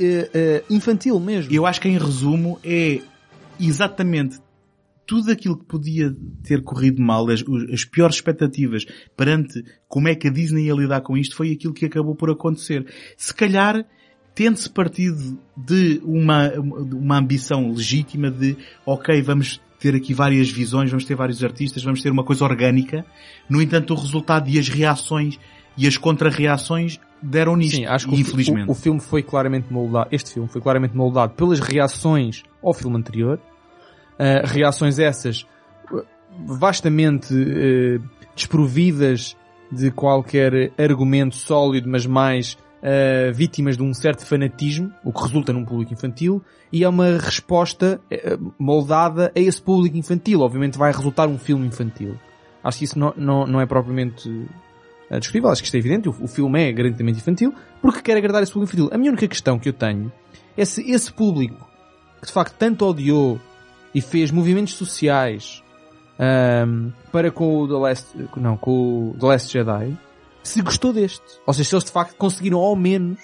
eh, 0.00 0.28
eh, 0.34 0.64
infantil 0.68 1.20
mesmo. 1.20 1.54
Eu 1.54 1.66
acho 1.66 1.80
que 1.80 1.88
em 1.88 1.96
resumo 1.96 2.58
é 2.64 2.98
exatamente 3.60 4.40
tudo 5.06 5.30
aquilo 5.30 5.58
que 5.58 5.64
podia 5.64 6.14
ter 6.42 6.62
corrido 6.62 7.00
mal, 7.02 7.28
as, 7.30 7.42
as 7.72 7.84
piores 7.84 8.16
expectativas 8.16 8.84
perante 9.16 9.64
como 9.88 10.08
é 10.08 10.14
que 10.14 10.28
a 10.28 10.30
Disney 10.30 10.66
ia 10.66 10.74
lidar 10.74 11.00
com 11.02 11.16
isto, 11.16 11.36
foi 11.36 11.52
aquilo 11.52 11.74
que 11.74 11.86
acabou 11.86 12.14
por 12.14 12.30
acontecer. 12.30 12.86
Se 13.16 13.34
calhar, 13.34 13.84
tendo-se 14.34 14.68
partido 14.68 15.38
de 15.56 16.00
uma, 16.04 16.50
uma 16.52 17.18
ambição 17.18 17.70
legítima 17.70 18.30
de, 18.30 18.56
ok, 18.84 19.20
vamos 19.22 19.60
ter 19.78 19.94
aqui 19.94 20.14
várias 20.14 20.50
visões, 20.50 20.90
vamos 20.90 21.04
ter 21.04 21.14
vários 21.14 21.44
artistas, 21.44 21.82
vamos 21.84 22.02
ter 22.02 22.10
uma 22.10 22.24
coisa 22.24 22.44
orgânica, 22.44 23.04
no 23.48 23.60
entanto 23.60 23.92
o 23.92 23.96
resultado 23.96 24.48
e 24.48 24.58
as 24.58 24.68
reações 24.68 25.38
e 25.76 25.86
as 25.86 25.96
contra-reações 25.96 26.98
deram 27.22 27.56
nisto, 27.56 27.76
Sim, 27.76 27.86
acho 27.86 28.08
que 28.08 28.14
infelizmente. 28.14 28.68
O, 28.68 28.72
o 28.72 28.74
filme 28.74 29.00
foi 29.00 29.22
claramente 29.22 29.72
moldado, 29.72 30.08
este 30.12 30.32
filme 30.32 30.48
foi 30.48 30.60
claramente 30.60 30.96
moldado 30.96 31.34
pelas 31.34 31.60
reações 31.60 32.42
ao 32.62 32.72
filme 32.72 32.96
anterior. 32.96 33.40
Uh, 34.14 34.46
reações 34.46 34.98
essas 34.98 35.46
vastamente 36.46 37.34
uh, 37.34 38.02
desprovidas 38.34 39.36
de 39.70 39.90
qualquer 39.90 40.72
argumento 40.78 41.36
sólido, 41.36 41.88
mas 41.88 42.06
mais 42.06 42.56
uh, 42.82 43.32
vítimas 43.32 43.76
de 43.76 43.82
um 43.82 43.92
certo 43.92 44.24
fanatismo, 44.24 44.92
o 45.04 45.12
que 45.12 45.22
resulta 45.22 45.52
num 45.52 45.64
público 45.64 45.92
infantil, 45.92 46.42
e 46.72 46.84
é 46.84 46.88
uma 46.88 47.18
resposta 47.18 48.00
uh, 48.12 48.54
moldada 48.58 49.32
a 49.34 49.40
esse 49.40 49.60
público 49.60 49.96
infantil. 49.96 50.40
Obviamente 50.40 50.78
vai 50.78 50.92
resultar 50.92 51.26
um 51.26 51.38
filme 51.38 51.66
infantil. 51.66 52.16
Acho 52.62 52.78
que 52.78 52.84
isso 52.84 52.98
não, 52.98 53.12
não, 53.16 53.46
não 53.46 53.60
é 53.60 53.66
propriamente 53.66 54.28
uh, 54.28 55.18
discutível, 55.18 55.50
acho 55.50 55.62
que 55.62 55.66
isto 55.66 55.74
é 55.74 55.78
evidente, 55.78 56.08
o, 56.08 56.14
o 56.20 56.28
filme 56.28 56.68
é 56.68 56.72
garantidamente 56.72 57.18
infantil, 57.18 57.54
porque 57.80 58.02
quer 58.02 58.16
agradar 58.16 58.42
esse 58.42 58.52
público 58.52 58.74
infantil. 58.74 58.94
A 58.94 58.98
minha 58.98 59.10
única 59.10 59.28
questão 59.28 59.58
que 59.58 59.68
eu 59.68 59.72
tenho 59.72 60.12
é 60.56 60.64
se 60.64 60.88
esse 60.90 61.12
público 61.12 61.68
que 62.20 62.26
de 62.28 62.32
facto 62.32 62.54
tanto 62.56 62.86
odiou 62.86 63.38
e 63.94 64.00
fez 64.00 64.30
movimentos 64.30 64.74
sociais 64.74 65.62
ahm, 66.18 66.90
para 67.12 67.30
com 67.30 67.60
o 67.60 67.68
The 67.68 67.74
Last, 67.74 68.06
não, 68.36 68.56
com 68.56 69.10
o 69.10 69.16
The 69.18 69.26
Last 69.26 69.52
Jedi, 69.52 69.96
se 70.42 70.60
gostou 70.62 70.92
deste. 70.92 71.22
Ou 71.46 71.54
seja, 71.54 71.68
se 71.68 71.74
eles 71.74 71.84
de 71.84 71.92
facto 71.92 72.16
conseguiram 72.16 72.58
ao 72.58 72.74
menos 72.76 73.18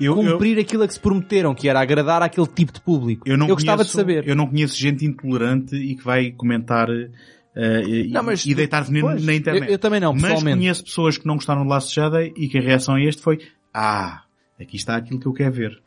Eu- 0.00 0.16
eu- 0.22 0.32
cumprir 0.32 0.58
aquilo 0.58 0.82
a 0.82 0.86
que 0.88 0.94
se 0.94 1.00
prometeram, 1.00 1.54
que 1.54 1.68
era 1.68 1.80
agradar 1.80 2.22
àquele 2.22 2.46
tipo 2.46 2.72
de 2.72 2.80
público. 2.80 3.28
Eu 3.28 3.36
não 3.36 3.46
gostava 3.46 3.84
de 3.84 3.90
conheço- 3.90 3.96
saber. 3.98 4.26
Eu 4.28 4.34
não 4.34 4.46
conheço 4.46 4.76
gente 4.76 5.04
intolerante 5.04 5.76
e 5.76 5.94
que 5.94 6.02
vai 6.04 6.30
comentar 6.32 6.88
eh, 6.90 7.82
e, 7.86 8.08
Não, 8.08 8.22
mas 8.22 8.44
e 8.46 8.54
deitar 8.54 8.82
veneno 8.84 9.08
Pois, 9.08 9.24
na 9.24 9.34
internet. 9.34 9.66
Eu, 9.66 9.72
eu 9.72 9.78
também 9.78 10.00
não, 10.00 10.12
mas 10.12 10.22
pessoalmente. 10.22 10.58
conheço 10.58 10.84
pessoas 10.84 11.18
que 11.18 11.26
não 11.26 11.34
gostaram 11.34 11.62
de 11.62 11.68
Last 11.68 11.94
Jedi 11.94 12.32
e 12.36 12.48
que 12.48 12.58
a 12.58 12.60
reação 12.62 12.94
a 12.94 13.00
este 13.02 13.20
foi 13.22 13.38
ah, 13.74 14.22
aqui 14.60 14.76
está 14.76 14.96
aquilo 14.96 15.20
que 15.20 15.26
eu 15.26 15.32
quero 15.32 15.52
ver. 15.52 15.82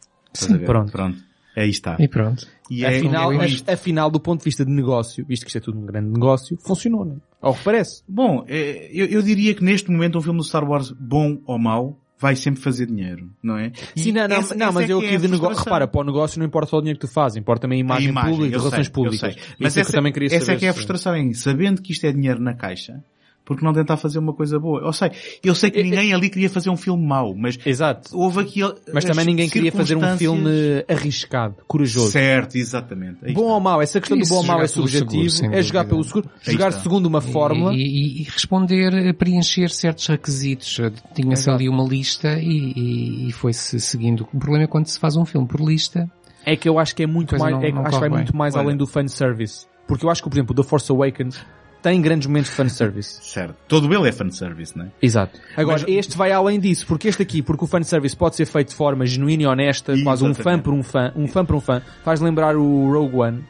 Ver? 0.50 0.66
pronto. 0.66 0.92
Pronto. 0.92 1.18
Aí 1.56 1.70
está. 1.70 1.96
E 2.00 2.08
pronto. 2.08 2.48
E 2.70 2.84
é, 2.84 2.98
afinal, 2.98 3.32
é 3.34 3.74
afinal, 3.74 4.10
do 4.10 4.20
ponto 4.20 4.40
de 4.40 4.46
vista 4.46 4.66
de 4.66 4.72
negócio, 4.72 5.24
visto 5.26 5.44
que 5.44 5.50
isto 5.50 5.58
é 5.58 5.62
tudo 5.62 5.78
um 5.80 5.86
grande 5.86 6.10
negócio, 6.10 6.58
funcionou, 6.66 7.06
não 7.06 7.16
é? 7.16 7.18
Ao 7.42 7.54
que 7.54 7.64
parece. 7.64 8.02
Bom, 8.08 8.44
eh, 8.48 8.90
eu, 8.94 9.06
eu 9.08 9.22
diria 9.22 9.54
que 9.54 9.64
neste 9.64 9.92
momento 9.92 10.18
um 10.18 10.22
filme 10.22 10.40
do 10.40 10.44
Star 10.46 10.64
Wars, 10.68 10.92
bom 10.92 11.40
ou 11.46 11.60
mau, 11.60 12.00
vai 12.18 12.36
sempre 12.38 12.62
fazer 12.62 12.86
dinheiro, 12.88 13.30
não 13.44 13.58
é? 13.58 13.72
E 13.96 14.00
Sim, 14.00 14.14
não, 14.14 14.28
não, 14.28 14.38
essa- 14.38 14.56
não 14.56 14.68
essa 14.68 14.80
mas 14.80 14.90
é 14.90 14.94
eu 14.94 15.02
é 15.02 15.06
aqui 15.06 15.16
a 15.16 15.20
de 15.20 15.28
negócio, 15.28 15.64
repara, 15.64 15.88
para 15.88 16.02
o 16.02 16.04
negócio 16.06 16.40
não 16.40 16.46
importa 16.46 16.70
só 16.70 16.78
o 16.78 16.82
dinheiro 16.82 16.98
que 17.00 17.06
tu 17.06 17.12
fazes, 17.14 17.38
importa 17.38 17.64
também 17.64 17.78
a 17.78 17.82
imagem, 17.82 18.08
A 18.08 18.12
imagem, 18.12 18.32
pública, 18.32 18.56
eu 18.56 18.60
relações 18.60 18.86
sei, 18.86 18.94
públicas. 18.94 19.22
Eu 19.24 19.32
sei. 19.34 19.42
Isso 19.44 19.56
Mas 19.60 19.78
é 19.78 19.82
essa, 19.82 19.92
que 19.92 19.96
eu 19.96 20.00
também 20.00 20.14
queria 20.14 20.28
essa 20.28 20.46
saber 20.46 20.56
é 20.56 20.60
que 20.60 20.66
é 20.66 20.70
a 20.70 20.74
frustração, 20.74 21.16
hein? 21.18 21.34
sabendo 21.34 21.82
que 21.82 21.92
isto 21.92 22.06
é 22.06 22.12
dinheiro 22.14 22.40
na 22.42 22.54
caixa, 22.56 23.04
porque 23.46 23.66
não 23.66 23.74
tentar 23.74 23.98
fazer 23.98 24.20
uma 24.20 24.34
coisa 24.34 24.58
boa. 24.60 24.82
Eu 24.82 24.94
sei, 24.94 25.12
eu 25.44 25.54
sei 25.54 25.70
que 25.70 25.80
É- 25.80 25.84
ninguém 25.84 26.14
ali 26.14 26.30
queria 26.30 26.50
fazer 26.50 26.70
um 26.70 26.78
filme 26.78 27.06
mau, 27.06 27.36
mas 27.36 27.58
Exato. 27.66 28.10
houve 28.18 28.40
aqui 28.42 28.62
Mas 28.94 29.04
as 29.04 29.12
também 29.12 29.26
ninguém 29.26 29.50
queria 29.50 29.72
fazer 29.72 29.96
um 29.98 30.18
filme 30.18 30.50
arriscado, 30.88 31.58
corajoso. 31.68 32.12
Certo, 32.12 32.56
exatamente. 32.56 33.18
Aí 33.24 33.34
Bom 33.34 33.42
está. 33.42 33.54
ou 33.54 33.60
mau, 33.60 33.82
essa 33.82 34.00
questão 34.00 34.18
Isso, 34.18 34.30
do 34.30 34.36
bom 34.36 34.42
ou 34.42 34.48
mau 34.48 34.62
é 34.62 34.68
subjetivo, 34.68 35.30
seguro, 35.30 35.56
é 35.58 35.62
jogar 35.62 35.86
pelo 35.86 36.04
seguro, 36.04 36.30
Aí 36.48 36.54
jogar 36.54 36.70
está. 36.70 36.82
segundo 36.82 37.06
uma 37.06 37.22
fórmula. 37.22 37.74
E, 37.74 37.78
e- 37.82 38.22
e 38.22 38.24
responder, 38.24 38.94
eh, 38.94 39.14
preencher 39.14 39.70
certos 39.70 40.08
requisitos. 40.08 40.80
Eh, 40.80 40.92
Tinha-se 41.14 41.50
ali 41.50 41.68
uma 41.68 41.84
lista 41.84 42.40
e, 42.40 42.74
e- 42.76 43.28
e 43.30 43.32
foi-se 43.32 43.80
seguindo. 43.80 44.28
O 44.34 44.40
problema 44.40 44.64
é 44.64 44.68
quando 44.68 44.88
se 44.88 45.00
faz 45.00 45.16
um 45.16 45.26
filme 45.26 45.48
por 45.48 45.60
lista. 45.62 46.10
É 46.46 46.56
que 46.56 46.68
eu 46.68 46.78
acho 46.80 46.96
que 46.96 47.04
é 47.04 47.08
muito 47.08 47.38
mais, 47.38 47.54
não- 47.54 47.62
é 47.62 47.68
que 47.68 47.72
não 47.74 47.82
acho 47.86 47.92
que 47.92 48.00
vai 48.00 48.10
muito 48.10 48.36
mais 48.36 48.56
Olha. 48.56 48.66
além 48.66 48.78
do 48.78 48.86
fanservice. 48.88 49.66
Porque 49.88 50.06
eu 50.06 50.10
acho 50.10 50.22
que, 50.24 50.30
por 50.30 50.36
exemplo, 50.36 50.56
The 50.56 50.64
Force 50.64 50.92
Awakens 50.92 51.40
tem 51.84 52.02
grandes 52.02 52.26
momentos 52.28 52.50
de 52.50 52.56
fanservice. 52.56 53.20
Certo. 53.22 53.56
Todo 53.68 53.94
ele 53.94 54.08
é 54.08 54.12
fanservice, 54.12 54.76
não 54.76 54.86
é? 54.86 54.88
Exato. 55.02 55.38
Agora, 55.56 55.82
Mas- 55.82 55.90
este 55.96 56.18
vai 56.18 56.32
além 56.32 56.60
disso, 56.60 56.88
porque 56.88 57.10
este 57.10 57.22
aqui, 57.22 57.42
porque 57.42 57.66
o 57.66 57.68
fanservice 57.68 58.16
pode 58.16 58.36
ser 58.38 58.46
feito 58.46 58.70
de 58.70 58.76
forma 58.76 59.06
genuína 59.06 59.44
e 59.44 59.46
honesta, 59.46 59.94
quase 60.02 60.24
um 60.24 60.34
fã 60.34 60.42
Exatamente. 60.42 60.64
por 60.64 60.74
um 60.74 60.82
fã, 60.82 61.12
um 61.16 61.28
fã 61.28 61.46
por 61.46 61.56
um 61.58 61.60
fã, 61.62 61.82
faz 62.04 62.22
lembrar 62.22 62.56
o 62.56 62.92
Rogue 62.92 63.18
One, 63.18 63.44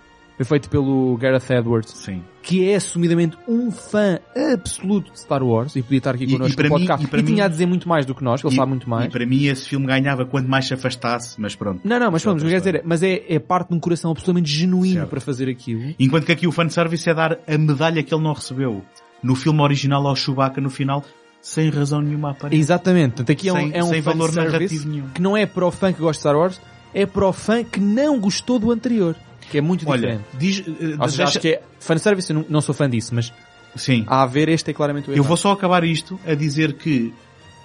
foi 0.43 0.58
feito 0.60 0.69
pelo 0.69 1.15
Gareth 1.17 1.49
Edwards, 1.51 1.91
Sim. 1.91 2.23
que 2.41 2.69
é 2.69 2.75
assumidamente 2.75 3.38
um 3.47 3.71
fã 3.71 4.19
absoluto 4.53 5.12
de 5.12 5.19
Star 5.19 5.43
Wars, 5.43 5.75
e 5.75 5.82
podia 5.82 5.97
estar 5.99 6.15
aqui 6.15 6.25
connosco 6.25 6.60
e 6.60 6.63
no 6.63 6.63
mim- 6.63 6.69
podcast, 6.69 7.06
e 7.06 7.10
para 7.10 7.19
e 7.19 7.23
tinha 7.23 7.36
mim- 7.36 7.41
a 7.41 7.47
dizer 7.47 7.65
muito 7.65 7.88
mais 7.89 8.06
do 8.06 8.13
que 8.15 8.23
nós, 8.23 8.43
ele 8.43 8.53
E- 8.53 8.56
sabe 8.56 8.69
muito 8.69 8.89
mais. 8.89 9.06
E 9.06 9.10
para 9.10 9.25
mim 9.25 9.45
esse 9.45 9.67
filme 9.67 9.86
ganhava 9.88 10.25
quanto 10.25 10.49
mais 10.49 10.65
se 10.67 10.73
afastasse, 10.73 11.39
mas 11.39 11.56
pronto. 11.56 11.82
Não, 11.84 11.99
não, 11.99 12.12
mas 12.12 12.23
vamos, 12.23 12.43
quer 12.43 12.58
dizer, 12.60 12.82
mas 12.86 13.01
é, 13.03 13.23
é 13.29 13.39
parte 13.39 13.69
de 13.69 13.75
um 13.75 13.79
coração 13.79 14.12
absolutamente 14.12 14.49
genuíno 14.51 14.95
Certo. 14.95 15.10
para 15.10 15.21
fazer 15.21 15.49
aquilo. 15.49 15.93
Enquanto 15.99 16.25
que 16.25 16.32
aqui 16.32 16.47
o 16.47 16.51
fanservice 16.51 17.10
é 17.10 17.13
dar 17.13 17.39
a 17.47 17.58
medalha 17.58 18.01
que 18.03 18.13
ele 18.13 18.23
não 18.23 18.34
recebeu. 18.34 18.82
No 19.21 19.36
filme 19.36 19.62
original 19.62 20.06
ao 20.06 20.15
Chewbacca 20.15 20.60
no 20.60 20.69
final, 20.69 21.03
sem 21.41 21.69
razão 21.69 22.01
nenhuma 22.01 22.32
aparente. 22.32 22.60
Exatamente. 22.60 23.12
Portanto, 23.15 23.32
aqui 23.32 23.47
é 23.49 23.53
um, 23.53 23.56
Sem- 23.58 23.71
é 23.73 23.84
um 23.84 23.88
sem 23.89 24.01
valor 24.01 24.34
narrativo 24.34 24.88
nenhum. 24.89 25.08
que 25.13 25.21
não 25.21 25.36
é 25.38 25.45
para 25.45 25.65
o 25.65 25.71
fã 25.71 25.93
que 25.93 25.99
gosta 26.01 26.13
de 26.13 26.19
Star 26.19 26.36
Wars, 26.38 26.62
é 26.93 27.06
para 27.06 27.25
o 27.27 27.34
fã 27.34 27.63
que 27.63 27.79
não 27.79 28.19
gostou 28.19 28.60
do 28.60 28.71
anterior. 28.71 29.15
Que 29.49 29.58
é 29.58 29.62
muito 29.62 29.88
Olha, 29.89 30.19
diferente. 30.19 30.25
diz, 30.38 30.60
Ou 30.67 30.73
seja, 30.73 30.97
deixa- 31.08 31.23
acho 31.23 31.39
que 31.39 31.47
é 31.49 31.62
fanservice, 31.79 32.32
eu 32.32 32.39
não, 32.39 32.45
não 32.49 32.62
sou 32.62 32.73
fã 32.73 32.89
disso, 32.89 33.13
mas 33.13 33.32
Sim. 33.75 34.03
a 34.08 34.25
ver 34.25 34.49
este 34.49 34.71
é 34.71 34.73
claramente 34.73 35.10
o 35.10 35.12
Eu 35.12 35.15
errado. 35.15 35.27
vou 35.27 35.38
só 35.38 35.51
acabar 35.51 35.84
isto 35.84 36.19
a 36.25 36.34
dizer 36.36 36.73
que, 36.73 37.13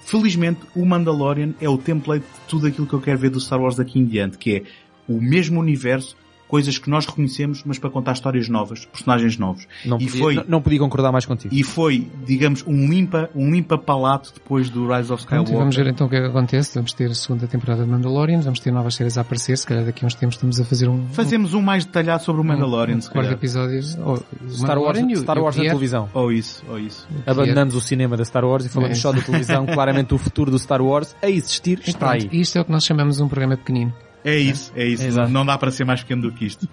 felizmente, 0.05 0.61
o 0.75 0.85
Mandalorian 0.85 1.53
é 1.61 1.69
o 1.69 1.77
template 1.79 2.25
de 2.25 2.41
tudo 2.49 2.67
aquilo 2.67 2.87
que 2.87 2.95
eu 2.95 3.01
quero 3.01 3.19
ver 3.19 3.31
do 3.31 3.41
Star 3.41 3.61
Wars 3.61 3.77
daqui 3.77 3.99
em 3.99 4.05
diante, 4.05 4.39
que 4.39 4.57
é 4.57 4.63
o 5.09 5.21
mesmo 5.21 5.61
universo, 5.61 6.17
coisas 6.49 6.79
que 6.79 6.89
nós 6.91 7.05
reconhecemos, 7.07 7.63
mas 7.65 7.79
para 7.79 7.91
contar 7.91 8.13
histórias 8.13 8.49
novas, 8.49 8.85
personagens 8.87 9.37
novos. 9.39 9.67
não, 9.85 9.99
e 10.01 10.07
podia, 10.07 10.21
foi- 10.21 10.35
não, 10.35 10.45
não 10.49 10.63
podia 10.63 10.79
concordar 10.81 11.13
mais 11.13 11.27
contigo. 11.27 11.55
E 11.55 11.63
foi, 11.63 12.09
digamos, 12.27 12.65
um 12.67 12.89
limpa, 12.89 13.29
um 13.35 13.51
limpa 13.51 13.77
palato 13.79 14.33
depois 14.35 14.71
do 14.71 14.89
Rise 14.93 15.13
of 15.13 15.21
e 15.23 15.25
Skywalker. 15.25 15.57
vamos 15.59 15.77
ver 15.77 15.87
então 15.89 16.07
o 16.07 16.11
que 16.11 16.17
é 16.17 16.21
que 16.23 16.27
acontece. 16.27 16.75
Vamos 16.75 16.93
ter 16.95 17.11
a 17.11 17.15
segunda 17.15 17.47
temporada 17.47 17.85
de 17.85 17.91
Mandalorian, 17.91 18.41
vamos 18.41 18.59
ter 18.61 18.71
novas 18.73 18.95
séries 18.95 19.19
a 19.19 19.21
aparecer. 19.21 19.57
Se 19.59 19.67
calhar 19.67 19.85
daqui 19.85 20.05
a 20.05 20.07
uns 20.07 20.15
tempos 20.15 20.37
estamos 20.37 20.59
a 20.61 20.65
fazer 20.65 20.89
um. 20.89 21.07
Fazemos 21.13 21.53
um 21.55 21.61
mais 21.61 21.85
detalhado 21.85 22.23
sobre 22.25 22.41
o 22.41 22.45
Mandalorian, 22.45 22.97
um, 22.97 23.01
se 23.01 23.11
quarto 23.11 23.27
calhar. 23.27 23.33
episódio. 23.35 23.79
ou- 24.05 24.15
o 24.47 24.51
Star 24.51 24.79
Wars, 24.79 24.99
o- 24.99 25.17
Star 25.17 25.39
Wars 25.39 25.57
na 25.57 25.65
é- 25.65 25.69
televisão. 25.69 26.09
Ou 26.15 26.33
isso, 26.33 26.65
ou 26.69 26.79
isso. 26.79 27.07
que 27.07 27.15
é- 27.29 27.31
Abandonamos 27.31 27.75
o 27.75 27.81
cinema 27.81 28.17
da 28.17 28.25
Star 28.25 28.45
Wars 28.45 28.65
e 28.65 28.69
falamos 28.69 28.97
É. 28.97 29.01
só 29.01 29.13
da 29.13 29.21
televisão. 29.21 29.67
Claramente 29.79 30.15
o 30.15 30.19
futuro 30.19 30.51
do 30.51 30.59
Star 30.59 30.81
Wars 30.81 31.15
a 31.23 31.29
existir 31.29 31.81
E 31.87 31.91
está 31.91 32.13
aí. 32.13 32.29
Isto 32.33 32.59
é 32.59 32.61
o 32.61 32.65
que 32.65 32.73
nós 32.73 32.85
chamamos 32.85 33.21
um 33.21 33.29
programa 33.29 33.57
pequenino. 33.57 33.93
É 34.25 34.37
isso, 34.37 34.73
é 34.75 34.85
isso. 34.85 35.05
Exato. 35.05 35.31
Não 35.31 35.45
dá 35.45 35.57
para 35.57 35.71
ser 35.71 35.85
mais 35.85 36.03
pequeno 36.03 36.23
do 36.23 36.33
que 36.33 36.47
isto. 36.47 36.69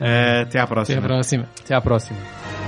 Eh, 0.00 0.42
até 0.42 0.58
à 0.58 0.66
próxima. 0.66 0.98
Até 0.98 1.06
a 1.06 1.08
próxima. 1.08 1.48
Até 1.64 1.74
à 1.74 1.80
próxima. 1.80 2.59